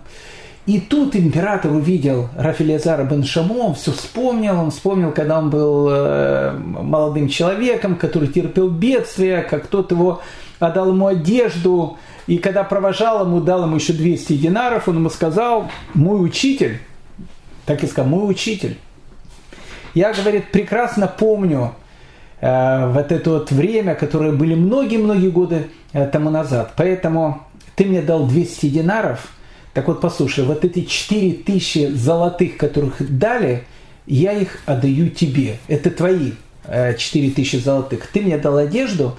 И 0.68 0.82
тут 0.82 1.16
император 1.16 1.72
увидел 1.72 2.28
Рафилезара 2.36 3.06
бен 3.06 3.24
Шамо, 3.24 3.74
все 3.74 3.94
вспомнил, 3.94 4.60
он 4.60 4.72
вспомнил, 4.72 5.14
когда 5.14 5.40
он 5.40 5.50
был 5.50 5.88
э, 5.90 6.58
молодым 6.58 7.30
человеком, 7.30 7.96
который 7.96 8.28
терпел 8.28 8.70
бедствие, 8.70 9.44
как 9.44 9.68
тот 9.68 9.92
его 9.92 10.22
отдал 10.60 10.90
ему 10.90 11.08
одежду, 11.08 11.98
и 12.28 12.38
когда 12.38 12.66
провожал 12.66 13.26
ему, 13.26 13.40
дал 13.40 13.64
ему 13.64 13.78
еще 13.78 13.94
200 13.94 14.34
динаров, 14.34 14.90
он 14.90 14.98
ему 14.98 15.10
сказал, 15.10 15.72
мой 15.94 16.22
учитель, 16.22 16.82
так 17.66 17.82
и 17.86 17.88
сказал, 17.88 18.10
мой 18.10 18.30
учитель. 18.30 18.78
Я, 19.94 20.12
говорит, 20.12 20.52
прекрасно 20.52 21.08
помню 21.08 21.76
э, 22.42 22.92
вот 22.92 23.14
это 23.14 23.30
вот 23.30 23.52
время, 23.52 23.96
которое 23.96 24.34
были 24.34 24.54
многие-многие 24.54 25.32
годы 25.32 25.70
э, 25.94 26.06
тому 26.08 26.30
назад. 26.30 26.74
Поэтому 26.76 27.44
ты 27.78 27.86
мне 27.86 28.02
дал 28.02 28.28
200 28.28 28.68
динаров, 28.68 29.32
так 29.78 29.88
вот 29.90 30.02
послушай, 30.02 30.44
вот 30.44 30.66
эти 30.66 30.86
4000 30.86 31.90
золотых, 31.90 32.58
которых 32.58 32.96
дали, 33.16 33.64
я 34.08 34.32
их 34.32 34.64
отдаю 34.66 35.12
тебе. 35.12 35.60
Это 35.68 35.92
твои 35.92 36.32
э, 36.64 36.96
4000 36.98 37.58
золотых. 37.58 38.08
Ты 38.08 38.22
мне 38.22 38.40
дал 38.40 38.58
одежду, 38.58 39.16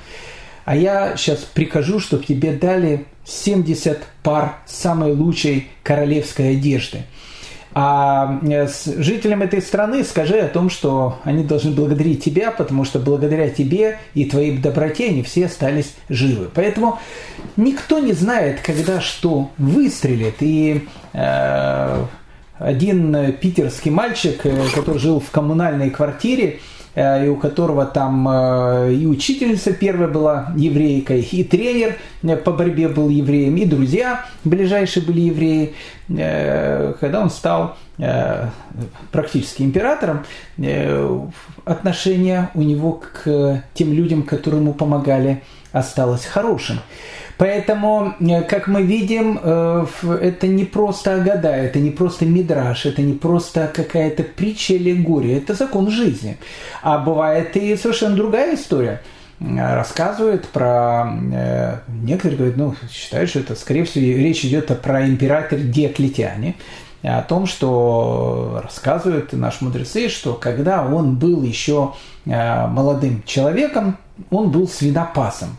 а 0.65 0.75
я 0.75 1.17
сейчас 1.17 1.45
прикажу, 1.55 2.01
чтобы 2.01 2.25
тебе 2.25 2.51
дали 2.51 3.07
70 3.25 4.01
пар 4.25 4.57
самой 4.67 5.13
лучшей 5.13 5.69
королевской 5.85 6.57
одежды. 6.57 7.05
А 7.75 8.41
э, 8.43 8.67
жителям 8.97 9.43
этой 9.43 9.61
страны 9.61 10.03
скажи 10.03 10.39
о 10.39 10.49
том, 10.49 10.71
что 10.71 11.19
они 11.25 11.45
должны 11.45 11.73
благодарить 11.73 12.25
тебя, 12.25 12.51
потому 12.51 12.85
что 12.85 12.99
благодаря 12.99 13.51
тебе 13.51 13.99
и 14.15 14.25
твоей 14.25 14.57
доброте 14.57 15.09
они 15.09 15.23
все 15.23 15.47
остались 15.47 15.95
живы. 16.09 16.49
Поэтому 16.53 16.99
никто 17.57 17.99
не 17.99 18.13
знает, 18.13 18.61
когда 18.61 19.01
что 19.01 19.51
выстрелит. 19.59 20.37
И 20.41 20.89
э, 21.13 22.05
один 22.59 23.33
питерский 23.35 23.91
мальчик, 23.91 24.41
э, 24.45 24.65
который 24.75 24.99
жил 24.99 25.21
в 25.21 25.31
коммунальной 25.31 25.91
квартире, 25.91 26.61
и 26.95 27.29
у 27.29 27.37
которого 27.37 27.87
там 27.87 28.29
э, 28.29 28.95
и 28.95 29.07
учительница 29.07 29.73
первая 29.73 30.09
была 30.09 30.53
еврейкой, 30.57 31.21
и 31.21 31.45
тренер 31.45 31.97
э, 32.23 32.37
по 32.37 32.53
борьбе 32.53 32.89
был 32.89 33.09
евреем, 33.09 33.57
и 33.57 33.65
друзья 33.65 34.25
ближайшие 34.45 35.05
были 35.05 35.21
евреи. 35.21 35.75
Когда 36.09 37.21
он 37.21 37.29
стал 37.29 37.77
практически 39.13 39.63
императором, 39.63 40.25
отношение 41.67 42.49
у 42.55 42.63
него 42.63 42.93
к 42.93 43.63
тем 43.75 43.93
людям, 43.93 44.23
которые 44.23 44.63
ему 44.63 44.73
помогали, 44.73 45.43
осталось 45.73 46.25
хорошим. 46.25 46.79
Поэтому, 47.39 48.15
э, 48.19 48.43
как 48.43 48.67
мы 48.67 48.83
видим, 48.83 49.39
э, 49.41 49.87
это 50.21 50.49
не 50.49 50.65
просто 50.65 51.15
Агада, 51.15 51.51
это 51.51 51.79
не 51.79 51.91
просто 51.91 52.27
Мидраш, 52.27 52.87
это 52.87 53.01
не 53.01 53.15
просто 53.15 53.71
какая-то 53.73 54.25
притча 54.25 54.75
или 54.75 54.93
горе, 54.93 55.39
это 55.39 55.55
закон 55.55 55.89
жизни. 55.89 56.37
А 56.83 56.99
бывает 56.99 57.57
и 57.57 57.77
совершенно 57.77 58.17
другая 58.17 58.57
история 58.57 59.01
рассказывают 59.41 60.49
про... 60.49 61.13
Э, 61.33 61.77
некоторые 62.03 62.37
говорят, 62.37 62.57
ну, 62.57 62.75
считают, 62.91 63.31
что 63.31 63.39
это, 63.39 63.55
скорее 63.55 63.85
всего, 63.85 64.05
речь 64.05 64.45
идет 64.45 64.67
про 64.83 65.07
император 65.07 65.61
Диоклетиане, 65.61 66.57
о 67.03 67.23
том, 67.23 67.47
что 67.47 68.61
рассказывают 68.63 69.33
наши 69.33 69.65
мудрецы, 69.65 70.09
что 70.09 70.35
когда 70.35 70.85
он 70.85 71.17
был 71.17 71.43
еще 71.43 71.93
молодым 72.25 73.23
человеком, 73.25 73.97
он 74.31 74.51
был 74.51 74.69
свинопасом. 74.69 75.57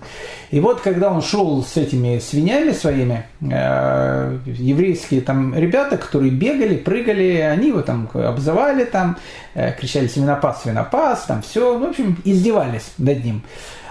И 0.52 0.60
вот 0.60 0.82
когда 0.82 1.12
он 1.12 1.22
шел 1.22 1.64
с 1.64 1.78
этими 1.78 2.20
свинями 2.20 2.72
своими, 2.72 3.26
э, 3.42 4.40
еврейские 4.46 5.22
там 5.22 5.56
ребята, 5.56 5.98
которые 5.98 6.32
бегали, 6.32 6.76
прыгали, 6.76 7.38
они 7.38 7.68
его 7.68 7.82
там 7.82 8.10
обзывали, 8.14 8.84
там, 8.86 9.18
э, 9.54 9.74
кричали 9.74 10.08
свинопас, 10.08 10.64
свинопас, 10.64 11.24
там 11.26 11.42
все, 11.42 11.78
в 11.78 11.84
общем, 11.84 12.18
издевались 12.26 12.92
над 12.98 13.24
ним. 13.24 13.44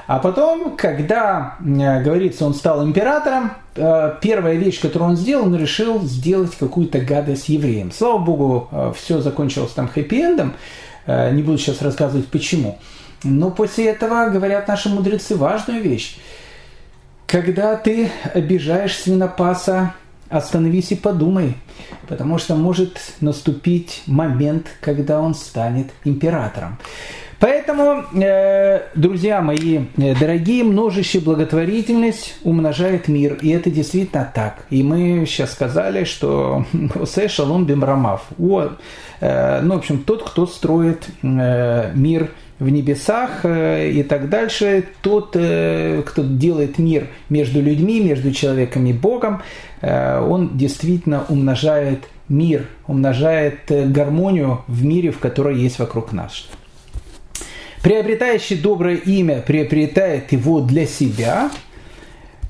А 0.08 0.20
потом, 0.20 0.74
когда, 0.74 1.56
э, 1.60 2.02
говорится, 2.02 2.46
он 2.46 2.54
стал 2.54 2.82
императором, 2.82 3.52
э, 3.76 4.14
первая 4.22 4.54
вещь, 4.54 4.80
которую 4.80 5.10
он 5.10 5.16
сделал, 5.16 5.44
он 5.44 5.54
решил 5.54 6.00
сделать 6.00 6.56
какую-то 6.56 7.00
гадость 7.00 7.50
евреям. 7.50 7.92
Слава 7.92 8.16
богу, 8.16 8.68
э, 8.72 8.92
все 8.96 9.20
закончилось 9.20 9.72
там 9.72 9.88
хэппи-эндом, 9.94 10.54
не 11.06 11.42
буду 11.42 11.56
сейчас 11.56 11.80
рассказывать 11.80 12.28
почему. 12.28 12.78
Но 13.22 13.50
после 13.50 13.86
этого 13.86 14.28
говорят 14.28 14.68
наши 14.68 14.90
мудрецы 14.90 15.36
важную 15.36 15.82
вещь. 15.82 16.18
Когда 17.26 17.76
ты 17.76 18.10
обижаешь 18.34 18.94
свинопаса, 18.94 19.94
остановись 20.28 20.92
и 20.92 20.96
подумай, 20.96 21.56
потому 22.08 22.36
что 22.36 22.56
может 22.56 22.98
наступить 23.22 24.02
момент, 24.06 24.66
когда 24.82 25.20
он 25.20 25.34
станет 25.34 25.88
императором. 26.04 26.78
Поэтому, 27.40 28.04
э, 28.20 28.80
друзья 28.96 29.40
мои 29.40 29.84
э, 29.96 30.14
дорогие, 30.18 30.64
множащая 30.64 31.22
благотворительность 31.22 32.36
умножает 32.42 33.06
мир. 33.06 33.38
И 33.40 33.50
это 33.50 33.70
действительно 33.70 34.28
так. 34.34 34.64
И 34.70 34.82
мы 34.82 35.24
сейчас 35.24 35.52
сказали, 35.52 36.02
что 36.02 36.66
Осе 37.00 37.28
Шалом 37.28 37.64
Бимрамав. 37.64 38.26
Э, 39.20 39.60
ну, 39.62 39.74
в 39.74 39.78
общем, 39.78 40.02
тот, 40.02 40.28
кто 40.28 40.46
строит 40.46 41.06
мир 41.22 42.30
в 42.58 42.68
небесах 42.70 43.44
и 43.44 44.04
так 44.08 44.28
дальше. 44.28 44.84
Тот, 45.00 45.28
кто 45.30 46.22
делает 46.24 46.78
мир 46.78 47.06
между 47.28 47.62
людьми, 47.62 48.00
между 48.00 48.32
человеком 48.32 48.86
и 48.86 48.92
Богом, 48.92 49.42
он 49.80 50.56
действительно 50.58 51.24
умножает 51.28 52.08
мир, 52.28 52.66
умножает 52.88 53.60
гармонию 53.68 54.64
в 54.66 54.84
мире, 54.84 55.12
в 55.12 55.20
которой 55.20 55.56
есть 55.56 55.78
вокруг 55.78 56.12
нас. 56.12 56.48
Приобретающий 57.82 58.56
доброе 58.56 58.96
имя 58.96 59.40
приобретает 59.40 60.32
его 60.32 60.60
для 60.60 60.86
себя– 60.86 61.50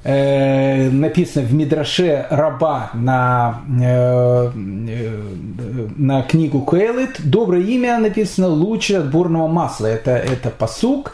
э, 0.05 0.91
написано 0.91 1.47
в 1.47 1.53
Мидраше 1.53 2.26
раба 2.31 2.91
на, 2.95 3.61
э, 3.81 4.51
на 4.55 6.22
книгу 6.22 6.62
Куэлит. 6.62 7.16
Доброе 7.18 7.62
имя 7.62 7.99
написано 7.99 8.49
лучше 8.49 8.95
отборного 8.95 9.49
масла. 9.49 9.87
Это, 9.87 10.12
это 10.12 10.51
посук. 10.51 11.12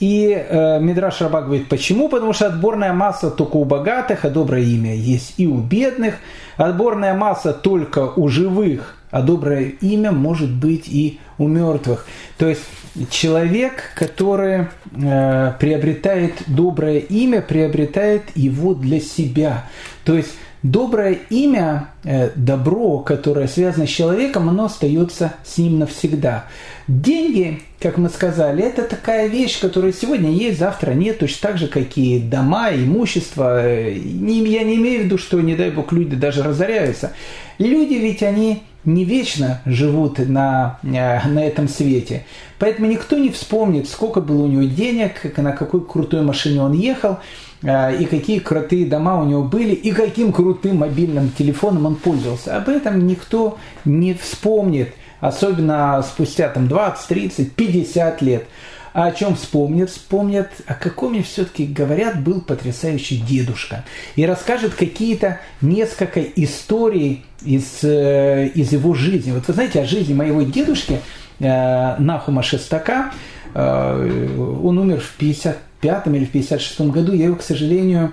И 0.00 0.30
э, 0.36 0.80
Мидраш 0.80 1.20
Раба 1.20 1.42
говорит, 1.42 1.68
почему? 1.68 2.08
Потому 2.08 2.32
что 2.32 2.48
отборное 2.48 2.92
масло 2.92 3.30
только 3.30 3.56
у 3.56 3.64
богатых, 3.64 4.24
а 4.24 4.28
доброе 4.28 4.64
имя 4.64 4.94
есть 4.94 5.34
и 5.38 5.46
у 5.46 5.58
бедных. 5.58 6.16
Отборное 6.56 7.14
масло 7.14 7.52
только 7.52 8.12
у 8.16 8.28
живых, 8.28 8.96
а 9.14 9.22
доброе 9.22 9.74
имя 9.80 10.10
может 10.10 10.50
быть 10.50 10.88
и 10.88 11.20
у 11.38 11.46
мертвых. 11.46 12.04
То 12.36 12.48
есть 12.48 12.62
человек, 13.10 13.92
который 13.94 14.66
э, 14.90 15.52
приобретает 15.60 16.32
доброе 16.48 16.98
имя, 16.98 17.40
приобретает 17.40 18.22
его 18.34 18.74
для 18.74 18.98
себя. 18.98 19.66
То 20.04 20.16
есть 20.16 20.30
доброе 20.64 21.16
имя, 21.30 21.90
э, 22.02 22.30
добро, 22.34 22.98
которое 22.98 23.46
связано 23.46 23.86
с 23.86 23.90
человеком, 23.90 24.48
оно 24.48 24.64
остается 24.64 25.34
с 25.44 25.58
ним 25.58 25.78
навсегда. 25.78 26.46
Деньги, 26.88 27.62
как 27.78 27.98
мы 27.98 28.08
сказали, 28.08 28.64
это 28.64 28.82
такая 28.82 29.28
вещь, 29.28 29.60
которая 29.60 29.92
сегодня 29.92 30.32
есть, 30.32 30.58
завтра 30.58 30.90
нет, 30.90 31.20
точно 31.20 31.50
так 31.50 31.58
же, 31.58 31.68
как 31.68 31.96
и 31.96 32.18
дома, 32.18 32.74
имущество. 32.74 33.64
Я 33.64 33.94
не 33.94 34.74
имею 34.74 35.02
в 35.02 35.04
виду, 35.04 35.18
что, 35.18 35.40
не 35.40 35.54
дай 35.54 35.70
бог, 35.70 35.92
люди 35.92 36.16
даже 36.16 36.42
разоряются. 36.42 37.12
Люди 37.58 37.94
ведь 37.94 38.24
они 38.24 38.64
не 38.84 39.04
вечно 39.04 39.60
живут 39.64 40.18
на, 40.18 40.78
э, 40.82 41.28
на 41.28 41.44
этом 41.44 41.68
свете. 41.68 42.24
Поэтому 42.58 42.88
никто 42.88 43.18
не 43.18 43.30
вспомнит, 43.30 43.88
сколько 43.88 44.20
было 44.20 44.44
у 44.44 44.46
него 44.46 44.64
денег, 44.64 45.36
на 45.36 45.52
какой 45.52 45.84
крутой 45.84 46.22
машине 46.22 46.62
он 46.62 46.72
ехал, 46.72 47.18
э, 47.62 47.96
и 47.96 48.04
какие 48.04 48.38
крутые 48.38 48.86
дома 48.86 49.20
у 49.20 49.24
него 49.24 49.42
были, 49.42 49.74
и 49.74 49.92
каким 49.92 50.32
крутым 50.32 50.78
мобильным 50.78 51.30
телефоном 51.30 51.86
он 51.86 51.96
пользовался. 51.96 52.56
Об 52.56 52.68
этом 52.68 53.06
никто 53.06 53.58
не 53.84 54.14
вспомнит, 54.14 54.94
особенно 55.20 56.02
спустя 56.02 56.48
там, 56.48 56.68
20, 56.68 57.06
30, 57.06 57.52
50 57.52 58.22
лет. 58.22 58.46
А 58.94 59.06
о 59.06 59.12
чем 59.12 59.34
вспомнят? 59.34 59.90
Вспомнят, 59.90 60.50
о 60.66 60.74
каком 60.74 61.20
все-таки, 61.24 61.66
говорят, 61.66 62.22
был 62.22 62.40
потрясающий 62.40 63.16
дедушка. 63.16 63.84
И 64.14 64.24
расскажет 64.24 64.74
какие-то 64.74 65.40
несколько 65.60 66.22
историй 66.22 67.24
из, 67.44 67.82
э, 67.82 68.46
из 68.54 68.72
его 68.72 68.94
жизни. 68.94 69.32
Вот 69.32 69.48
вы 69.48 69.52
знаете, 69.52 69.82
о 69.82 69.84
жизни 69.84 70.14
моего 70.14 70.42
дедушки 70.42 71.00
э, 71.40 71.96
Нахума 71.98 72.44
Шестака, 72.44 73.12
э, 73.52 74.60
он 74.62 74.78
умер 74.78 75.00
в 75.00 75.16
55 75.16 76.06
или 76.06 76.24
в 76.24 76.30
56 76.30 76.80
году. 76.82 77.12
Я 77.14 77.24
его, 77.24 77.36
к 77.36 77.42
сожалению, 77.42 78.12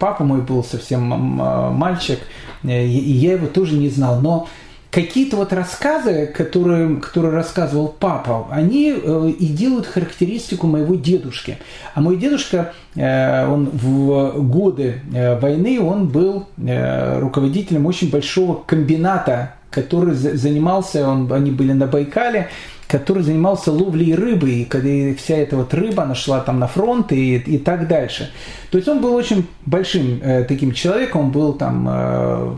папа 0.00 0.24
мой 0.24 0.40
был 0.40 0.64
совсем 0.64 1.02
мальчик, 1.02 2.18
и 2.64 2.68
я 2.68 3.34
его 3.34 3.46
тоже 3.46 3.76
не 3.76 3.90
знал. 3.90 4.20
Но 4.20 4.48
какие-то 4.96 5.36
вот 5.36 5.52
рассказы, 5.52 6.26
которые, 6.26 6.96
которые 6.96 7.34
рассказывал 7.34 7.88
папа, 7.88 8.46
они 8.50 8.94
э, 8.96 9.30
и 9.38 9.46
делают 9.48 9.86
характеристику 9.86 10.66
моего 10.66 10.94
дедушки. 10.94 11.58
А 11.94 12.00
мой 12.00 12.16
дедушка, 12.16 12.72
э, 12.94 13.46
он 13.46 13.68
в 13.70 14.40
годы 14.40 15.02
э, 15.12 15.38
войны, 15.38 15.78
он 15.82 16.08
был 16.08 16.46
руководителем 16.56 17.84
очень 17.84 18.10
большого 18.10 18.54
комбината, 18.54 19.52
который 19.70 20.14
занимался, 20.14 21.06
он, 21.06 21.30
они 21.30 21.50
были 21.50 21.72
на 21.72 21.86
Байкале, 21.86 22.48
который 22.88 23.22
занимался 23.22 23.72
ловлей 23.72 24.14
рыбы, 24.14 24.50
и 24.50 24.64
когда 24.64 24.88
вся 25.18 25.36
эта 25.36 25.56
вот 25.56 25.74
рыба 25.74 26.06
нашла 26.06 26.40
там 26.40 26.58
на 26.58 26.68
фронт 26.68 27.12
и, 27.12 27.36
и 27.36 27.58
так 27.58 27.86
дальше. 27.86 28.30
То 28.70 28.78
есть 28.78 28.88
он 28.88 29.02
был 29.02 29.14
очень 29.14 29.46
большим 29.66 30.20
э, 30.22 30.44
таким 30.44 30.72
человеком, 30.72 31.26
он 31.26 31.30
был 31.32 31.52
там 31.52 31.86
э, 31.86 32.52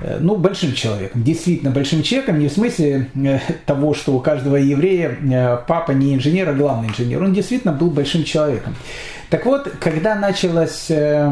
ну, 0.00 0.36
большим 0.36 0.74
человеком, 0.74 1.22
действительно 1.22 1.70
большим 1.70 2.02
человеком, 2.02 2.38
не 2.38 2.48
в 2.48 2.52
смысле 2.52 3.08
э, 3.14 3.38
того, 3.64 3.94
что 3.94 4.14
у 4.14 4.20
каждого 4.20 4.56
еврея 4.56 5.10
э, 5.10 5.58
папа 5.66 5.92
не 5.92 6.14
инженер, 6.14 6.48
а 6.48 6.52
главный 6.52 6.88
инженер. 6.88 7.22
Он 7.22 7.32
действительно 7.32 7.72
был 7.72 7.90
большим 7.90 8.24
человеком. 8.24 8.74
Так 9.30 9.46
вот, 9.46 9.68
когда 9.80 10.14
началась 10.14 10.90
эта 10.90 11.30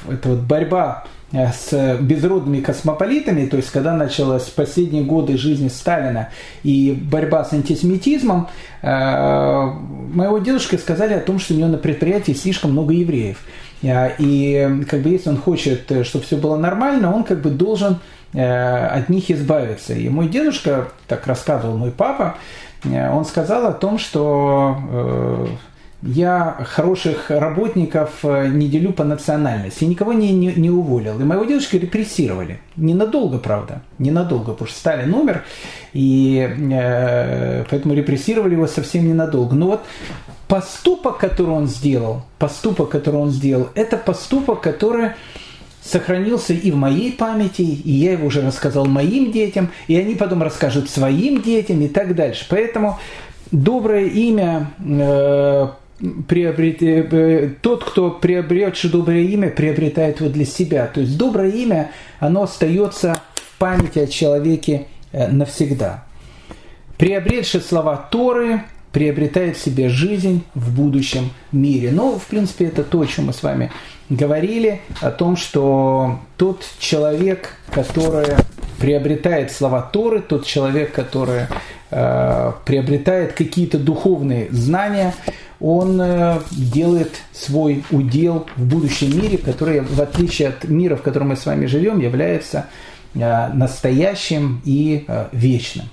вот 0.00 0.38
борьба 0.40 1.04
с 1.32 1.96
безродными 2.00 2.60
космополитами, 2.60 3.46
то 3.46 3.56
есть 3.56 3.70
когда 3.70 3.92
началась 3.94 4.44
последние 4.44 5.02
годы 5.02 5.36
жизни 5.36 5.68
Сталина 5.68 6.28
и 6.62 6.92
борьба 6.92 7.44
с 7.44 7.52
антисемитизмом, 7.52 8.48
моего 8.82 10.38
дедушка 10.38 10.78
сказали 10.78 11.14
о 11.14 11.20
том, 11.20 11.40
что 11.40 11.54
у 11.54 11.56
него 11.56 11.68
на 11.68 11.78
предприятии 11.78 12.32
слишком 12.32 12.70
много 12.72 12.92
евреев. 12.92 13.38
А, 13.84 14.12
и 14.18 14.84
как 14.88 15.02
бы 15.02 15.10
если 15.10 15.30
он 15.30 15.36
хочет, 15.36 15.90
э, 15.92 16.04
чтобы 16.04 16.24
все 16.24 16.36
было 16.36 16.56
нормально, 16.56 17.14
он 17.14 17.24
как 17.24 17.40
бы 17.40 17.50
должен 17.50 17.98
э, 18.32 18.86
от 18.86 19.08
них 19.08 19.30
избавиться. 19.30 19.94
И 19.94 20.08
мой 20.08 20.28
дедушка, 20.28 20.88
так 21.06 21.26
рассказывал 21.26 21.76
мой 21.76 21.90
папа, 21.90 22.36
э, 22.84 23.10
он 23.10 23.24
сказал 23.24 23.66
о 23.66 23.72
том, 23.72 23.98
что 23.98 25.48
я 26.06 26.56
хороших 26.64 27.30
работников 27.30 28.22
не 28.22 28.68
делю 28.68 28.92
по 28.92 29.04
национальности. 29.04 29.84
И 29.84 29.86
никого 29.86 30.12
не, 30.12 30.32
не, 30.32 30.52
не 30.54 30.70
уволил. 30.70 31.18
И 31.20 31.24
моего 31.24 31.44
дедушку 31.44 31.76
репрессировали. 31.76 32.60
Ненадолго, 32.76 33.38
правда. 33.38 33.82
Ненадолго, 33.98 34.52
потому 34.52 34.68
что 34.68 34.78
Сталин 34.78 35.12
умер. 35.12 35.44
И 35.92 36.48
э, 36.72 37.64
поэтому 37.68 37.94
репрессировали 37.94 38.52
его 38.54 38.66
совсем 38.66 39.08
ненадолго. 39.08 39.54
Но 39.54 39.66
вот 39.66 39.80
поступок, 40.48 41.18
который 41.18 41.50
он 41.50 41.66
сделал, 41.66 42.22
поступок, 42.38 42.90
который 42.90 43.16
он 43.16 43.30
сделал, 43.30 43.68
это 43.74 43.96
поступок, 43.96 44.60
который 44.60 45.10
сохранился 45.82 46.52
и 46.52 46.70
в 46.70 46.76
моей 46.76 47.12
памяти, 47.12 47.62
и 47.62 47.92
я 47.92 48.12
его 48.12 48.26
уже 48.26 48.44
рассказал 48.44 48.86
моим 48.86 49.30
детям, 49.30 49.70
и 49.86 49.96
они 49.96 50.14
потом 50.14 50.42
расскажут 50.42 50.90
своим 50.90 51.42
детям 51.42 51.80
и 51.80 51.88
так 51.88 52.14
дальше. 52.14 52.46
Поэтому 52.48 52.98
доброе 53.52 54.06
имя 54.06 54.70
э, 54.78 55.68
приобрет, 56.28 56.82
э, 56.82 57.50
тот, 57.60 57.84
кто 57.84 58.10
приобретший 58.10 58.90
доброе 58.90 59.22
имя, 59.22 59.50
приобретает 59.50 60.20
его 60.20 60.30
для 60.30 60.44
себя. 60.44 60.86
То 60.86 61.00
есть 61.00 61.16
доброе 61.16 61.50
имя, 61.50 61.90
оно 62.20 62.42
остается 62.42 63.20
в 63.34 63.58
памяти 63.58 64.00
о 64.00 64.06
человеке 64.06 64.86
э, 65.12 65.28
навсегда. 65.28 66.04
Приобретший 66.98 67.60
слова 67.60 67.96
Торы, 68.10 68.62
приобретает 68.96 69.58
себе 69.58 69.90
жизнь 69.90 70.42
в 70.54 70.74
будущем 70.74 71.30
мире. 71.52 71.90
Но, 71.92 72.18
в 72.18 72.24
принципе, 72.28 72.64
это 72.64 72.82
то, 72.82 73.02
о 73.02 73.06
чем 73.06 73.26
мы 73.26 73.34
с 73.34 73.42
вами 73.42 73.70
говорили, 74.08 74.80
о 75.02 75.10
том, 75.10 75.36
что 75.36 76.18
тот 76.38 76.64
человек, 76.78 77.58
который 77.70 78.36
приобретает 78.78 79.52
слова 79.52 79.82
Торы, 79.82 80.22
тот 80.22 80.46
человек, 80.46 80.92
который 80.92 81.42
э, 81.90 82.52
приобретает 82.64 83.34
какие-то 83.34 83.78
духовные 83.78 84.48
знания, 84.50 85.14
он 85.60 86.00
э, 86.00 86.38
делает 86.50 87.12
свой 87.32 87.84
удел 87.90 88.46
в 88.56 88.64
будущем 88.64 89.18
мире, 89.20 89.38
который, 89.38 89.80
в 89.80 90.00
отличие 90.00 90.48
от 90.48 90.64
мира, 90.64 90.96
в 90.96 91.02
котором 91.02 91.28
мы 91.28 91.36
с 91.36 91.46
вами 91.46 91.66
живем, 91.66 92.00
является 92.00 92.66
э, 93.14 93.48
настоящим 93.52 94.60
и 94.64 95.04
э, 95.06 95.26
вечным. 95.32 95.86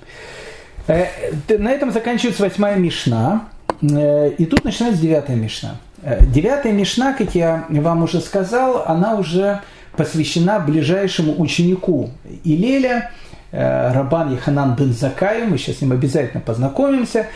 На 0.85 1.71
этом 1.71 1.93
заканчивается 1.93 2.43
восьмая 2.43 2.75
Мишна. 2.75 3.47
И 3.81 4.45
тут 4.49 4.65
начинается 4.65 5.01
девятая 5.01 5.37
Мишна. 5.37 5.77
Девятая 6.19 6.73
Мишна, 6.73 7.13
как 7.13 7.35
я 7.35 7.65
вам 7.69 8.03
уже 8.03 8.19
сказал, 8.19 8.83
она 8.85 9.15
уже 9.15 9.61
посвящена 9.95 10.59
ближайшему 10.59 11.39
ученику 11.41 12.09
Илеля, 12.43 13.11
Рабан 13.53 14.33
Яханан 14.33 14.75
бен 14.75 14.91
Закаю. 14.91 15.47
Мы 15.47 15.57
сейчас 15.57 15.77
с 15.77 15.81
ним 15.81 15.93
обязательно 15.93 16.41
познакомимся. 16.41 17.27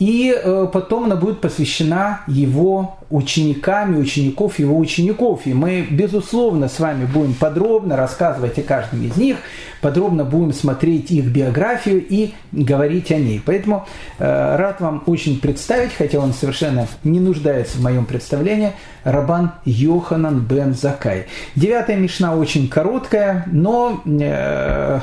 И 0.00 0.34
э, 0.34 0.66
потом 0.72 1.04
она 1.04 1.14
будет 1.14 1.42
посвящена 1.42 2.22
его 2.26 2.96
ученикам 3.10 3.94
и 3.94 3.98
учеников 3.98 4.58
его 4.58 4.78
учеников. 4.78 5.42
И 5.44 5.52
мы, 5.52 5.86
безусловно, 5.90 6.68
с 6.68 6.80
вами 6.80 7.04
будем 7.04 7.34
подробно 7.34 7.96
рассказывать 7.96 8.58
о 8.58 8.62
каждом 8.62 9.02
из 9.02 9.16
них, 9.16 9.36
подробно 9.82 10.24
будем 10.24 10.54
смотреть 10.54 11.10
их 11.10 11.26
биографию 11.26 12.02
и 12.08 12.32
говорить 12.50 13.12
о 13.12 13.16
ней. 13.16 13.42
Поэтому 13.44 13.86
э, 14.18 14.56
рад 14.56 14.80
вам 14.80 15.02
очень 15.04 15.38
представить, 15.38 15.92
хотя 15.92 16.18
он 16.18 16.32
совершенно 16.32 16.88
не 17.04 17.20
нуждается 17.20 17.76
в 17.76 17.82
моем 17.82 18.06
представлении, 18.06 18.72
Рабан 19.04 19.52
Йоханан 19.66 20.40
бен 20.40 20.74
Закай. 20.74 21.26
Девятая 21.56 21.96
мишна 21.96 22.34
очень 22.34 22.68
короткая, 22.68 23.44
но... 23.52 24.00
Э, 24.06 25.00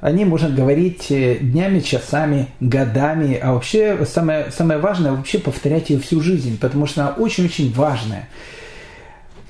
о 0.00 0.12
ней 0.12 0.24
можно 0.24 0.48
говорить 0.48 1.10
э, 1.10 1.38
днями, 1.40 1.80
часами, 1.80 2.48
годами, 2.60 3.36
а 3.36 3.52
вообще 3.52 4.04
самое, 4.06 4.50
самое 4.52 4.78
важное 4.78 5.12
вообще 5.12 5.38
повторять 5.38 5.90
ее 5.90 5.98
всю 5.98 6.20
жизнь, 6.20 6.58
потому 6.58 6.86
что 6.86 7.02
она 7.02 7.14
очень-очень 7.14 7.72
важная. 7.72 8.28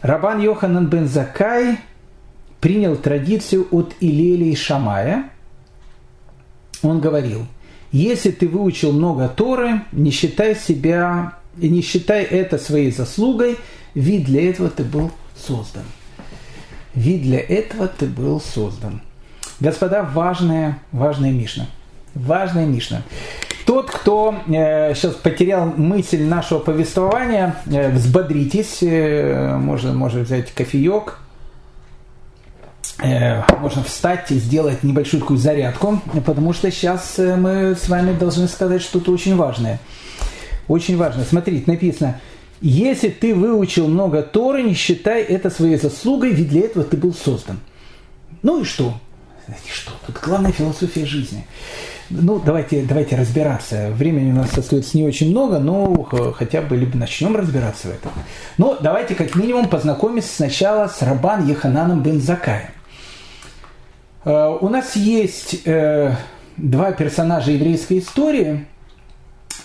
Рабан 0.01 0.41
Йоханан 0.41 0.87
бен 0.87 1.07
Закай 1.07 1.79
принял 2.61 2.97
традицию 2.97 3.67
от 3.71 3.95
Илеля 4.01 4.47
и 4.47 4.55
Шамая. 4.55 5.31
Он 6.83 7.01
говорил, 7.01 7.47
если 7.93 8.31
ты 8.31 8.49
выучил 8.49 8.93
много 8.93 9.29
Торы, 9.29 9.83
не 9.93 10.11
считай 10.11 10.55
себя, 10.55 11.35
не 11.57 11.83
считай 11.83 12.23
это 12.23 12.57
своей 12.57 12.91
заслугой, 12.91 13.59
ведь 13.95 14.25
для 14.25 14.49
этого 14.49 14.71
ты 14.71 14.85
был 14.85 15.11
создан. 15.37 15.85
Ведь 16.95 17.23
для 17.23 17.41
этого 17.41 17.89
ты 17.89 18.07
был 18.07 18.41
создан. 18.41 19.03
Господа, 19.61 20.09
важная, 20.15 20.79
важная 20.93 21.33
Мишна. 21.33 21.67
Важная 22.15 22.65
Мишна. 22.65 23.03
Тот, 23.67 23.91
кто 23.91 24.35
э, 24.47 24.95
сейчас 24.95 25.15
потерял 25.15 25.67
мысль 25.67 26.23
нашего 26.23 26.61
повествования, 26.61 27.57
э, 27.67 27.91
взбодритесь, 27.91 28.79
э, 28.83 29.57
можно, 29.57 29.93
можно 29.93 30.21
взять 30.21 30.53
кофеек, 30.53 31.19
э, 33.03 33.43
можно 33.59 33.83
встать 33.83 34.31
и 34.31 34.37
сделать 34.37 34.85
небольшую 34.85 35.23
такую 35.23 35.39
зарядку, 35.39 36.01
потому 36.25 36.53
что 36.53 36.71
сейчас 36.71 37.19
э, 37.19 37.35
мы 37.37 37.75
с 37.75 37.89
вами 37.89 38.17
должны 38.17 38.47
сказать 38.47 38.81
что-то 38.81 39.11
очень 39.11 39.37
важное. 39.37 39.81
Очень 40.69 40.97
важно. 40.97 41.25
Смотрите, 41.25 41.71
написано, 41.71 42.21
если 42.61 43.09
ты 43.09 43.35
выучил 43.35 43.89
много 43.89 44.23
Торы, 44.23 44.63
не 44.63 44.75
считай 44.75 45.23
это 45.23 45.51
своей 45.51 45.77
заслугой, 45.77 46.31
ведь 46.31 46.49
для 46.49 46.63
этого 46.63 46.85
ты 46.85 46.97
был 46.97 47.13
создан. 47.13 47.59
Ну 48.43 48.61
и 48.63 48.65
что? 48.65 48.95
Что, 49.71 49.93
тут 50.07 50.19
главная 50.23 50.53
философия 50.53 51.05
жизни. 51.07 51.47
Ну, 52.11 52.39
давайте, 52.39 52.83
давайте 52.83 53.17
разбираться. 53.17 53.91
Времени 53.91 54.33
у 54.33 54.37
нас 54.37 54.57
остается 54.57 54.97
не 54.97 55.05
очень 55.05 55.31
много, 55.31 55.59
но 55.59 56.03
хотя 56.37 56.63
бы 56.63 56.77
либо 56.77 56.97
начнем 56.97 57.37
разбираться 57.37 57.89
в 57.89 57.91
этом. 57.91 58.13
Но 58.57 58.79
давайте 58.81 59.15
как 59.15 59.35
минимум 59.35 59.69
познакомимся 59.69 60.29
сначала 60.35 60.89
с 60.89 61.03
Рабан 61.03 61.47
Ехананом 61.47 62.03
бен 62.03 62.21
Закаем. 62.21 62.71
Э, 64.25 64.57
у 64.61 64.69
нас 64.69 64.97
есть 64.97 65.67
э, 65.67 66.15
два 66.57 66.93
персонажа 66.93 67.51
еврейской 67.51 67.99
истории, 67.99 68.67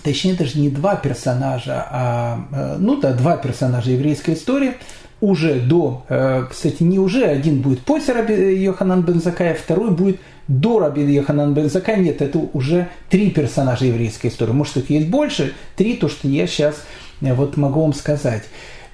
точнее 0.04 0.34
даже 0.34 0.60
не 0.60 0.70
два 0.70 0.96
персонажа, 0.96 1.88
а, 1.90 2.48
э, 2.52 2.76
ну 2.78 3.00
да, 3.00 3.14
два 3.14 3.38
персонажа 3.38 3.92
еврейской 3.92 4.34
истории– 4.34 4.76
уже 5.24 5.62
до, 5.62 6.04
э, 6.10 6.46
кстати, 6.50 6.84
не 6.84 7.00
уже, 7.00 7.24
один 7.24 7.62
будет 7.62 7.80
после 7.80 8.14
Раби 8.14 8.34
Йоханан 8.62 9.04
бен 9.04 9.22
Закая, 9.22 9.54
второй 9.54 9.92
будет 9.92 10.20
до 10.50 10.80
Раби 10.80 11.02
Йоханан 11.02 11.54
бен 11.54 11.70
Закая. 11.70 11.96
Нет, 11.96 12.22
это 12.22 12.40
уже 12.52 12.90
три 13.10 13.30
персонажа 13.30 13.86
еврейской 13.86 14.28
истории. 14.28 14.52
Может, 14.52 14.78
их 14.78 14.90
есть 14.90 15.08
больше, 15.08 15.54
три, 15.78 15.96
то, 15.96 16.10
что 16.10 16.28
я 16.28 16.46
сейчас 16.46 16.76
э, 17.22 17.34
вот 17.34 17.56
могу 17.56 17.82
вам 17.82 17.94
сказать. 17.94 18.44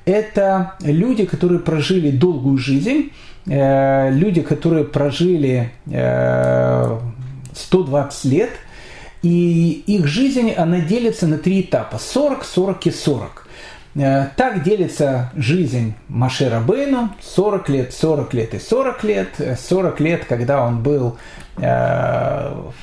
Это 0.06 0.74
люди, 0.82 1.26
которые 1.26 1.60
прожили 1.62 2.12
долгую 2.12 2.60
жизнь, 2.60 3.12
э, 3.48 4.12
люди, 4.12 4.42
которые 4.42 4.86
прожили 4.86 5.72
120 7.56 8.26
лет, 8.26 8.52
и 9.24 9.84
их 9.88 10.06
жизнь, 10.06 10.52
она 10.52 10.80
делится 10.80 11.26
на 11.26 11.40
три 11.40 11.62
этапа– 11.62 11.98
40, 12.00 12.46
40 12.46 12.86
и 12.86 12.92
40. 12.92 13.39
Так 14.36 14.64
делится 14.64 15.30
жизнь 15.36 15.94
Маше 16.08 16.50
Рабейну 16.50 17.10
40 17.22 17.70
лет, 17.70 17.94
40 17.94 18.34
лет 18.34 18.54
и 18.54 18.60
40 18.60 19.04
лет. 19.04 19.30
40 19.60 20.00
лет, 20.00 20.26
когда 20.26 20.66
он 20.66 20.82
был, 20.82 21.18
там, 21.58 22.74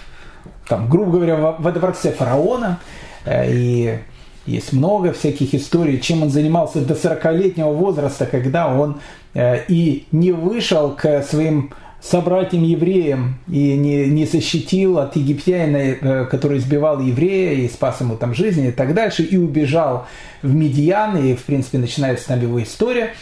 грубо 0.88 1.12
говоря, 1.12 1.36
во 1.36 1.72
дворце 1.72 2.12
фараона. 2.12 2.80
И 3.26 3.98
есть 4.44 4.72
много 4.72 5.12
всяких 5.12 5.54
историй, 5.54 6.00
чем 6.00 6.22
он 6.22 6.30
занимался 6.30 6.80
до 6.80 6.94
40-летнего 6.94 7.72
возраста, 7.72 8.26
когда 8.26 8.68
он 8.68 9.00
и 9.34 10.06
не 10.12 10.32
вышел 10.32 10.90
к 10.90 11.22
своим 11.22 11.72
собратьям-евреям 12.00 13.38
и 13.48 13.74
не, 13.74 14.06
не 14.06 14.26
защитил 14.26 14.98
от 14.98 15.16
египтянина, 15.16 15.76
э, 15.76 16.24
который 16.26 16.58
избивал 16.58 17.00
еврея 17.00 17.54
и 17.54 17.68
спас 17.68 18.00
ему 18.00 18.16
там 18.16 18.34
жизнь 18.34 18.64
и 18.66 18.70
так 18.70 18.94
дальше, 18.94 19.22
и 19.22 19.36
убежал 19.36 20.06
в 20.42 20.54
Медьян, 20.54 21.16
и, 21.16 21.34
в 21.34 21.44
принципе, 21.44 21.78
начинается 21.78 22.28
там 22.28 22.40
его 22.40 22.62
история. 22.62 23.14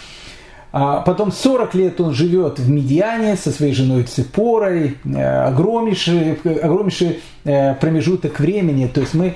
А 0.73 1.03
потом 1.03 1.31
40 1.31 1.75
лет 1.77 2.01
он 2.01 2.15
живет 2.15 2.59
в 2.59 2.69
Медьяне 2.69 3.37
со 3.37 3.53
своей 3.53 3.75
женой 3.75 4.03
Цепорой, 4.03 4.99
э, 5.05 5.45
огромнейший, 5.47 6.33
огромнейший 6.35 7.21
э, 7.45 7.75
промежуток 7.77 8.41
времени, 8.41 8.89
то 8.93 9.01
есть 9.01 9.15
мы 9.15 9.35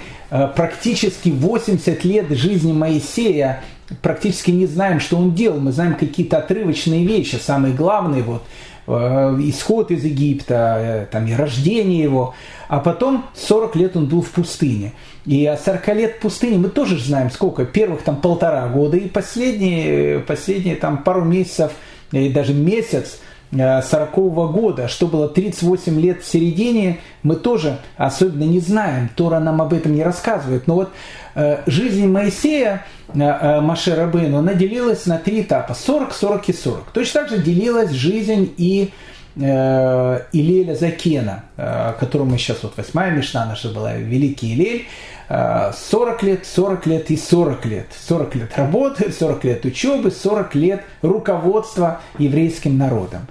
практически 0.55 1.30
80 1.30 2.05
лет 2.05 2.28
жизни 2.32 2.72
Моисея 2.74 3.62
практически 4.03 4.51
не 4.51 4.66
знаем, 4.66 5.01
что 5.01 5.16
он 5.16 5.34
делал, 5.34 5.59
мы 5.59 5.72
знаем 5.72 5.95
какие-то 5.95 6.36
отрывочные 6.36 7.07
вещи, 7.07 7.36
самые 7.36 7.72
главные 7.72 8.22
вот– 8.22 8.43
исход 8.89 9.91
из 9.91 10.05
Египта, 10.05 10.76
э, 10.78 11.07
там, 11.11 11.26
и 11.26 11.34
рождение 11.34 12.03
его. 12.03 12.34
А 12.68 12.80
потом 12.80 13.26
40 13.34 13.76
лет 13.76 13.97
он 13.97 14.07
был 14.07 14.22
в 14.22 14.30
пустыне. 14.30 14.93
И 15.26 15.45
о 15.47 15.57
40 15.57 15.89
лет 15.95 16.16
в 16.16 16.20
пустыне 16.20 16.59
мы 16.59 16.68
тоже 16.68 16.99
знаем 16.99 17.30
сколько. 17.30 17.64
Первых 17.64 18.03
там 18.03 18.16
полтора 18.16 18.66
года 18.68 18.97
и 18.97 19.09
последние, 19.09 20.20
последние 20.20 20.76
там 20.76 21.03
пару 21.03 21.24
месяцев, 21.24 21.72
и 22.12 22.30
даже 22.30 22.55
месяц 22.55 23.20
40 23.51 24.31
-го 24.31 24.53
года, 24.53 24.89
что 24.89 25.07
было 25.07 25.29
38 25.29 26.01
лет 26.01 26.23
в 26.23 26.29
середине, 26.29 26.99
мы 27.23 27.37
тоже 27.37 27.79
особенно 27.97 28.45
не 28.45 28.61
знаем. 28.61 29.09
Тора 29.15 29.39
нам 29.39 29.63
об 29.63 29.73
этом 29.73 29.95
не 29.95 30.03
рассказывает. 30.03 30.67
Но 30.67 30.75
вот 30.75 30.91
э, 31.35 31.63
жизнь 31.67 32.07
Моисея, 32.07 32.85
э, 33.09 33.19
э, 33.19 33.61
Маше 33.61 33.95
Рабыну, 33.95 34.39
она 34.39 34.55
делилась 34.55 35.07
на 35.07 35.19
три 35.19 35.43
этапа. 35.43 35.75
40, 35.75 36.13
40 36.13 36.49
и 36.49 36.53
40. 36.53 36.91
Точно 36.93 37.21
так 37.21 37.31
же 37.31 37.39
делилась 37.39 37.91
жизнь 37.91 38.53
и 38.57 38.91
э, 39.37 40.21
Илеля 40.33 40.75
Закена, 40.75 41.45
э, 41.57 41.95
которому 41.99 42.37
сейчас, 42.37 42.63
вот 42.63 42.77
восьмая 42.77 43.13
Мишна 43.13 43.47
наша 43.47 43.71
была, 43.71 43.95
Великий 43.95 44.55
Илель, 44.55 44.87
40 45.29 46.22
лет, 46.22 46.47
40 46.47 46.87
лет 46.87 47.11
и 47.11 47.16
40 47.16 47.66
лет. 47.66 47.87
40 48.07 48.35
лет 48.35 48.57
работы, 48.57 49.12
40 49.18 49.45
лет 49.45 49.64
учебы, 49.64 50.11
40 50.11 50.55
лет 50.55 50.85
руководства 51.03 52.01
еврейским 52.18 52.79
народом. 52.79 53.26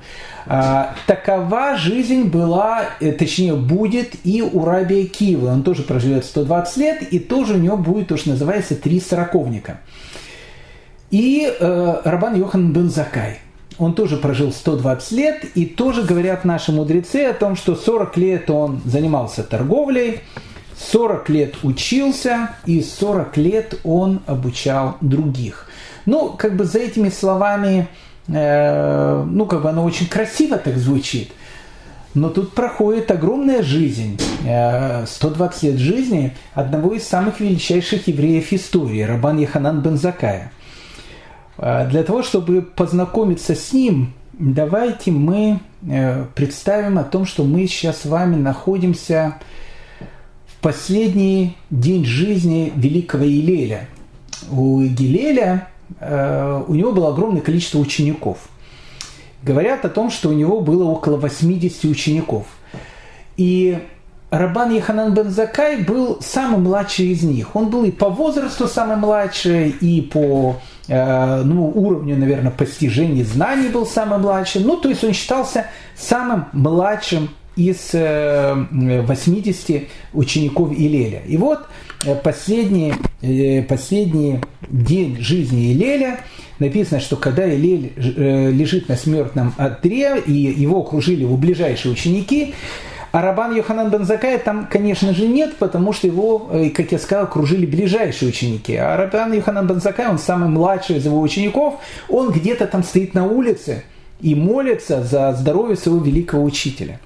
А, 0.49 0.95
такова 1.07 1.75
жизнь 1.75 2.25
была, 2.25 2.85
э, 3.01 3.11
точнее 3.11 3.55
будет 3.55 4.15
и 4.23 4.41
у 4.41 4.63
Раби 4.63 5.05
Киева. 5.05 5.51
Он 5.51 5.63
тоже 5.63 5.83
проживет 5.83 6.23
120 6.23 6.77
лет, 6.77 7.01
и 7.11 7.19
тоже 7.19 7.55
у 7.55 7.57
него 7.57 7.75
будет 7.77 8.07
то, 8.07 8.17
что 8.17 8.29
называется 8.29 8.75
три 8.75 9.01
сороковника. 9.01 9.79
И 11.11 11.51
э, 11.59 12.01
Рабан 12.03 12.35
Йохан 12.35 12.71
бен 12.71 12.89
Закай. 12.89 13.39
Он 13.77 13.93
тоже 13.93 14.17
прожил 14.17 14.51
120 14.51 15.11
лет, 15.11 15.45
и 15.55 15.65
тоже 15.65 16.03
говорят 16.03 16.45
наши 16.45 16.71
мудрецы 16.71 17.25
о 17.25 17.33
том, 17.33 17.55
что 17.55 17.75
40 17.75 18.17
лет 18.17 18.49
он 18.49 18.81
занимался 18.85 19.43
торговлей, 19.43 20.21
40 20.77 21.29
лет 21.29 21.55
учился, 21.63 22.51
и 22.65 22.81
40 22.81 23.37
лет 23.37 23.79
он 23.83 24.21
обучал 24.25 24.97
других. 25.01 25.67
Ну, 26.05 26.29
как 26.29 26.55
бы 26.55 26.65
за 26.65 26.79
этими 26.79 27.09
словами 27.09 27.87
Э, 28.29 29.23
ну, 29.23 29.45
как 29.45 29.61
бы 29.61 29.69
оно 29.69 29.83
очень 29.83 30.07
красиво 30.07 30.57
так 30.57 30.77
звучит, 30.77 31.31
но 32.13 32.29
тут 32.29 32.53
проходит 32.53 33.09
огромная 33.09 33.63
жизнь, 33.63 34.19
120 34.39 35.63
э, 35.63 35.67
лет 35.67 35.79
жизни 35.79 36.33
одного 36.53 36.93
из 36.93 37.07
самых 37.07 37.39
величайших 37.39 38.07
евреев 38.07 38.51
истории, 38.51 39.01
Рабан 39.01 39.37
Яханан 39.37 39.81
Бензакая. 39.81 40.51
Э, 41.57 41.87
для 41.89 42.03
того, 42.03 42.21
чтобы 42.21 42.61
познакомиться 42.61 43.55
с 43.55 43.71
ним, 43.71 44.13
давайте 44.33 45.11
мы 45.11 45.59
представим 46.35 46.97
о 46.97 47.03
том, 47.03 47.25
что 47.25 47.43
мы 47.43 47.65
сейчас 47.67 48.01
с 48.01 48.05
вами 48.05 48.35
находимся 48.35 49.35
последний 50.61 51.57
день 51.69 52.05
жизни 52.05 52.71
великого 52.75 53.25
Илеля. 53.25 53.87
У 54.51 54.81
Гилеля 54.81 55.67
Э, 55.99 56.63
у 56.67 56.73
него 56.73 56.91
было 56.91 57.09
огромное 57.09 57.41
количество 57.41 57.79
учеников. 57.79 58.37
Говорят 59.43 59.85
о 59.85 59.89
том, 59.89 60.09
что 60.09 60.29
у 60.29 60.33
него 60.33 60.61
было 60.61 60.85
около 60.85 61.17
80 61.17 61.85
учеников. 61.85 62.45
И 63.37 63.79
Рабан 64.29 64.73
Яханан 64.73 65.13
бен 65.13 65.29
Закай 65.29 65.77
был 65.83 66.19
самый 66.21 66.59
младший 66.59 67.07
из 67.07 67.23
них. 67.23 67.55
Он 67.55 67.69
был 67.69 67.85
и 67.85 67.91
по 67.91 68.09
возрасту 68.09 68.67
самый 68.67 68.97
младший, 68.97 69.69
и 69.69 70.01
по 70.01 70.57
э, 70.87 71.41
ну, 71.43 71.71
уровню, 71.73 72.17
наверное, 72.17 72.51
постижения 72.51 73.23
знаний 73.23 73.69
был 73.69 73.85
самый 73.85 74.19
младший. 74.19 74.63
Ну, 74.63 74.75
то 74.77 74.89
есть 74.89 75.03
он 75.03 75.13
считался 75.13 75.67
самым 75.95 76.45
младшим 76.51 77.29
из 77.57 77.91
80 77.91 79.69
э, 79.69 79.81
учеников 80.13 80.71
Илеля. 80.71 81.21
И 81.27 81.35
вот 81.37 81.61
э, 82.05 82.15
последний, 82.15 82.93
э, 83.21 83.63
последний 83.63 84.39
день 84.69 85.17
жизни 85.19 85.73
Илеля 85.73 86.21
написано, 86.59 87.01
что 87.01 87.17
когда 87.17 87.47
Илель 87.47 87.93
лежит 87.97 88.87
на 88.89 88.95
смертном 88.95 89.53
одре, 89.57 90.21
и 90.25 90.31
его 90.31 90.81
окружили 90.81 91.21
его 91.21 91.35
ближайшие 91.35 91.91
ученики, 91.91 92.53
а 93.11 93.21
Рабан 93.21 93.55
Йоханан 93.55 93.89
Бензакая 93.89 94.37
там, 94.37 94.67
конечно 94.69 95.13
же, 95.13 95.27
нет, 95.27 95.55
потому 95.57 95.93
что 95.93 96.07
его, 96.07 96.51
как 96.75 96.91
я 96.91 96.99
сказал, 96.99 97.23
окружили 97.23 97.65
ближайшие 97.65 98.29
ученики. 98.29 98.75
А 98.75 98.97
Рабан 98.97 99.33
Йоханан 99.33 99.65
Бензакай, 99.65 100.07
он 100.07 100.19
самый 100.19 100.49
младший 100.49 100.97
из 100.97 101.05
его 101.05 101.21
учеников, 101.21 101.75
он 102.09 102.31
где-то 102.31 102.67
там 102.67 102.83
стоит 102.83 103.13
на 103.13 103.25
улице 103.25 103.83
и 104.19 104.35
молится 104.35 105.03
за 105.03 105.33
здоровье 105.33 105.75
своего 105.75 106.03
великого 106.03 106.43
учителя. 106.43 106.99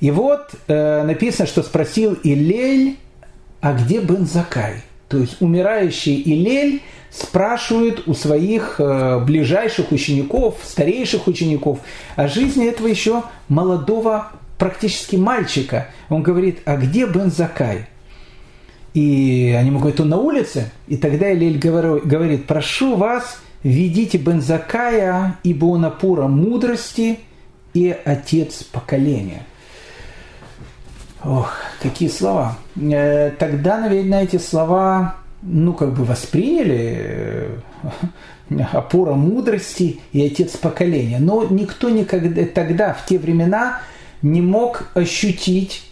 И 0.00 0.10
вот 0.10 0.54
э, 0.68 1.02
написано, 1.02 1.46
что 1.46 1.62
спросил 1.62 2.16
Илель, 2.22 2.96
а 3.60 3.72
где 3.72 4.00
Бен 4.00 4.26
Закай? 4.26 4.82
То 5.08 5.18
есть 5.18 5.40
умирающий 5.40 6.20
Илель 6.20 6.82
спрашивает 7.10 8.06
у 8.06 8.14
своих 8.14 8.76
э, 8.78 9.20
ближайших 9.20 9.92
учеников, 9.92 10.58
старейших 10.62 11.26
учеников 11.26 11.78
о 12.16 12.28
жизни 12.28 12.66
этого 12.66 12.88
еще 12.88 13.22
молодого 13.48 14.32
практически 14.58 15.16
мальчика. 15.16 15.88
Он 16.08 16.22
говорит, 16.22 16.58
а 16.64 16.76
где 16.76 17.06
Бен 17.06 17.30
Закай? 17.30 17.86
И 18.94 19.54
они 19.58 19.68
ему 19.68 19.78
говорят, 19.78 20.00
он 20.00 20.08
на 20.08 20.16
улице. 20.16 20.70
И 20.88 20.96
тогда 20.96 21.32
Илель 21.32 21.58
говорит, 21.58 22.46
прошу 22.46 22.96
вас, 22.96 23.40
ведите 23.62 24.18
Бен 24.18 24.40
Закая, 24.40 25.38
ибо 25.42 25.66
он 25.66 25.84
опора 25.84 26.26
мудрости 26.26 27.20
и 27.74 27.94
отец 28.04 28.62
поколения. 28.64 29.42
Ох, 31.26 31.52
какие 31.82 32.08
слова. 32.08 32.56
Э, 32.76 33.32
тогда, 33.36 33.78
наверное, 33.78 34.22
эти 34.22 34.36
слова, 34.36 35.16
ну, 35.42 35.72
как 35.72 35.92
бы 35.92 36.04
восприняли 36.04 37.58
э, 38.50 38.58
опора 38.72 39.14
мудрости 39.14 39.98
и 40.12 40.24
отец 40.24 40.56
поколения. 40.56 41.18
Но 41.18 41.44
никто 41.44 41.90
никогда 41.90 42.44
тогда, 42.44 42.94
в 42.94 43.06
те 43.06 43.18
времена, 43.18 43.80
не 44.22 44.40
мог 44.40 44.88
ощутить 44.94 45.90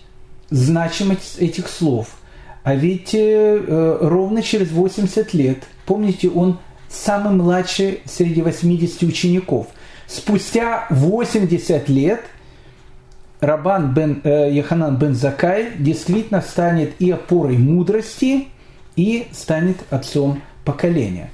значимость 0.50 1.38
этих 1.40 1.68
слов. 1.68 2.16
А 2.62 2.76
ведь 2.76 3.12
э, 3.12 3.98
ровно 4.00 4.40
через 4.40 4.70
80 4.70 5.34
лет, 5.34 5.64
помните, 5.84 6.30
он 6.30 6.58
самый 6.88 7.34
младший 7.34 8.02
среди 8.04 8.40
80 8.40 9.02
учеников. 9.02 9.66
Спустя 10.06 10.86
80 10.90 11.88
лет– 11.88 12.20
Рабан 13.40 13.92
бен 13.92 14.20
э, 14.24 14.50
Яханан 14.52 14.96
бен 14.96 15.14
Закай 15.14 15.72
действительно 15.78 16.40
станет 16.40 16.92
и 16.98 17.10
опорой 17.10 17.58
мудрости, 17.58 18.48
и 18.96 19.28
станет 19.32 19.76
отцом 19.90 20.42
поколения. 20.64 21.30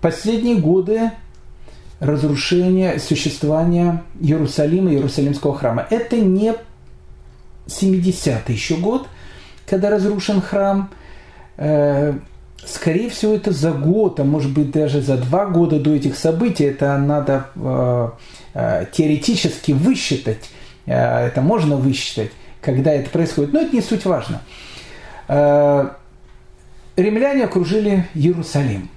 Последние 0.00 0.56
годы 0.56 1.12
разрушения 2.00 2.98
существования 2.98 4.02
Иерусалима, 4.20 4.90
Иерусалимского 4.90 5.54
храма. 5.54 5.86
Это 5.88 6.16
не 6.16 6.54
70-й 7.66 8.52
еще 8.52 8.76
год, 8.76 9.06
когда 9.64 9.90
разрушен 9.90 10.40
храм. 10.40 10.90
Э, 11.56 12.14
скорее 12.64 13.10
всего, 13.10 13.34
это 13.34 13.52
за 13.52 13.70
год, 13.70 14.18
а 14.18 14.24
может 14.24 14.52
быть 14.52 14.72
даже 14.72 15.00
за 15.00 15.16
два 15.16 15.46
года 15.46 15.78
до 15.78 15.94
этих 15.94 16.18
событий. 16.18 16.64
Это 16.64 16.98
надо 16.98 17.46
Э, 17.54 18.10
теоретически 18.92 19.72
высчитать, 19.72 20.50
э, 20.86 21.26
это 21.26 21.40
можно 21.40 21.76
высчитать, 21.76 22.30
когда 22.60 22.92
это 22.92 23.10
происходит, 23.10 23.52
но 23.52 23.60
это 23.60 23.74
не 23.74 23.82
суть 23.82 24.04
важно. 24.04 24.42
Э, 25.28 25.88
римляне 26.96 27.44
окружили 27.44 28.06
Иерусалим. 28.14 28.90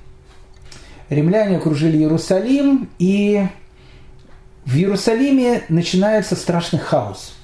Римляне 1.09 1.57
окружили 1.57 1.97
Иерусалим, 1.97 2.89
и 2.99 3.47
в 4.65 4.75
Иерусалиме 4.75 5.63
начинается 5.69 6.35
страшный 6.35 6.79
хаос. 6.79 7.35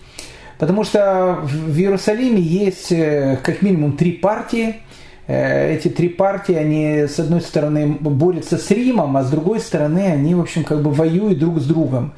Потому 0.57 0.83
что 0.83 1.39
в 1.43 1.77
Иерусалиме 1.77 2.41
есть 2.41 2.91
э, 2.91 3.39
как 3.43 3.61
минимум 3.61 3.97
три 3.97 4.11
партии. 4.11 4.81
Э, 5.27 5.73
эти 5.73 5.87
три 5.87 6.09
партии, 6.09 6.55
они 6.55 7.07
с 7.07 7.19
одной 7.19 7.41
стороны 7.41 7.87
борются 7.87 8.57
с 8.57 8.69
Римом, 8.71 9.15
а 9.17 9.23
с 9.23 9.29
другой 9.29 9.59
стороны 9.59 10.07
они, 10.07 10.35
в 10.35 10.41
общем, 10.41 10.63
как 10.63 10.81
бы 10.81 10.91
воюют 10.91 11.39
друг 11.39 11.59
с 11.59 11.65
другом. 11.65 12.13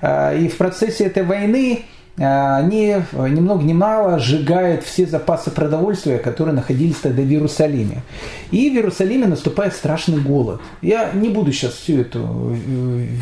Э, 0.00 0.38
и 0.38 0.48
в 0.48 0.56
процессе 0.56 1.04
этой 1.04 1.22
войны 1.22 1.80
они 2.18 2.96
ни 3.12 3.40
много 3.40 3.62
ни 3.62 3.74
мало 3.74 4.18
сжигают 4.18 4.84
все 4.84 5.04
запасы 5.04 5.50
продовольствия, 5.50 6.16
которые 6.16 6.54
находились 6.54 6.96
тогда 6.96 7.20
в 7.20 7.26
Иерусалиме. 7.26 8.00
И 8.50 8.70
в 8.70 8.72
Иерусалиме 8.72 9.26
наступает 9.26 9.74
страшный 9.74 10.22
голод. 10.22 10.62
Я 10.80 11.10
не 11.12 11.28
буду 11.28 11.52
сейчас 11.52 11.74
всю 11.74 12.00
эту, 12.00 12.56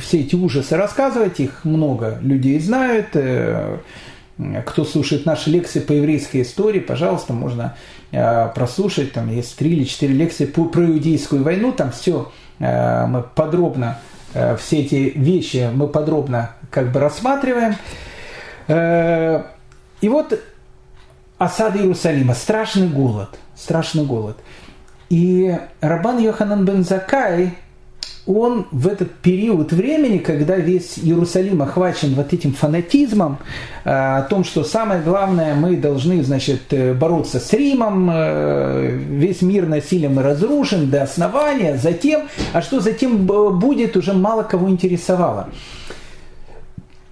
все 0.00 0.20
эти 0.20 0.36
ужасы 0.36 0.76
рассказывать, 0.76 1.40
их 1.40 1.64
много 1.64 2.20
людей 2.22 2.60
знают. 2.60 3.16
Кто 4.66 4.84
слушает 4.84 5.26
наши 5.26 5.50
лекции 5.50 5.78
по 5.78 5.92
еврейской 5.92 6.42
истории, 6.42 6.80
пожалуйста, 6.80 7.32
можно 7.32 7.76
э, 8.10 8.48
прослушать. 8.48 9.12
Там 9.12 9.30
есть 9.30 9.56
три 9.56 9.70
или 9.70 9.84
четыре 9.84 10.14
лекции 10.14 10.46
по, 10.46 10.64
про 10.64 10.84
иудейскую 10.84 11.44
войну. 11.44 11.70
Там 11.70 11.92
все 11.92 12.32
э, 12.58 13.06
мы 13.06 13.22
подробно, 13.22 13.98
э, 14.34 14.56
все 14.56 14.80
эти 14.80 15.12
вещи 15.14 15.70
мы 15.72 15.86
подробно 15.86 16.50
как 16.70 16.90
бы 16.90 17.00
рассматриваем. 17.00 17.76
И 18.66 20.08
вот 20.08 20.40
осада 21.38 21.78
Иерусалима, 21.78 22.34
страшный 22.34 22.88
голод, 22.88 23.38
страшный 23.54 24.04
голод. 24.04 24.38
И 25.10 25.56
Рабан 25.80 26.18
Йоханан 26.18 26.64
бен 26.64 26.82
Закай, 26.82 27.54
он 28.26 28.66
в 28.70 28.88
этот 28.88 29.12
период 29.12 29.72
времени, 29.72 30.18
когда 30.18 30.56
весь 30.56 30.98
Иерусалим 30.98 31.62
охвачен 31.62 32.14
вот 32.14 32.32
этим 32.32 32.54
фанатизмом, 32.54 33.38
э, 33.84 33.90
о 33.90 34.22
том, 34.22 34.44
что 34.44 34.64
самое 34.64 35.02
главное, 35.02 35.54
мы 35.54 35.76
должны, 35.76 36.22
значит, 36.22 36.62
э, 36.70 36.94
бороться 36.94 37.38
с 37.38 37.52
Римом, 37.52 38.08
э, 38.10 38.96
весь 39.10 39.42
мир 39.42 39.66
насилием 39.66 40.18
разрушен 40.18 40.88
до 40.88 41.02
основания, 41.02 41.76
затем, 41.76 42.22
а 42.54 42.62
что 42.62 42.80
затем 42.80 43.26
будет, 43.26 43.96
уже 43.96 44.14
мало 44.14 44.42
кого 44.42 44.70
интересовало. 44.70 45.50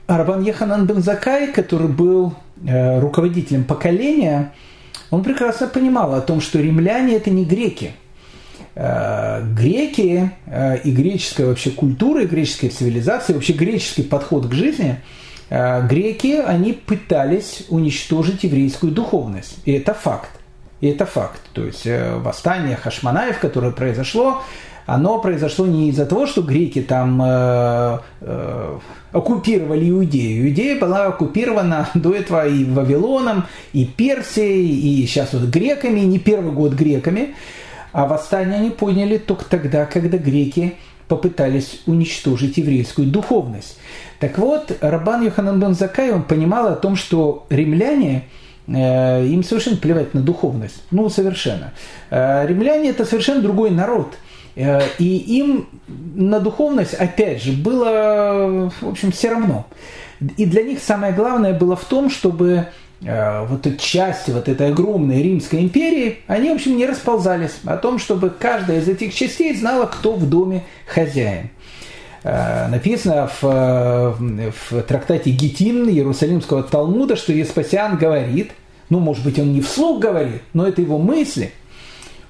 Арбан 0.07 0.43
Еханан 0.43 0.87
бен 0.87 1.03
Закай, 1.03 1.53
который 1.53 1.89
был 1.89 2.35
руководителем 2.65 3.65
поколения, 3.65 4.53
он 5.11 5.25
прекрасно 5.25 5.67
понимал 5.67 6.15
о 6.15 6.21
том, 6.21 6.41
что 6.41 6.61
римляне 6.61 7.17
это 7.17 7.29
не 7.29 7.45
греки– 7.45 7.93
греки 8.75 10.31
э, 10.47 10.79
и 10.85 10.91
греческая 10.91 11.47
вообще 11.47 11.71
культура, 11.71 12.23
и 12.23 12.27
греческая 12.27 12.71
цивилизация, 12.71 13.35
вообще 13.35 13.53
греческий 13.53 14.03
подход 14.03 14.47
к 14.47 14.53
жизни, 14.53 15.01
э, 15.51 15.87
греки, 15.87 16.41
они 16.41 16.73
пытались 16.73 17.67
уничтожить 17.69 18.45
еврейскую 18.45 18.93
духовность. 18.93 19.59
И 19.65 19.73
это 19.73 19.95
факт. 19.95 20.31
И 20.81 20.89
это 20.89 21.07
факт. 21.07 21.41
То 21.53 21.65
есть 21.65 21.87
восстание 21.87 22.77
Хашманаев, 22.77 23.39
которое 23.39 23.71
произошло, 23.71 24.43
оно 24.87 25.19
произошло 25.21 25.67
не 25.67 25.91
из-за 25.91 26.07
того, 26.07 26.27
что 26.27 26.43
греки 26.43 26.83
там 26.83 27.21
э, 27.23 27.99
э, 28.21 28.79
оккупировали 29.13 29.91
Иудею. 29.91 30.49
Иудея 30.49 30.79
была 30.79 31.07
оккупирована 31.07 31.89
до 31.95 32.15
этого 32.15 32.47
и 32.47 32.65
Вавилоном, 32.65 33.47
и 33.73 33.85
Персией, 33.85 35.03
и 35.03 35.07
сейчас 35.07 35.33
вот 35.33 35.43
греками, 35.43 36.01
не 36.01 36.19
первый 36.19 36.53
год 36.53 36.73
греками. 36.73 37.35
А 37.93 38.07
восстание 38.07 38.59
они 38.59 38.71
поняли 38.71 39.19
только 39.19 39.45
тогда, 39.45 39.87
когда 39.87 40.19
греки 40.19 40.75
попытались 41.09 41.83
уничтожить 41.87 42.57
еврейскую 42.57 43.07
духовность. 43.07 43.79
Так 44.19 44.39
вот, 44.39 44.77
Рабан 44.81 45.23
Йоханан 45.25 45.61
бен 45.61 45.75
Закай, 45.75 46.11
он 46.11 46.23
понимал 46.23 46.69
о 46.69 46.77
том, 46.77 46.97
что 46.97 47.47
римляне, 47.51 48.25
э, 48.67 49.27
им 49.27 49.45
совершенно 49.45 49.77
плевать 49.77 50.15
на 50.15 50.23
духовность. 50.23 50.83
Ну, 50.91 51.11
совершенно. 51.11 51.73
Э, 52.11 52.47
римляне– 52.47 52.89
это 52.91 53.05
совершенно 53.05 53.43
другой 53.43 53.71
народ. 53.71 54.15
Э, 54.57 54.81
и 54.99 55.17
им 55.17 55.69
на 55.87 56.41
духовность, 56.41 56.95
опять 56.95 57.43
же, 57.43 57.53
было, 57.53 58.73
в 58.81 58.89
общем, 58.89 59.13
все 59.13 59.31
равно. 59.31 59.67
И 60.37 60.47
для 60.47 60.63
них 60.63 60.79
самое 60.81 61.13
главное 61.13 61.53
было 61.53 61.77
в 61.77 61.85
том, 61.85 62.09
чтобы 62.09 62.69
вот 63.05 63.67
эти 63.67 63.79
части 63.79 64.31
вот 64.31 64.49
этой 64.49 64.69
огромной 64.69 65.23
Римской 65.23 65.61
империи, 65.61 66.19
они, 66.29 66.51
в 66.51 66.55
общем, 66.55 66.77
не 66.77 66.87
расползались 66.87 67.59
о 67.65 67.77
том, 67.77 67.99
чтобы 67.99 68.31
каждая 68.31 68.81
из 68.81 68.89
этих 68.89 69.15
частей 69.15 69.55
знала, 69.57 69.87
кто 69.87 70.15
в 70.15 70.29
доме 70.29 70.63
хозяин. 70.87 71.51
Э, 72.23 72.69
написано 72.69 73.29
в, 73.41 74.17
в 74.21 74.83
трактате 74.83 75.31
Гетин 75.31 75.89
Иерусалимского 75.89 76.63
Талмуда, 76.63 77.17
что 77.17 77.33
Веспасиан 77.33 77.97
говорит, 77.97 78.53
ну, 78.89 79.01
может 79.01 79.25
быть, 79.25 79.39
он 79.39 79.53
не 79.53 79.61
вслух 79.61 79.99
говорит, 79.99 80.43
но 80.53 80.67
это 80.67 80.81
его 80.81 80.99
мысли. 80.99 81.53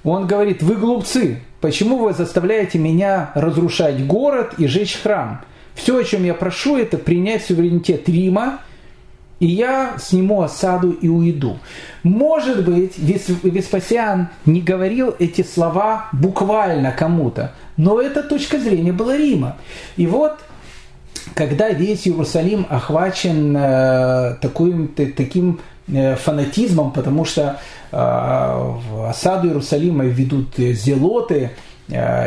Он 0.04 0.26
говорит, 0.26 0.62
вы 0.62 0.76
глупцы, 0.76 1.40
почему 1.60 1.98
вы 1.98 2.14
заставляете 2.14 2.78
меня 2.78 3.30
разрушать 3.34 4.06
город 4.06 4.54
и 4.56 4.66
жечь 4.66 4.98
храм? 5.02 5.42
Все, 5.74 5.98
о 5.98 6.04
чем 6.04 6.24
я 6.24 6.34
прошу, 6.34 6.78
это 6.78 6.96
принять 6.96 7.44
суверенитет 7.44 8.08
Рима– 8.08 8.60
и 9.42 9.46
я 9.46 9.96
сниму 9.98 10.42
осаду 10.42 10.92
и 10.92 11.08
уйду. 11.08 11.58
Может 12.04 12.64
быть, 12.64 12.96
Веспасиан 12.96 14.28
не 14.46 14.60
говорил 14.60 15.16
эти 15.18 15.42
слова 15.42 16.06
буквально 16.12 16.92
кому-то, 16.92 17.52
но 17.76 18.00
эта 18.00 18.22
точка 18.22 18.60
зрения 18.60 18.92
была 18.92 19.16
Рима. 19.16 19.56
И 19.96 20.06
вот 20.06 20.38
когда 21.34 21.70
весь 21.70 22.06
Иерусалим 22.06 22.66
охвачен 22.70 23.56
э, 23.56 24.36
таким, 24.40 24.86
таким 24.86 25.58
э, 25.88 26.14
фанатизмом, 26.14 26.92
потому 26.92 27.24
что 27.24 27.58
э, 27.90 27.96
осаду 29.08 29.48
Иерусалима 29.48 30.04
ведут 30.04 30.54
зелоты, 30.56 31.50
Э, 31.50 31.71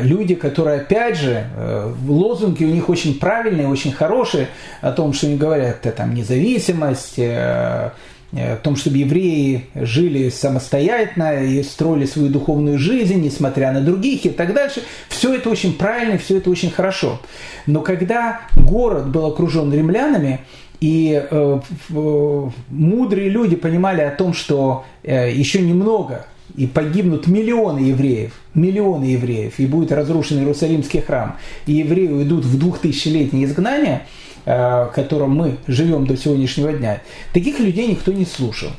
люди, 0.01 0.35
которые, 0.35 0.81
опять 0.81 1.17
же, 1.17 1.45
э, 1.55 1.93
лозунги 2.07 2.63
у 2.63 2.69
них 2.69 2.89
очень 2.89 3.19
правильные, 3.19 3.67
очень 3.67 3.91
хорошие, 3.91 4.47
о 4.81 4.91
том, 4.91 5.13
что 5.13 5.27
они 5.27 5.37
говорят, 5.37 5.81
там 5.95 6.13
независимость, 6.13 7.17
э, 7.17 7.91
о 8.33 8.57
том, 8.57 8.75
чтобы 8.75 8.97
евреи 8.97 9.65
жили 9.75 10.29
самостоятельно 10.29 11.43
и 11.43 11.63
строили 11.63 12.05
свою 12.05 12.29
духовную 12.29 12.77
жизнь, 12.77 13.21
несмотря 13.21 13.71
на 13.71 13.81
других 13.81 14.25
и 14.25 14.29
так 14.29 14.53
дальше. 14.53 14.83
Все 15.09 15.35
это 15.35 15.49
очень 15.49 15.73
правильно, 15.73 16.17
все 16.17 16.37
это 16.37 16.49
очень 16.49 16.69
хорошо. 16.69 17.19
Но 17.65 17.81
когда 17.81 18.41
город 18.55 19.07
был 19.07 19.25
окружен 19.25 19.73
римлянами, 19.73 20.41
и 20.81 21.25
э, 21.29 21.59
э, 21.89 22.49
мудрые 22.69 23.29
люди 23.29 23.55
понимали 23.55 24.01
о 24.01 24.11
том, 24.11 24.33
что 24.33 24.85
э, 25.03 25.31
еще 25.31 25.61
немного 25.61 26.27
и 26.55 26.67
погибнут 26.67 27.27
миллионы 27.27 27.79
евреев, 27.79 28.33
миллионы 28.55 29.05
евреев, 29.05 29.59
и 29.59 29.65
будет 29.65 29.91
разрушен 29.91 30.39
Иерусалимский 30.39 31.01
храм, 31.01 31.37
и 31.65 31.73
евреи 31.73 32.07
уйдут 32.07 32.45
в 32.45 32.57
двухтысячелетнее 32.57 33.45
изгнание, 33.45 34.07
э, 34.45 34.51
в 34.51 34.91
котором 34.93 35.35
мы 35.35 35.57
живем 35.67 36.07
до 36.07 36.17
сегодняшнего 36.17 36.73
дня, 36.73 37.01
таких 37.33 37.59
людей 37.59 37.87
никто 37.87 38.11
не 38.11 38.25
слушал. 38.25 38.69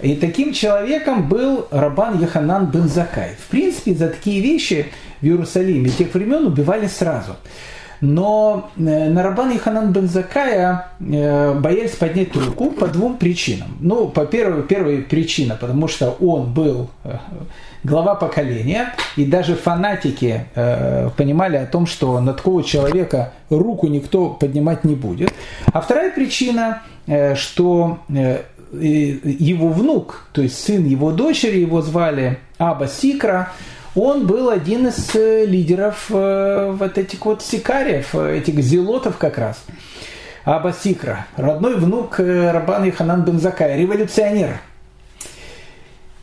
И 0.00 0.14
таким 0.14 0.52
человеком 0.52 1.28
был 1.28 1.68
Рабан 1.70 2.20
Яханан 2.20 2.66
бен 2.66 2.88
Закай. 2.88 3.36
В 3.38 3.50
принципе, 3.50 3.94
за 3.94 4.08
такие 4.08 4.40
вещи 4.40 4.86
в 5.20 5.24
Иерусалиме 5.24 5.88
тех 5.90 6.12
времен 6.12 6.46
убивали 6.46 6.86
сразу. 6.86 7.36
Но 8.00 8.70
э, 8.76 9.08
на 9.08 9.22
Рабан 9.22 9.56
Иханан 9.56 9.92
бен 9.92 10.08
Закая 10.08 10.88
э, 11.00 11.54
боялись 11.58 11.92
поднять 11.92 12.34
руку 12.36 12.70
по 12.70 12.86
двум 12.88 13.16
причинам. 13.16 13.76
Ну, 13.80 14.08
по 14.08 14.26
первой, 14.26 14.62
первая 14.62 15.02
причина, 15.02 15.56
потому 15.58 15.88
что 15.88 16.10
он 16.20 16.52
был 16.52 16.90
э, 17.04 17.16
глава 17.84 18.14
поколения, 18.14 18.94
и 19.16 19.24
даже 19.24 19.54
фанатики 19.54 20.46
понимали 21.16 21.56
о 21.56 21.66
том, 21.66 21.86
что 21.86 22.18
на 22.18 22.32
такого 22.32 22.64
человека 22.64 23.32
руку 23.48 23.86
никто 23.86 24.30
поднимать 24.30 24.82
не 24.82 24.96
будет. 24.96 25.32
А 25.72 25.80
вторая 25.80 26.10
причина, 26.10 26.82
что 27.36 27.98
его 28.72 29.68
внук, 29.68 30.26
то 30.32 30.42
есть 30.42 30.58
сын 30.58 30.84
его 30.84 31.12
дочери, 31.12 31.58
его 31.58 31.80
звали 31.80 32.40
Аба 32.58 32.88
Сикра, 32.88 33.52
он 33.96 34.26
был 34.26 34.50
один 34.50 34.86
из 34.88 35.14
э, 35.14 35.46
лидеров 35.46 36.06
э, 36.10 36.70
вот 36.78 36.98
этих 36.98 37.24
вот 37.24 37.42
сикариев, 37.42 38.14
э, 38.14 38.38
этих 38.38 38.60
зелотов 38.60 39.16
как 39.16 39.38
раз. 39.38 39.64
Аба 40.44 40.72
Сикра, 40.72 41.26
родной 41.36 41.76
внук 41.76 42.20
Рабана 42.20 42.88
Иханан 42.88 43.24
Бензакая, 43.24 43.76
революционер. 43.76 44.60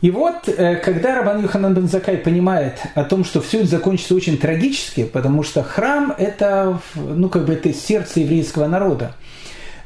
И 0.00 0.10
вот, 0.10 0.48
когда 0.82 1.14
Рабан 1.16 1.42
Юханан 1.42 1.74
Бензакай 1.74 2.18
понимает 2.18 2.78
о 2.94 3.04
том, 3.04 3.24
что 3.24 3.40
все 3.40 3.60
это 3.60 3.68
закончится 3.68 4.14
очень 4.14 4.38
трагически, 4.38 5.04
потому 5.04 5.42
что 5.42 5.62
храм– 5.62 6.14
это, 6.18 6.78
ну, 6.94 7.28
как 7.28 7.46
бы 7.46 7.54
это 7.54 7.72
сердце 7.74 8.20
еврейского 8.20 8.66
народа, 8.66 9.14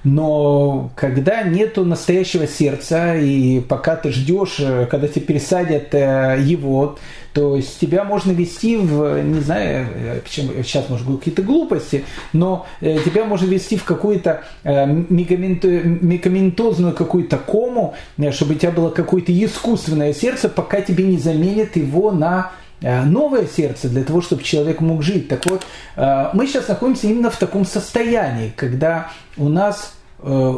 Но 0.05 0.91
когда 0.95 1.43
нету 1.43 1.85
настоящего 1.85 2.47
сердца, 2.47 3.17
и 3.17 3.59
пока 3.61 3.97
ты 3.97 4.11
ждешь, 4.11 4.61
когда 4.91 5.09
тебе 5.09 5.23
пересадят 5.23 5.93
его, 5.93 6.97
то 7.33 7.57
есть 7.57 7.79
тебя 7.79 8.05
можно 8.05 8.33
вести 8.33 8.77
в, 8.77 9.23
не 9.23 9.41
знаю, 9.41 10.23
почему 10.23 10.53
сейчас 10.63 10.89
может 10.89 11.07
какие-то 11.07 11.43
глупости, 11.43 12.05
но 12.33 12.67
тебя 12.81 13.25
можно 13.25 13.47
вести 13.47 13.77
в 13.77 13.85
какую-то 13.85 14.45
микоментозную 14.65 16.95
какую-то 16.95 17.37
кому, 17.37 17.95
чтобы 18.31 18.55
у 18.55 18.59
тебя 18.59 18.71
было 18.71 18.89
какое-то 18.91 19.33
искусственное 19.33 20.15
сердце, 20.15 20.49
пока 20.49 20.81
тебе 20.81 21.03
не 21.05 21.19
заменят 21.19 21.77
его 21.77 22.13
на 22.13 22.51
Э, 22.51 22.53
новое 22.81 23.47
сердце 23.47 23.89
для 23.89 24.05
того, 24.05 24.21
чтобы 24.21 24.43
человек 24.43 24.81
мог 24.81 25.03
жить. 25.03 25.29
Так 25.29 25.47
вот, 25.47 25.67
э, 25.97 26.31
мы 26.33 26.47
сейчас 26.47 26.69
находимся 26.69 27.09
именно 27.09 27.31
в 27.31 27.37
таком 27.37 27.65
состоянии, 27.65 28.53
когда 28.55 29.11
у 29.37 29.49
нас 29.49 29.95
э, 30.21 30.55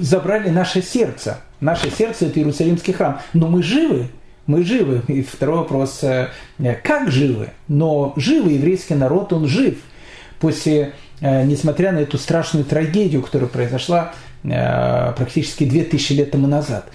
забрали 0.00 0.50
наше 0.50 0.82
сердце. 0.82 1.38
Наше 1.60 1.90
сердце– 1.90 2.26
это 2.26 2.40
Иерусалимский 2.40 2.92
храм. 2.92 3.20
Но 3.32 3.46
мы 3.46 3.62
живы, 3.62 4.08
мы 4.46 4.64
живы. 4.64 5.02
И 5.08 5.22
второй 5.22 5.58
вопрос, 5.58 6.02
как 6.82 7.10
живы? 7.10 7.50
Но 7.68 8.12
живы 8.16 8.52
еврейский 8.52 8.94
народ, 8.94 9.32
он 9.32 9.46
жив. 9.46 9.78
После, 10.40 10.94
несмотря 11.20 11.92
на 11.92 11.98
эту 11.98 12.16
страшную 12.16 12.64
трагедию, 12.64 13.20
которая 13.20 13.50
произошла 13.50 14.14
практически 14.42 15.64
2000 15.64 16.12
лет 16.14 16.30
тому 16.30 16.46
назад. 16.46 16.86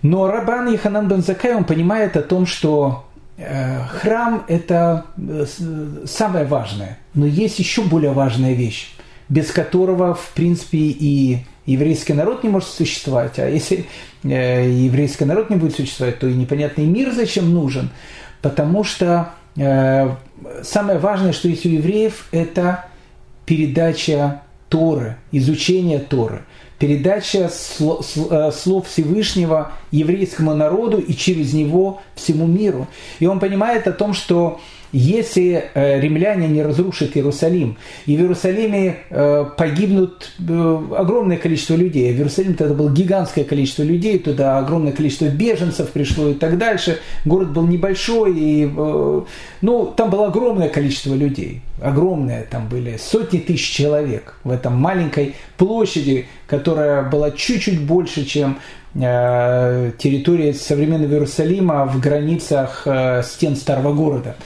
Но 0.00 0.26
Рабан 0.28 0.74
Иханан 0.74 1.06
Бензакай, 1.06 1.54
он 1.54 1.64
понимает 1.64 2.16
о 2.16 2.22
том, 2.22 2.46
что 2.46 3.04
Э, 3.13 3.13
храм– 3.36 4.44
это 4.48 5.06
э, 5.16 5.44
самое 6.06 6.44
важное, 6.44 6.98
но 7.14 7.26
есть 7.26 7.58
еще 7.58 7.82
более 7.82 8.12
важная 8.12 8.54
вещь, 8.54 8.92
без 9.28 9.50
которого, 9.50 10.14
в 10.14 10.32
принципе, 10.34 10.78
и 10.78 11.38
еврейский 11.66 12.12
народ 12.12 12.44
не 12.44 12.50
может 12.50 12.68
существовать. 12.68 13.38
А 13.38 13.48
если 13.48 13.86
э, 14.22 14.70
еврейский 14.70 15.24
народ 15.24 15.50
не 15.50 15.56
будет 15.56 15.74
существовать, 15.74 16.18
то 16.18 16.28
и 16.28 16.34
непонятный 16.34 16.86
мир 16.86 17.12
зачем 17.12 17.52
нужен, 17.52 17.90
потому 18.42 18.84
что 18.84 19.30
самое 19.56 20.98
важное, 20.98 21.32
что 21.32 21.46
есть 21.46 21.64
у 21.64 21.68
евреев, 21.68 22.26
это 22.32 22.86
передача 23.46 24.42
Торы, 24.68 25.16
изучение 25.30 26.00
Торы– 26.00 26.42
передача 26.78 27.50
э, 27.50 28.50
слов 28.52 28.88
Всевышнего 28.88 29.72
еврейскому 29.90 30.54
народу 30.54 30.98
и 30.98 31.14
через 31.14 31.52
него 31.52 32.02
всему 32.14 32.46
миру. 32.46 32.86
И 33.20 33.26
он 33.26 33.40
понимает 33.40 33.86
о 33.86 33.92
том, 33.92 34.14
что 34.14 34.60
если 34.94 35.64
э, 35.74 36.00
римляне 36.00 36.46
не 36.46 36.62
разрушат 36.62 37.16
Иерусалим, 37.16 37.76
и 38.06 38.16
в 38.16 38.20
Иерусалиме 38.20 38.98
э, 39.10 39.44
погибнут 39.56 40.30
э, 40.38 40.78
огромное 40.96 41.36
количество 41.36 41.74
людей, 41.74 42.12
в 42.12 42.16
Иерусалиме 42.16 42.54
тогда 42.54 42.74
было 42.74 42.92
гигантское 42.92 43.44
количество 43.44 43.82
людей, 43.82 44.20
туда 44.20 44.56
огромное 44.56 44.92
количество 44.92 45.24
беженцев 45.24 45.90
пришло 45.90 46.28
и 46.28 46.34
так 46.34 46.58
дальше, 46.58 47.00
город 47.24 47.52
был 47.52 47.66
небольшой, 47.66 48.38
и, 48.38 48.66
ну, 48.66 49.92
там 49.96 50.10
было 50.10 50.28
огромное 50.28 50.68
количество 50.68 51.14
людей, 51.14 51.62
огромное, 51.82 52.46
там 52.48 52.68
были 52.68 52.96
сотни 52.96 53.40
тысяч 53.40 53.68
человек 53.72 54.36
в 54.44 54.50
этом 54.52 54.76
маленькой 54.76 55.34
площади, 55.56 56.26
которая 56.46 57.02
была 57.02 57.32
чуть-чуть 57.32 57.80
больше, 57.80 58.24
чем 58.24 58.58
территория 58.94 60.54
современного 60.54 61.14
Иерусалима 61.14 61.84
в 61.86 61.98
границах 62.00 62.86
стен 63.24 63.56
старого 63.56 63.92
города. 63.92 64.36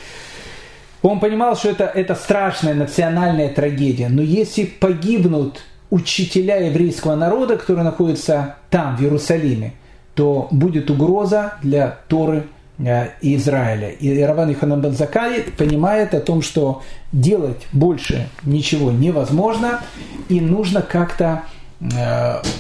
Он 1.03 1.21
понимал, 1.21 1.57
что 1.57 1.71
это, 1.71 1.85
это 1.85 2.15
страшная 2.15 2.75
национальная 2.75 3.49
трагедия. 3.49 4.09
Но 4.09 4.23
если 4.23 4.65
погибнут 4.65 5.61
учителя 5.91 6.57
еврейского 6.57 7.15
народа, 7.15 7.57
которые 7.57 7.85
находятся 7.85 8.57
там, 8.71 8.97
в 8.97 9.01
Иерусалиме, 9.01 9.75
то 10.15 10.49
будет 10.51 10.91
угроза 10.91 11.55
для 11.63 11.99
Торы 12.09 12.45
э, 12.79 13.11
Израиля. 13.23 13.91
И 13.91 14.21
Раван 14.21 14.53
Иханан 14.53 14.81
Бензакай 14.81 15.45
понимает 15.57 16.15
о 16.15 16.21
том, 16.21 16.43
что 16.43 16.83
делать 17.13 17.67
больше 17.73 18.29
ничего 18.45 18.91
невозможно, 18.91 19.81
и 20.29 20.41
нужно 20.41 20.83
как-то 20.83 21.45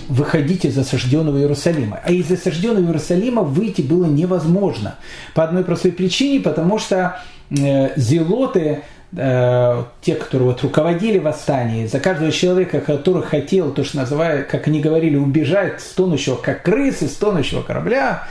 выходить 0.08 0.64
из 0.64 0.78
осажденного 0.78 1.38
Иерусалима. 1.38 1.98
А 2.04 2.12
из 2.12 2.30
осажденного 2.30 2.84
Иерусалима 2.84 3.42
выйти 3.42 3.82
было 3.82 4.06
невозможно. 4.06 4.94
По 5.34 5.42
одной 5.42 5.64
простой 5.64 5.90
причине, 5.90 6.38
потому 6.38 6.78
что 6.78 7.16
Э, 7.50 7.92
зелоты, 7.96 8.82
э, 9.16 9.84
те, 10.02 10.14
которые 10.14 10.48
вот 10.50 10.62
руководили 10.62 11.18
восстанием, 11.18 11.88
за 11.88 11.98
каждого 11.98 12.30
человека, 12.30 12.80
который 12.80 13.22
хотел, 13.22 13.72
то, 13.72 13.84
что 13.84 13.96
называют, 13.96 14.48
как 14.48 14.68
они 14.68 14.80
говорили, 14.80 15.16
убежать 15.16 15.80
с 15.80 15.94
тонущего, 15.94 16.36
как 16.36 16.62
крысы 16.62 17.08
с 17.08 17.14
тонущего 17.14 17.62
корабля, 17.62 18.24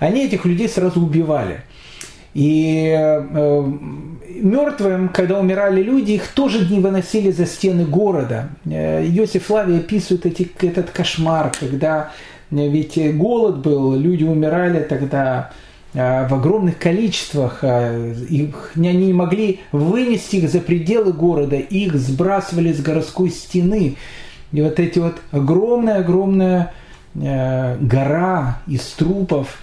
они 0.00 0.26
этих 0.26 0.44
людей 0.44 0.68
сразу 0.68 1.00
убивали. 1.00 1.62
И 2.38 2.94
э, 2.96 3.72
мертвым, 4.28 5.08
когда 5.08 5.40
умирали 5.40 5.82
люди, 5.82 6.12
их 6.12 6.28
тоже 6.28 6.72
не 6.72 6.78
выносили 6.78 7.32
за 7.32 7.46
стены 7.46 7.84
города. 7.84 8.50
Э, 8.64 9.04
Иосиф 9.04 9.50
Лавий 9.50 9.80
описывает 9.80 10.24
эти, 10.24 10.48
этот 10.60 10.90
кошмар, 10.90 11.50
когда 11.58 12.12
ведь 12.52 13.16
голод 13.16 13.58
был, 13.58 13.96
люди 13.96 14.22
умирали 14.22 14.84
тогда 14.84 15.50
в 15.92 16.32
огромных 16.32 16.78
количествах, 16.78 17.64
их, 17.64 18.72
они 18.76 19.06
не 19.06 19.12
могли 19.12 19.60
вынести 19.72 20.36
их 20.36 20.48
за 20.48 20.60
пределы 20.60 21.12
города, 21.12 21.56
их 21.56 21.96
сбрасывали 21.96 22.72
с 22.72 22.80
городской 22.80 23.30
стены. 23.30 23.96
И 24.52 24.62
вот 24.62 24.78
эти 24.78 24.98
вот 24.98 25.16
огромная-огромная 25.32 26.72
гора 27.14 28.60
из 28.66 28.82
трупов, 28.92 29.58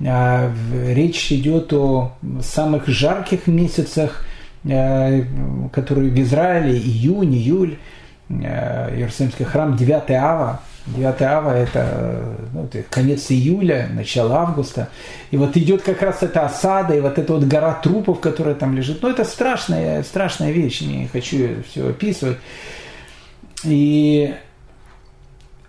речь 0.00 1.30
идет 1.32 1.72
о 1.72 2.12
самых 2.42 2.88
жарких 2.88 3.46
месяцах, 3.46 4.24
которые 4.62 6.10
в 6.10 6.20
Израиле, 6.20 6.76
июнь, 6.78 7.34
июль, 7.34 7.78
Иерусалимский 8.28 9.44
храм, 9.44 9.76
9 9.76 10.10
ава, 10.12 10.60
9 10.86 11.22
ава 11.22 11.50
это, 11.50 12.24
ну, 12.52 12.68
конец 12.88 13.30
июля, 13.30 13.88
начало 13.92 14.36
августа. 14.38 14.88
И 15.30 15.36
вот 15.36 15.56
идет 15.56 15.82
как 15.82 16.00
раз 16.00 16.22
эта 16.22 16.46
осада, 16.46 16.94
и 16.94 17.00
вот 17.00 17.18
эта 17.18 17.32
вот 17.32 17.44
гора 17.44 17.74
трупов, 17.74 18.20
которая 18.20 18.54
там 18.54 18.76
лежит. 18.76 19.02
Ну, 19.02 19.10
это 19.10 19.24
страшная, 19.24 20.02
страшная 20.02 20.52
вещь, 20.52 20.80
не 20.80 21.08
хочу 21.08 21.62
все 21.68 21.90
описывать. 21.90 22.38
И 23.64 24.34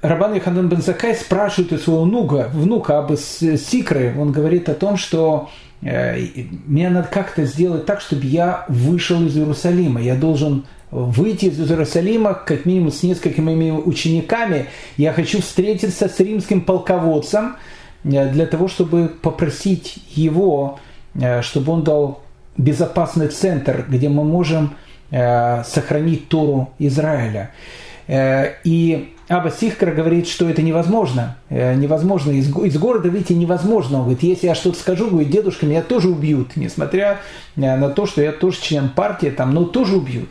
Рабан 0.02 0.36
Иханан 0.36 0.68
Бензакай 0.68 1.14
спрашивает 1.14 1.74
у 1.74 1.78
своего 1.78 2.04
внука, 2.04 2.49
внука 2.54 2.97
об 2.97 3.16
Сикры. 3.16 4.14
Он 4.18 4.32
говорит 4.32 4.68
о 4.68 4.74
том, 4.74 4.97
что 4.97 5.49
э, 5.84 6.18
мне 6.66 6.89
надо 6.89 7.08
как-то 7.08 7.45
сделать 7.45 7.86
так, 7.86 8.02
чтобы 8.02 8.26
я 8.26 8.66
вышел 8.68 9.24
из 9.24 9.38
Иерусалима. 9.38 10.02
Я 10.02 10.16
должен 10.16 10.66
выйти 10.89 11.45
из 11.45 11.60
Иерусалима, 11.60 12.34
как 12.34 12.66
минимум 12.66 12.91
с 12.91 13.04
несколькими 13.04 13.45
моими 13.45 13.72
учениками. 13.72 14.66
Я 14.97 15.14
хочу 15.14 15.39
встретиться 15.39 16.10
с 16.10 16.20
римским 16.20 16.62
полководцем 16.62 17.58
э, 18.04 18.28
для 18.30 18.47
того, 18.47 18.68
чтобы 18.68 19.08
попросить 19.08 19.99
его, 20.10 20.80
э, 21.14 21.43
чтобы 21.43 21.74
он 21.74 21.84
дал 21.84 22.22
безопасный 22.58 23.28
центр, 23.28 23.86
где 23.88 24.10
мы 24.10 24.24
можем 24.24 24.76
сохранить 25.10 26.30
Тору 26.30 26.70
Израиля. 26.80 27.52
И 28.08 29.14
Аба 29.32 29.50
Сихкар 29.50 29.92
говорит, 29.92 30.28
что 30.28 30.50
это 30.50 30.62
невозможно. 30.62 31.38
Невозможно. 31.50 32.32
Из, 32.32 32.50
из 32.50 32.78
города 32.78 33.10
выйти 33.10 33.34
невозможно. 33.34 34.00
Он 34.00 34.04
говорит, 34.04 34.24
если 34.24 34.48
я 34.48 34.56
что-то 34.56 34.78
скажу, 34.78 35.10
говорит, 35.10 35.30
дедушка, 35.30 35.66
меня 35.66 35.82
тоже 35.82 36.10
убьют. 36.10 36.58
Несмотря 36.58 37.20
на 37.56 37.90
то, 37.90 38.06
что 38.06 38.22
я 38.22 38.34
тоже 38.34 38.60
член 38.62 38.90
партии, 38.90 39.28
там, 39.30 39.54
но 39.54 39.64
тоже 39.64 39.96
убьют. 39.96 40.30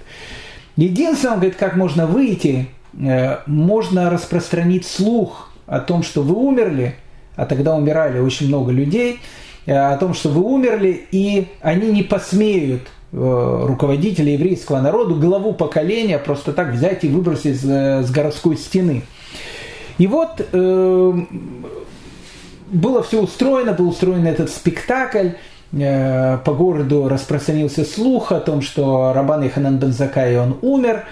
Единственное, 0.76 1.34
он 1.34 1.40
говорит, 1.40 1.58
как 1.58 1.76
можно 1.76 2.06
выйти, 2.06 2.68
э, 2.98 3.38
можно 3.46 4.08
распространить 4.08 4.86
слух 4.86 5.50
о 5.66 5.80
том, 5.80 6.02
что 6.02 6.22
вы 6.22 6.34
умерли, 6.34 6.94
а 7.36 7.44
тогда 7.44 7.76
умирали 7.76 8.18
очень 8.18 8.48
много 8.48 8.72
людей, 8.72 9.20
э, 9.66 9.74
о 9.74 9.96
том, 9.98 10.14
что 10.14 10.30
вы 10.30 10.42
умерли, 10.42 11.06
и 11.10 11.48
они 11.60 11.90
не 11.90 12.02
посмеют 12.02 12.82
э, 12.82 12.86
руководителя 13.12 14.32
еврейского 14.32 14.80
народа, 14.80 15.14
главу 15.14 15.52
поколения 15.52 16.18
просто 16.18 16.52
так 16.52 16.72
взять 16.72 17.04
и 17.04 17.08
выбросить 17.08 17.60
с 17.60 18.10
городской 18.10 18.56
стены. 18.56 19.02
И 19.98 20.06
вот 20.06 20.40
э, 20.52 21.12
было 22.70 23.02
все 23.02 23.20
устроено, 23.20 23.72
был 23.72 23.88
устроен 23.88 24.26
этот 24.26 24.50
спектакль, 24.50 25.30
Э, 25.72 26.38
по 26.38 26.52
городу 26.52 27.08
распространился 27.08 27.84
слух 27.84 28.32
о 28.32 28.40
том, 28.40 28.60
что 28.60 29.12
Рабан 29.12 29.46
Иханан 29.46 29.78
бен 29.78 29.92
Закай, 29.92 30.36
он 30.36 30.58
умер, 30.62 31.04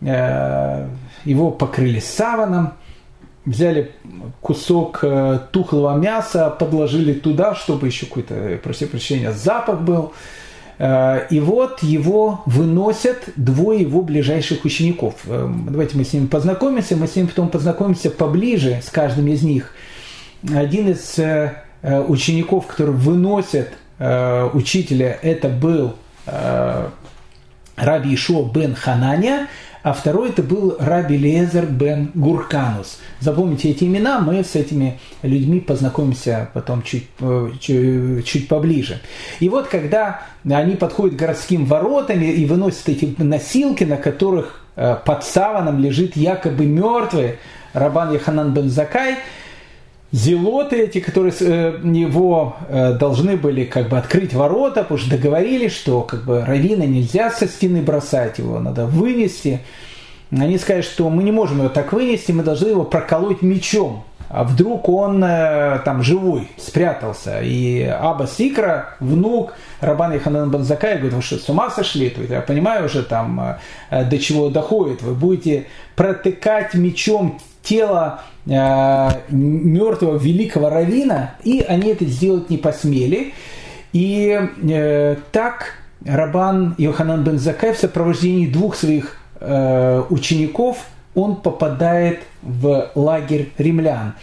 э, 0.00 0.88
его 1.24 1.50
покрыли 1.52 2.00
саваном, 2.00 2.74
взяли 3.44 3.92
кусок 4.40 5.00
э, 5.02 5.38
тухлого 5.52 5.96
мяса, 5.96 6.50
подложили 6.50 7.12
туда, 7.12 7.54
чтобы 7.54 7.86
еще 7.86 8.06
какой-то, 8.06 8.58
проси 8.62 8.86
прощения, 8.86 9.30
запах 9.30 9.80
был. 9.80 10.12
И 10.78 11.40
вот 11.40 11.82
его 11.82 12.42
выносят 12.46 13.24
двое 13.36 13.82
его 13.82 14.02
ближайших 14.02 14.64
учеников. 14.64 15.14
Давайте 15.24 15.96
мы 15.96 16.04
с 16.04 16.12
ними 16.12 16.26
познакомимся, 16.26 16.96
мы 16.96 17.06
с 17.06 17.14
ними 17.14 17.26
потом 17.26 17.48
познакомимся 17.48 18.10
поближе 18.10 18.80
с 18.82 18.90
каждым 18.90 19.28
из 19.28 19.42
них. 19.42 19.74
Один 20.52 20.88
из 20.90 21.18
учеников, 21.82 22.66
который 22.66 22.94
выносят 22.94 23.72
учителя, 23.98 25.18
это 25.22 25.48
был 25.48 25.94
Раби 27.76 28.14
Ишо 28.14 28.42
бен 28.44 28.74
Хананя, 28.74 29.48
а 29.82 29.92
второй 29.92 30.30
это 30.30 30.42
был 30.42 30.76
Раби 30.78 31.16
Лезер 31.16 31.66
бен 31.66 32.10
Гурканус. 32.14 32.98
Запомните 33.20 33.70
эти 33.70 33.84
имена, 33.84 34.20
мы 34.20 34.44
с 34.44 34.54
этими 34.54 35.00
людьми 35.22 35.60
познакомимся 35.60 36.50
потом 36.54 36.82
чуть, 36.82 37.08
э, 37.20 37.50
чуть, 37.60 38.26
чуть 38.26 38.48
поближе. 38.48 39.00
И 39.40 39.48
вот 39.48 39.68
когда 39.68 40.22
они 40.48 40.76
подходят 40.76 41.16
к 41.16 41.18
городским 41.18 41.64
воротам 41.64 42.20
и 42.20 42.44
выносят 42.44 42.88
эти 42.88 43.14
носилки, 43.18 43.84
на 43.84 43.96
которых 43.96 44.60
э, 44.76 44.96
под 45.04 45.24
саваном 45.24 45.78
лежит 45.78 46.16
якобы 46.16 46.66
мертвый 46.66 47.38
Рабан 47.72 48.12
Яханан 48.12 48.52
бен 48.52 48.68
Закай– 48.70 49.16
зелоты 50.12 50.82
эти, 50.82 51.00
которые 51.00 51.32
э, 51.40 51.80
его 51.82 52.56
э, 52.68 52.92
должны 52.92 53.36
были 53.36 53.64
как 53.64 53.88
бы 53.88 53.98
открыть 53.98 54.34
ворота, 54.34 54.82
потому 54.82 54.98
что 54.98 55.10
договорились, 55.10 55.72
что 55.72 56.02
как 56.02 56.24
бы 56.24 56.44
равина 56.44 56.84
нельзя 56.84 57.30
со 57.30 57.48
стены 57.48 57.82
бросать, 57.82 58.38
его 58.38 58.60
надо 58.60 58.86
вынести. 58.86 59.60
Они 60.30 60.58
сказали, 60.58 60.82
что 60.82 61.10
мы 61.10 61.22
не 61.22 61.32
можем 61.32 61.58
его 61.58 61.68
так 61.68 61.92
вынести, 61.92 62.32
мы 62.32 62.42
должны 62.42 62.68
его 62.68 62.84
проколоть 62.84 63.42
мечом. 63.42 64.04
А 64.28 64.44
вдруг 64.44 64.88
он 64.88 65.22
э, 65.22 65.80
там 65.84 66.02
живой, 66.02 66.48
спрятался. 66.56 67.40
И 67.42 67.82
Аба 67.82 68.26
Сикра, 68.26 68.96
внук 69.00 69.54
Рабана 69.80 70.16
Иханан 70.16 70.50
Банзакая, 70.50 70.96
говорит, 70.96 71.14
вы 71.14 71.22
что, 71.22 71.36
с 71.36 71.48
ума 71.50 71.70
сошли? 71.70 72.06
Есть, 72.06 72.30
я 72.30 72.40
понимаю 72.40 72.86
уже 72.86 73.02
там, 73.02 73.56
до 73.90 74.18
чего 74.18 74.48
доходит. 74.48 75.02
Вы 75.02 75.12
будете 75.12 75.66
протыкать 75.96 76.72
мечом 76.72 77.40
тело 77.62 78.22
э, 78.46 79.10
мертвого 79.30 80.18
великого 80.18 80.68
равина, 80.70 81.34
и 81.44 81.60
они 81.60 81.90
это 81.90 82.04
сделать 82.04 82.50
не 82.50 82.58
посмели. 82.58 83.32
И 83.92 84.40
э, 84.62 85.16
так 85.30 85.74
Рабан 86.04 86.74
Йоханан 86.78 87.24
бен 87.24 87.38
Закай 87.38 87.72
в 87.72 87.78
сопровождении 87.78 88.46
двух 88.46 88.74
своих 88.74 89.16
э, 89.40 90.02
учеников 90.10 90.78
он 91.14 91.36
попадает 91.36 92.20
в 92.42 92.90
лагерь 92.94 93.52
римлян. 93.58 94.14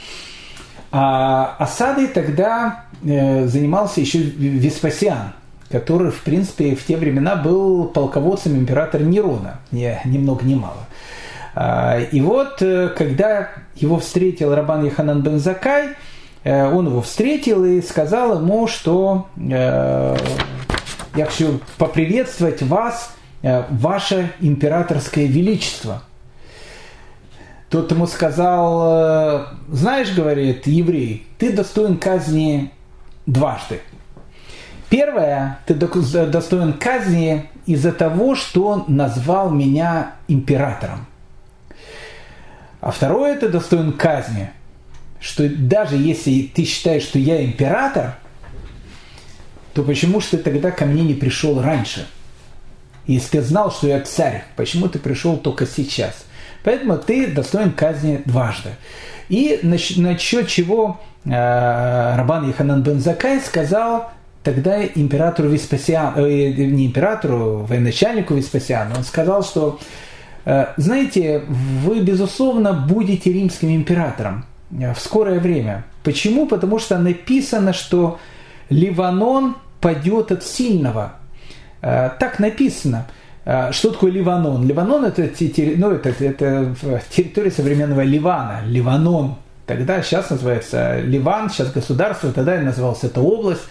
А 0.92 1.56
осадой 1.60 2.08
тогда 2.08 2.86
э, 3.04 3.46
занимался 3.46 4.02
еще 4.02 4.20
Веспасиан, 4.20 5.34
который, 5.70 6.12
в 6.12 6.22
принципе, 6.22 6.76
в 6.76 6.84
те 6.84 6.98
времена 6.98 7.36
был 7.36 7.86
полководцем 7.86 8.58
императора 8.58 9.04
Нерона, 9.04 9.60
ни, 9.72 9.96
ни 10.06 10.18
много 10.18 10.44
ни 10.46 10.56
мало. 10.56 10.88
И 12.12 12.22
вот, 12.22 12.62
э, 12.62 12.90
когда 12.90 13.50
его 13.76 14.00
встретил 14.00 14.54
Рабан 14.54 14.86
Яханан 14.86 15.22
бен 15.22 15.40
Закай, 15.40 15.90
э, 16.44 16.66
он 16.72 16.88
его 16.88 17.02
встретил 17.02 17.66
и 17.66 17.82
сказал 17.82 18.40
ему, 18.40 18.68
что 18.68 19.28
э, 19.36 20.18
я 21.16 21.26
хочу 21.26 21.60
поприветствовать 21.78 22.62
вас, 22.62 23.16
ваше 23.42 24.34
императорское 24.42 25.26
величество. 25.26 26.04
Тот 27.70 27.90
ему 27.90 28.06
сказал, 28.06 29.48
знаешь, 29.70 30.14
говорит 30.14 30.68
еврей, 30.68 31.26
ты 31.38 31.54
достоин 31.54 31.98
казни 31.98 32.74
дважды. 33.26 33.80
Первое, 34.90 35.60
ты 35.66 35.74
достоин 35.74 36.74
казни 36.74 37.50
из-за 37.66 37.94
того, 37.94 38.36
что 38.36 38.84
назвал 38.90 39.52
меня 39.52 40.16
императором. 40.28 41.08
А 42.82 42.92
второе 42.92 43.36
это 43.36 43.50
достоин 43.50 43.94
казни, 43.94 44.52
что 45.20 45.50
даже 45.50 45.98
если 45.98 46.44
ты 46.44 46.64
считаешь, 46.64 47.04
что 47.04 47.20
я 47.20 47.44
император, 47.44 48.16
то 49.74 49.84
почему 49.84 50.22
же 50.22 50.28
ты 50.32 50.38
тогда 50.38 50.72
ко 50.72 50.86
мне 50.86 51.04
не 51.04 51.14
пришел 51.14 51.62
раньше? 51.62 52.08
Если 53.06 53.38
ты 53.38 53.42
знал, 53.42 53.72
что 53.72 53.88
я 53.88 54.02
царь, 54.02 54.46
почему 54.56 54.88
ты 54.88 55.00
пришел 55.00 55.38
только 55.38 55.66
сейчас? 55.66 56.26
Поэтому 56.64 56.98
ты 56.98 57.28
достоин 57.28 57.72
казни 57.72 58.22
дважды. 58.26 58.70
И 59.30 59.60
насчет 59.64 60.48
чего 60.48 61.00
э, 61.26 61.30
Рабан 61.30 62.50
Иханан 62.50 62.84
бен 62.84 63.00
Закай 63.00 63.40
сказал 63.40 64.12
тогда 64.44 64.84
императору 64.84 65.50
Веспасиану, 65.50 66.26
э, 66.26 66.52
не 66.52 66.88
императору, 66.88 67.66
военачальнику 67.68 68.34
Веспасиану, 68.34 68.96
он 68.98 69.04
сказал, 69.04 69.44
что 69.44 69.80
знаете, 70.78 71.44
вы, 71.48 72.00
безусловно, 72.00 72.74
будете 72.74 73.32
римским 73.32 73.70
императором 73.70 74.46
э, 74.72 74.94
в 74.94 75.00
скорое 75.00 75.40
время. 75.40 75.84
Почему? 76.04 76.48
Потому 76.48 76.80
что 76.80 76.98
написано, 76.98 77.74
что 77.74 78.20
Ливанон 78.70 79.58
падет 79.82 80.32
от 80.32 80.44
сильного. 80.44 81.14
Э, 81.82 82.10
так 82.20 82.40
написано. 82.40 83.08
Что 83.72 83.92
такое 83.92 84.12
Ливанон? 84.12 84.68
Ливанон 84.68 85.06
это, 85.06 85.28
ну, 85.78 85.92
это, 85.92 86.10
это 86.24 86.76
территория 87.10 87.50
современного 87.50 88.02
Ливана. 88.02 88.62
Ливанон. 88.66 89.38
Тогда 89.66 90.04
сейчас 90.04 90.30
называется 90.30 91.00
Ливан, 91.00 91.50
сейчас 91.50 91.72
государство, 91.72 92.32
тогда 92.32 92.60
называлась 92.60 93.04
эта 93.04 93.22
область 93.22 93.64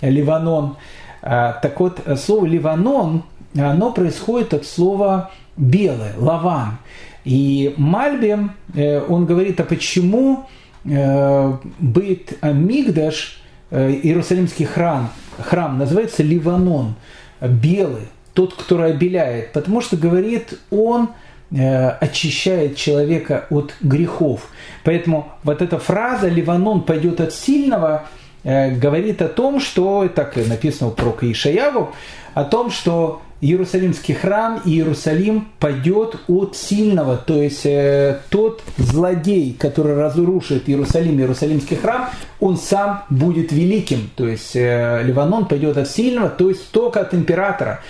Ливанон. 0.00 0.76
Так 1.20 1.78
вот, 1.78 2.00
слово 2.16 2.46
Ливанон, 2.46 3.24
оно 3.54 3.92
происходит 3.92 4.54
от 4.54 4.64
слова 4.64 5.30
белое, 5.58 6.14
лаван. 6.16 6.78
И 7.24 7.74
Мальбим, 7.76 8.52
э, 8.74 9.02
он 9.06 9.26
говорит, 9.26 9.60
а 9.60 9.64
почему 9.64 10.46
э, 10.84 11.52
Бейт 11.78 12.42
Мигдаш, 12.42 13.42
э, 13.70 13.90
Иерусалимский 14.02 14.64
храм, 14.64 15.10
храм 15.38 15.78
называется 15.78 16.22
Ливанон, 16.22 16.94
белый, 17.40 18.08
тот, 18.32 18.54
который 18.54 18.92
обеляет, 18.92 19.52
потому 19.52 19.80
что, 19.80 19.96
говорит, 19.96 20.58
он 20.70 21.10
очищает 21.50 22.76
человека 22.76 23.46
от 23.48 23.74
грехов. 23.80 24.48
Поэтому 24.84 25.32
вот 25.44 25.62
эта 25.62 25.78
фраза 25.78 26.28
«Ливанон 26.28 26.82
пойдет 26.82 27.22
от 27.22 27.32
сильного» 27.32 28.04
говорит 28.44 29.22
о 29.22 29.28
том, 29.28 29.58
что, 29.58 30.08
так 30.14 30.36
написано 30.36 30.90
у 30.90 30.92
пророка 30.92 31.30
Ишаяву, 31.30 31.94
о 32.34 32.44
том, 32.44 32.70
что 32.70 33.22
Иерусалимский 33.40 34.14
храм 34.14 34.60
и 34.64 34.70
Иерусалим 34.70 35.48
падет 35.60 36.16
от 36.26 36.56
сильного, 36.56 37.16
то 37.16 37.40
есть 37.40 37.64
э, 37.66 38.18
тот 38.30 38.62
злодей, 38.78 39.56
который 39.58 39.94
разрушит 39.94 40.68
Иерусалим, 40.68 41.18
Иерусалимский 41.18 41.76
храм, 41.76 42.10
он 42.40 42.56
сам 42.56 43.04
будет 43.10 43.52
великим, 43.52 44.10
то 44.16 44.26
есть 44.26 44.56
э, 44.56 45.02
Ливанон 45.04 45.46
пойдет 45.46 45.76
от 45.76 45.88
сильного, 45.88 46.28
то 46.30 46.48
есть 46.48 46.70
только 46.72 47.00
от 47.00 47.14
императора. 47.14 47.80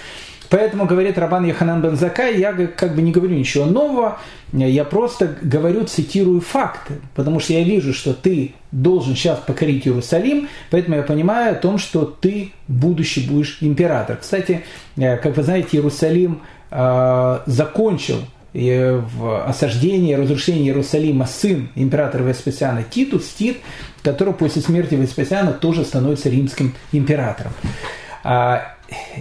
Поэтому, 0.51 0.87
говорит 0.87 1.19
Рабан 1.19 1.45
Яханан 1.45 1.83
бен 1.83 1.97
Закай, 1.97 2.39
я 2.39 2.53
как 2.53 2.95
бы 2.95 3.03
не 3.03 3.13
говорю 3.13 3.35
ничего 3.35 3.67
нового, 3.67 4.19
я 4.53 4.85
просто 4.85 5.37
говорю, 5.43 5.85
цитирую 5.85 6.41
факты, 6.41 6.95
потому 7.15 7.39
что 7.39 7.53
я 7.53 7.63
вижу, 7.63 7.93
что 7.93 8.15
ты 8.15 8.55
должен 8.73 9.15
сейчас 9.15 9.39
покорить 9.41 9.87
Иерусалим, 9.87 10.49
поэтому 10.71 10.97
я 10.97 11.03
понимаю 11.03 11.53
о 11.53 11.55
том, 11.55 11.79
что 11.79 12.05
ты 12.05 12.53
будущий 12.67 13.29
будешь 13.29 13.59
император. 13.61 14.17
Кстати, 14.17 14.65
э, 14.97 15.17
как 15.19 15.37
вы 15.37 15.43
знаете, 15.43 15.77
Иерусалим 15.77 16.41
э, 16.71 17.39
закончил 17.47 18.21
э, 18.55 18.97
в 18.97 19.45
осаждении, 19.47 20.15
разрушении 20.15 20.67
Иерусалима 20.69 21.27
сын 21.27 21.69
императора 21.75 22.23
Веспасиана 22.23 22.85
Титус, 22.85 23.29
Тит, 23.29 23.59
который 24.03 24.33
после 24.33 24.63
смерти 24.63 24.95
Веспасиана 24.95 25.53
тоже 25.53 25.85
становится 25.85 26.31
римским 26.31 26.75
императором. 26.93 27.53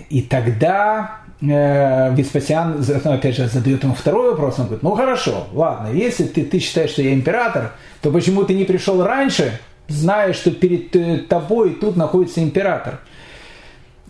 И 0.10 0.22
тогда 0.22 1.22
э, 1.42 2.16
Веспасиан, 2.16 2.84
ну, 3.04 3.12
опять 3.12 3.36
же, 3.36 3.48
задает 3.48 3.84
ему 3.84 3.94
второй 3.94 4.32
вопрос. 4.32 4.60
Он 4.60 4.66
говорит, 4.66 4.84
ну 4.84 4.92
хорошо, 4.92 5.48
ладно, 5.54 5.90
если 5.94 6.26
ты, 6.26 6.46
ты 6.46 6.60
считаешь, 6.60 6.92
что 6.92 7.02
я 7.02 7.14
император, 7.14 7.74
то 8.02 8.12
почему 8.12 8.44
ты 8.44 8.54
не 8.54 8.64
пришел 8.64 9.04
раньше, 9.04 9.60
зная, 9.88 10.34
что 10.34 10.52
перед 10.52 10.96
э, 10.96 11.20
тобой 11.20 11.76
тут 11.76 11.96
находится 11.96 12.42
император? 12.42 13.00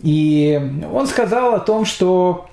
И 0.02 0.60
он 0.92 1.06
сказал 1.08 1.54
о 1.54 1.60
том, 1.60 1.84
что 1.84 2.46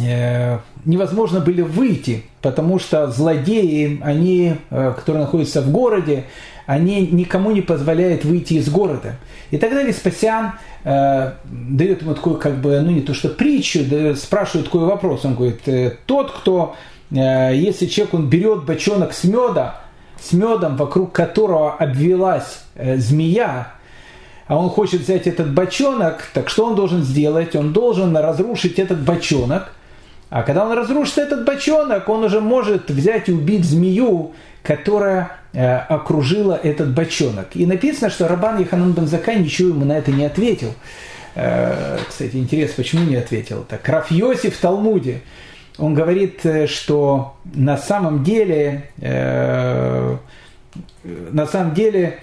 э, 0.00 0.58
невозможно 0.84 1.40
были 1.40 1.62
выйти, 1.62 2.24
потому 2.42 2.78
что 2.78 3.10
злодеи, 3.10 4.00
они, 4.02 4.56
э, 4.70 4.92
которые 4.96 5.24
находятся 5.24 5.62
в 5.62 5.70
городе, 5.70 6.24
они 6.66 7.06
никому 7.06 7.50
не 7.50 7.60
позволяют 7.60 8.24
выйти 8.24 8.54
из 8.54 8.68
города. 8.68 9.16
И 9.54 9.56
тогда 9.56 9.84
Веспасиан 9.84 10.54
э, 10.82 11.30
дает 11.44 12.02
ему 12.02 12.16
такую, 12.16 12.38
как 12.38 12.56
бы, 12.56 12.80
ну 12.80 12.90
не 12.90 13.02
то 13.02 13.14
что 13.14 13.28
притчу, 13.28 13.84
да, 13.88 14.16
спрашивает 14.16 14.66
такой 14.66 14.84
вопрос. 14.84 15.24
Он 15.24 15.36
говорит, 15.36 15.68
э, 15.68 15.96
тот, 16.06 16.32
кто, 16.32 16.74
э, 17.12 17.52
если 17.54 17.86
человек, 17.86 18.14
он 18.14 18.28
берет 18.28 18.64
бочонок 18.64 19.12
с 19.14 19.22
меда, 19.22 19.80
с 20.20 20.32
медом, 20.32 20.76
вокруг 20.76 21.12
которого 21.12 21.72
обвелась 21.72 22.64
э, 22.74 22.96
змея, 22.96 23.74
а 24.48 24.58
он 24.58 24.70
хочет 24.70 25.02
взять 25.02 25.28
этот 25.28 25.54
бочонок, 25.54 26.28
так 26.34 26.48
что 26.48 26.66
он 26.66 26.74
должен 26.74 27.04
сделать? 27.04 27.54
Он 27.54 27.72
должен 27.72 28.16
разрушить 28.16 28.80
этот 28.80 29.04
бочонок. 29.04 29.70
А 30.30 30.42
когда 30.42 30.66
он 30.66 30.72
разрушит 30.72 31.18
этот 31.18 31.44
бочонок, 31.44 32.08
он 32.08 32.24
уже 32.24 32.40
может 32.40 32.90
взять 32.90 33.28
и 33.28 33.32
убить 33.32 33.64
змею, 33.64 34.32
которая 34.64 35.43
окружила 35.54 36.58
этот 36.60 36.92
бочонок. 36.92 37.48
И 37.54 37.64
написано, 37.64 38.10
что 38.10 38.26
Рабан 38.26 38.58
Яханан 38.58 38.92
Бензакай 38.92 39.38
ничего 39.38 39.68
ему 39.70 39.84
на 39.84 39.98
это 39.98 40.10
не 40.10 40.24
ответил. 40.24 40.74
Э, 41.34 41.98
кстати, 42.08 42.36
интересно, 42.36 42.74
почему 42.76 43.04
не 43.04 43.16
ответил? 43.16 43.64
Так, 43.68 43.88
Раф 43.88 44.10
Йосиф 44.10 44.56
в 44.56 44.60
Талмуде, 44.60 45.20
он 45.78 45.94
говорит, 45.94 46.44
э, 46.44 46.66
что 46.66 47.36
на 47.54 47.76
самом 47.76 48.22
деле, 48.22 48.90
э, 49.00 50.16
на 51.02 51.46
самом 51.46 51.74
деле 51.74 52.20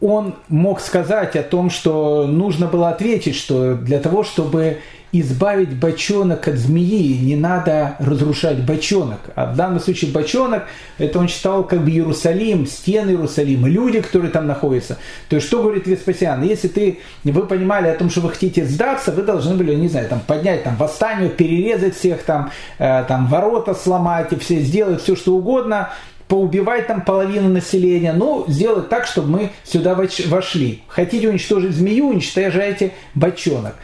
он 0.00 0.34
мог 0.48 0.80
сказать 0.80 1.36
о 1.36 1.42
том, 1.42 1.70
что 1.70 2.26
нужно 2.26 2.66
было 2.66 2.88
ответить, 2.88 3.36
что 3.36 3.74
для 3.74 4.00
того, 4.00 4.24
чтобы 4.24 4.78
избавить 5.12 5.76
бочонок 5.78 6.48
от 6.48 6.56
змеи, 6.56 7.18
не 7.18 7.36
надо 7.36 7.96
разрушать 7.98 8.64
бочонок. 8.64 9.20
А 9.34 9.52
в 9.52 9.56
данном 9.56 9.78
случае 9.78 10.10
бочонок, 10.10 10.64
это 10.98 11.18
он 11.18 11.28
считал 11.28 11.64
как 11.64 11.84
бы 11.84 11.90
Иерусалим, 11.90 12.66
стены 12.66 13.10
Иерусалима, 13.10 13.68
люди, 13.68 14.00
которые 14.00 14.30
там 14.30 14.46
находятся. 14.46 14.96
То 15.28 15.36
есть, 15.36 15.46
что 15.46 15.62
говорит 15.62 15.86
Веспасиан? 15.86 16.42
Если 16.42 16.68
ты, 16.68 17.00
вы 17.24 17.46
понимали 17.46 17.88
о 17.88 17.94
том, 17.94 18.08
что 18.08 18.22
вы 18.22 18.30
хотите 18.30 18.64
сдаться, 18.64 19.12
вы 19.12 19.22
должны 19.22 19.54
были, 19.54 19.74
не 19.74 19.88
знаю, 19.88 20.08
там, 20.08 20.20
поднять 20.20 20.64
там, 20.64 20.76
восстание, 20.76 21.28
перерезать 21.28 21.94
всех, 21.94 22.22
там, 22.22 22.50
э, 22.78 23.04
там, 23.06 23.26
ворота 23.26 23.74
сломать, 23.74 24.32
и 24.32 24.36
все 24.36 24.60
сделать 24.60 25.02
все, 25.02 25.14
что 25.14 25.34
угодно, 25.34 25.90
поубивать 26.28 26.86
там 26.86 27.02
половину 27.02 27.50
населения, 27.50 28.14
ну, 28.14 28.46
сделать 28.48 28.88
так, 28.88 29.06
чтобы 29.06 29.28
мы 29.28 29.50
сюда 29.64 29.94
вошли. 29.94 30.82
Хотите 30.88 31.28
уничтожить 31.28 31.72
змею, 31.72 32.08
уничтожайте 32.08 32.92
бочонок. 33.14 33.74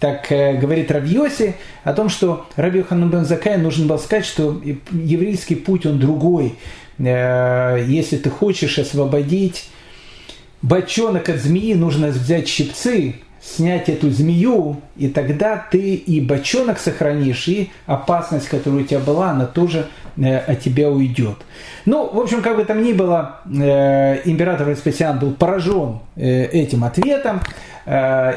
Так 0.00 0.30
э, 0.30 0.56
говорит 0.56 0.90
Равьоси 0.90 1.54
о 1.82 1.92
том, 1.92 2.08
что 2.08 2.46
Раби 2.56 2.82
Хану 2.82 3.08
бен 3.08 3.24
Закай 3.24 3.58
нужно 3.58 3.86
было 3.86 3.96
сказать, 3.96 4.24
что 4.24 4.60
еврейский 4.92 5.56
путь, 5.56 5.86
он 5.86 5.98
другой. 5.98 6.54
Э, 6.98 7.84
если 7.86 8.16
ты 8.16 8.30
хочешь 8.30 8.78
освободить 8.78 9.68
бочонок 10.62 11.28
от 11.28 11.38
змеи, 11.38 11.74
нужно 11.74 12.08
взять 12.08 12.48
щипцы, 12.48 13.16
снять 13.56 13.88
эту 13.88 14.10
змею, 14.10 14.80
и 14.96 15.08
тогда 15.08 15.64
ты 15.70 15.94
и 15.94 16.20
бочонок 16.20 16.78
сохранишь, 16.78 17.48
и 17.48 17.70
опасность, 17.86 18.48
которая 18.48 18.82
у 18.82 18.84
тебя 18.84 19.00
была, 19.00 19.30
она 19.30 19.46
тоже 19.46 19.86
э, 20.16 20.36
от 20.36 20.60
тебя 20.60 20.90
уйдет. 20.90 21.36
Ну, 21.86 22.08
в 22.12 22.18
общем, 22.18 22.42
как 22.42 22.56
бы 22.56 22.64
там 22.64 22.82
ни 22.82 22.92
было, 22.92 23.40
э, 23.46 24.20
император 24.24 24.68
Веспасиан 24.68 25.18
был 25.18 25.32
поражен 25.32 26.00
э, 26.16 26.44
этим 26.44 26.84
ответом 26.84 27.40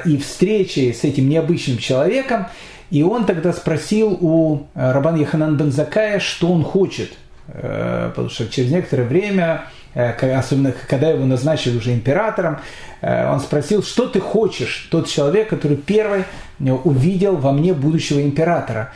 и 0.06 0.18
встречей 0.18 0.94
с 0.94 1.04
этим 1.04 1.28
необычным 1.28 1.78
человеком, 1.78 2.48
и 2.90 3.04
он 3.04 3.26
тогда 3.26 3.52
спросил 3.52 4.18
у 4.22 4.68
Рабан 4.76 5.18
Яханан 5.18 5.58
Бензакая, 5.58 6.20
что 6.20 6.50
он 6.54 6.64
хочет, 6.64 7.12
потому 7.48 8.30
что 8.30 8.48
через 8.48 8.72
некоторое 8.72 9.04
время 9.04 9.66
особенно 9.94 10.74
когда 10.88 11.10
его 11.10 11.26
назначили 11.26 11.78
уже 11.78 11.94
императором, 11.94 12.60
он 13.02 13.40
спросил, 13.40 13.84
что 13.84 14.08
ты 14.08 14.20
хочешь, 14.20 14.88
тот 14.92 15.08
человек, 15.08 15.50
который 15.50 15.78
первый 15.78 16.26
увидел 16.60 17.36
во 17.36 17.52
мне 17.52 17.74
будущего 17.74 18.22
императора. 18.22 18.92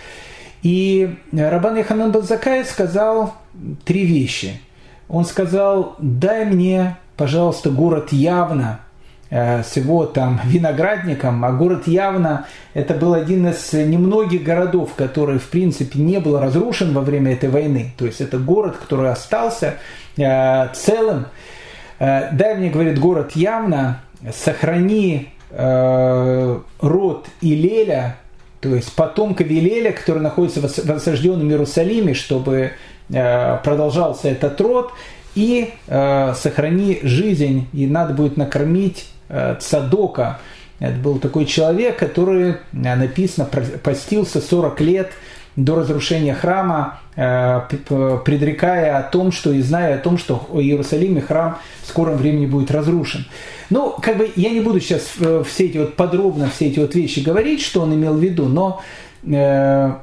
И 0.64 1.16
Рабан 1.32 1.78
Яханан 1.78 2.12
Базакай 2.12 2.64
сказал 2.66 3.36
три 3.84 4.06
вещи. 4.06 4.60
Он 5.08 5.26
сказал, 5.26 5.96
дай 6.00 6.46
мне, 6.46 6.98
пожалуйста, 7.18 7.70
город 7.70 8.12
явно, 8.12 8.80
э, 8.80 8.85
с 9.36 9.76
его 9.76 10.06
там 10.06 10.40
виноградником, 10.46 11.44
а 11.44 11.52
город 11.52 11.88
явно 11.88 12.46
это 12.74 12.94
был 12.94 13.14
один 13.14 13.48
из 13.48 13.74
немногих 13.74 14.44
городов, 14.44 14.94
который 14.96 15.40
в 15.40 15.50
принципе 15.50 16.00
не 16.00 16.20
был 16.20 16.40
разрушен 16.40 16.94
во 16.94 17.02
время 17.02 17.34
этой 17.34 17.50
войны. 17.50 17.94
То 17.98 18.06
есть 18.06 18.22
это 18.22 18.38
город, 18.38 18.78
который 18.78 19.10
остался 19.10 19.76
э, 20.18 20.68
целым. 20.74 21.28
Э, 22.00 22.32
дай 22.34 22.56
мне, 22.56 22.70
говорит, 22.70 23.00
город 23.00 23.32
явно, 23.34 24.02
сохрани 24.34 25.30
э, 25.52 26.60
род 26.82 27.28
Илеля, 27.42 28.18
то 28.60 28.76
есть 28.76 28.94
потомка 28.94 29.44
Вилеля, 29.44 29.92
который 29.92 30.22
находится 30.22 30.60
в 30.60 30.92
осажденном 30.92 31.50
Иерусалиме, 31.50 32.14
чтобы 32.14 32.72
э, 33.10 33.58
продолжался 33.64 34.30
этот 34.30 34.60
род, 34.60 34.92
и 35.36 35.74
э, 35.88 36.34
сохрани 36.36 37.00
жизнь, 37.04 37.68
и 37.74 37.88
надо 37.88 38.14
будет 38.14 38.38
накормить 38.38 39.08
Цадока. 39.30 40.40
Это 40.80 40.98
был 40.98 41.20
такой 41.20 41.46
человек, 41.46 41.98
который, 41.98 42.56
написано, 42.74 43.48
постился 43.82 44.42
40 44.42 44.82
лет 44.82 45.12
до 45.56 45.76
разрушения 45.76 46.34
храма, 46.34 47.00
э, 47.16 47.62
предрекая 48.26 48.98
о 48.98 49.04
том, 49.04 49.32
что 49.32 49.52
и 49.52 49.62
зная 49.62 49.96
о 49.96 49.98
том, 50.00 50.18
что 50.18 50.46
в 50.50 50.60
Иерусалиме 50.60 51.22
храм 51.22 51.60
в 51.82 51.88
скором 51.88 52.18
времени 52.18 52.46
будет 52.46 52.72
разрушен. 52.72 53.26
Ну, 53.70 53.96
как 54.02 54.18
бы 54.18 54.32
я 54.36 54.50
не 54.50 54.60
буду 54.60 54.80
сейчас 54.82 55.14
э, 55.20 55.44
все 55.48 55.66
эти 55.66 55.78
вот 55.78 55.96
подробно 55.96 56.50
все 56.54 56.68
эти 56.68 56.80
вот 56.80 56.94
вещи 56.94 57.20
говорить, 57.22 57.62
что 57.62 57.82
он 57.82 57.94
имел 57.94 58.16
в 58.16 58.22
виду, 58.22 58.46
но 58.48 58.82
э, 59.26 59.94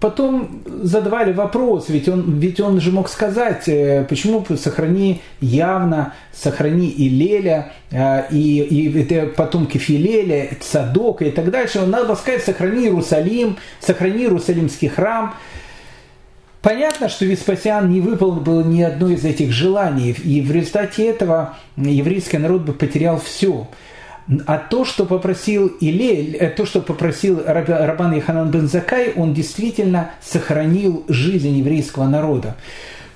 потом 0.00 0.62
задавали 0.82 1.32
вопрос, 1.32 1.88
ведь 1.88 2.08
он, 2.08 2.38
ведь 2.38 2.60
он 2.60 2.80
же 2.80 2.90
мог 2.92 3.08
сказать, 3.08 3.68
э, 3.68 4.04
почему 4.08 4.44
сохрани 4.56 5.20
явно, 5.40 6.14
сохрани 6.32 6.88
и 6.88 7.08
Леля, 7.08 7.72
э, 7.90 8.24
и, 8.30 8.62
и 8.62 9.00
это 9.00 9.26
потомки 9.26 9.78
Филеля, 9.78 10.50
Цадока 10.60 11.24
и 11.26 11.30
так 11.30 11.50
дальше. 11.50 11.80
Он 11.80 11.90
надо 11.90 12.14
сказать, 12.16 12.42
сохрани 12.42 12.84
Иерусалим, 12.84 13.58
сохрани 13.80 14.22
Иерусалимский 14.22 14.88
храм. 14.88 15.34
Понятно, 16.62 17.08
что 17.08 17.24
Веспасиан 17.24 17.90
не 17.90 18.00
выполнил 18.00 18.64
ни 18.64 18.82
одно 18.82 19.08
из 19.08 19.24
этих 19.24 19.50
желаний, 19.50 20.12
и 20.12 20.40
в 20.40 20.52
результате 20.52 21.06
этого 21.06 21.56
еврейский 21.76 22.38
народ 22.38 22.62
бы 22.62 22.72
потерял 22.72 23.20
все. 23.20 23.66
А 24.46 24.58
то, 24.58 24.84
что 24.84 25.04
попросил 25.04 25.72
Илель, 25.80 26.36
э, 26.36 26.50
то, 26.50 26.64
что 26.64 26.80
попросил 26.80 27.42
Рабан 27.44 28.14
Яханан 28.14 28.50
бен 28.50 28.68
Закай, 28.68 29.12
он 29.16 29.34
действительно 29.34 30.12
сохранил 30.22 31.04
жизнь 31.08 31.56
еврейского 31.56 32.06
народа. 32.06 32.56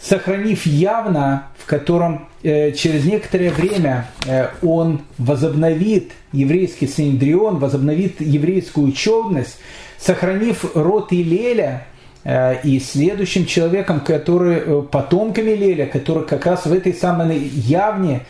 Сохранив 0.00 0.66
явно, 0.66 1.48
в 1.58 1.66
котором 1.66 2.28
э, 2.42 2.72
через 2.72 3.04
некоторое 3.04 3.50
время 3.50 4.08
э, 4.26 4.48
он 4.62 5.02
возобновит 5.18 6.12
еврейский 6.32 6.86
синедрион, 6.86 7.58
возобновит 7.58 8.20
еврейскую 8.20 8.88
учебность, 8.88 9.58
сохранив 9.98 10.64
род 10.74 11.12
Илеля, 11.12 11.86
э, 12.24 12.60
и 12.62 12.78
следующим 12.80 13.46
человеком, 13.46 14.00
который, 14.00 14.56
э, 14.56 14.82
потомками 14.82 15.50
Леля, 15.50 15.86
который 15.86 16.24
как 16.24 16.46
раз 16.46 16.66
в 16.66 16.72
этой 16.72 16.94
самой 16.94 17.38
явне 17.38 18.22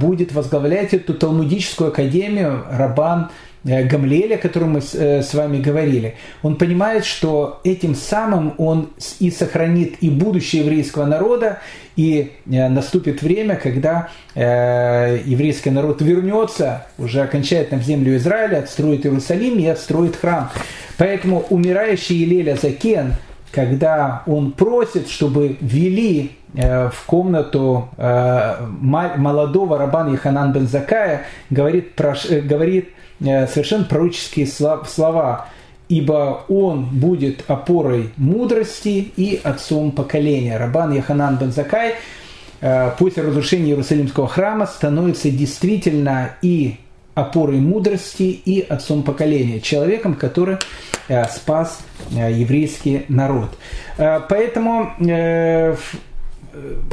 будет 0.00 0.32
возглавлять 0.32 0.94
эту 0.94 1.14
Талмудическую 1.14 1.88
академию 1.88 2.64
Рабан 2.70 3.30
э, 3.64 3.84
Гамлеля, 3.84 4.36
о 4.36 4.38
котором 4.38 4.72
мы 4.72 4.80
э, 4.80 5.22
с 5.22 5.34
вами 5.34 5.60
говорили, 5.60 6.14
он 6.42 6.56
понимает, 6.56 7.04
что 7.04 7.60
этим 7.64 7.94
самым 7.94 8.54
он 8.58 8.90
и 9.18 9.30
сохранит 9.30 9.96
и 10.00 10.10
будущее 10.10 10.62
еврейского 10.62 11.06
народа, 11.06 11.58
и 11.96 12.32
наступит 12.44 13.22
время, 13.22 13.56
когда 13.56 14.10
еврейский 14.36 15.70
народ 15.70 16.00
вернется 16.00 16.86
уже 16.96 17.22
окончательно 17.22 17.80
в 17.80 17.84
землю 17.84 18.16
Израиля, 18.16 18.58
отстроит 18.58 19.04
Иерусалим 19.04 19.58
и 19.58 19.66
отстроит 19.66 20.14
храм. 20.14 20.48
Поэтому 20.96 21.40
умирающий 21.50 22.22
Илеля 22.22 22.54
Закен, 22.54 23.14
когда 23.50 24.22
он 24.26 24.52
просит, 24.52 25.08
чтобы 25.08 25.56
ввели 25.60 26.37
Э, 26.37 26.37
в 26.54 27.04
комнату 27.06 27.88
э, 27.96 28.56
молодого 28.80 29.78
Рабана 29.78 30.10
Яханан 30.10 30.52
бен 30.52 30.66
Закая, 30.66 31.26
говорит, 31.50 31.92
э, 32.00 32.40
говорит 32.40 32.90
совершенно 33.20 33.84
пророческие 33.84 34.46
слова 34.46 35.48
ибо 35.88 36.44
он 36.48 36.84
будет 36.84 37.44
опорой 37.48 38.10
мудрости 38.18 39.10
и 39.16 39.40
отцом 39.42 39.90
поколения. 39.90 40.58
Рабан 40.58 40.92
Яханан 40.92 41.36
бен 41.38 41.50
Закай 41.50 41.94
после 42.98 43.22
разрушения 43.22 43.70
Иерусалимского 43.70 44.28
храма 44.28 44.66
становится 44.66 45.30
действительно 45.30 46.32
и 46.42 46.76
опорой 47.14 47.56
мудрости 47.56 48.24
и 48.24 48.60
отцом 48.60 49.02
поколения, 49.02 49.60
человеком, 49.60 50.14
который 50.14 50.58
спас 51.30 51.80
еврейский 52.10 53.06
народ. 53.08 53.56
Поэтому 53.96 54.92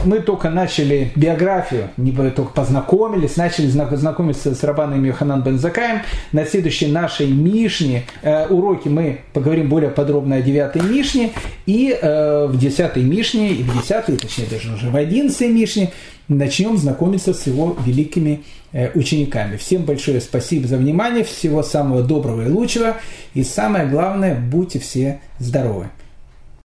мы 0.06 0.20
только 0.20 0.50
начали 0.50 1.12
биографию, 1.16 1.90
не 1.98 2.12
только 2.12 2.52
познакомились, 2.54 3.38
начали 3.38 3.68
знакомиться 3.68 4.54
с 4.54 4.64
Рабаном 4.64 5.04
Йоханан 5.04 5.44
Бензакаем. 5.44 6.02
На 6.32 6.46
следующей 6.46 6.88
нашей 6.88 7.28
Мишне 7.28 8.04
э, 8.22 8.48
уроке 8.48 8.90
мы 8.90 9.22
поговорим 9.34 9.70
более 9.70 9.90
подробно 9.90 10.38
о 10.38 10.42
девятой 10.42 10.82
Мишне. 10.82 11.32
И 11.66 11.98
э, 12.00 12.46
в 12.48 12.58
десятой 12.60 13.04
Мишне, 13.04 13.54
и 13.54 13.64
в 13.64 13.82
десятой, 13.82 14.18
точнее 14.18 14.46
даже 14.50 14.74
уже 14.74 14.90
в 14.90 14.96
одиннадцатой 14.96 15.50
Мишне 15.50 15.92
начнем 16.28 16.78
знакомиться 16.78 17.34
с 17.34 17.48
его 17.48 17.78
великими 17.86 18.44
э, 18.72 18.92
учениками. 18.98 19.58
Всем 19.58 19.84
большое 19.84 20.22
спасибо 20.22 20.68
за 20.68 20.78
внимание, 20.78 21.24
всего 21.24 21.64
самого 21.64 22.04
доброго 22.04 22.48
и 22.48 22.50
лучшего. 22.50 22.98
И 23.34 23.44
самое 23.44 23.88
главное, 23.88 24.36
будьте 24.36 24.80
все 24.80 25.22
здоровы. 25.40 25.90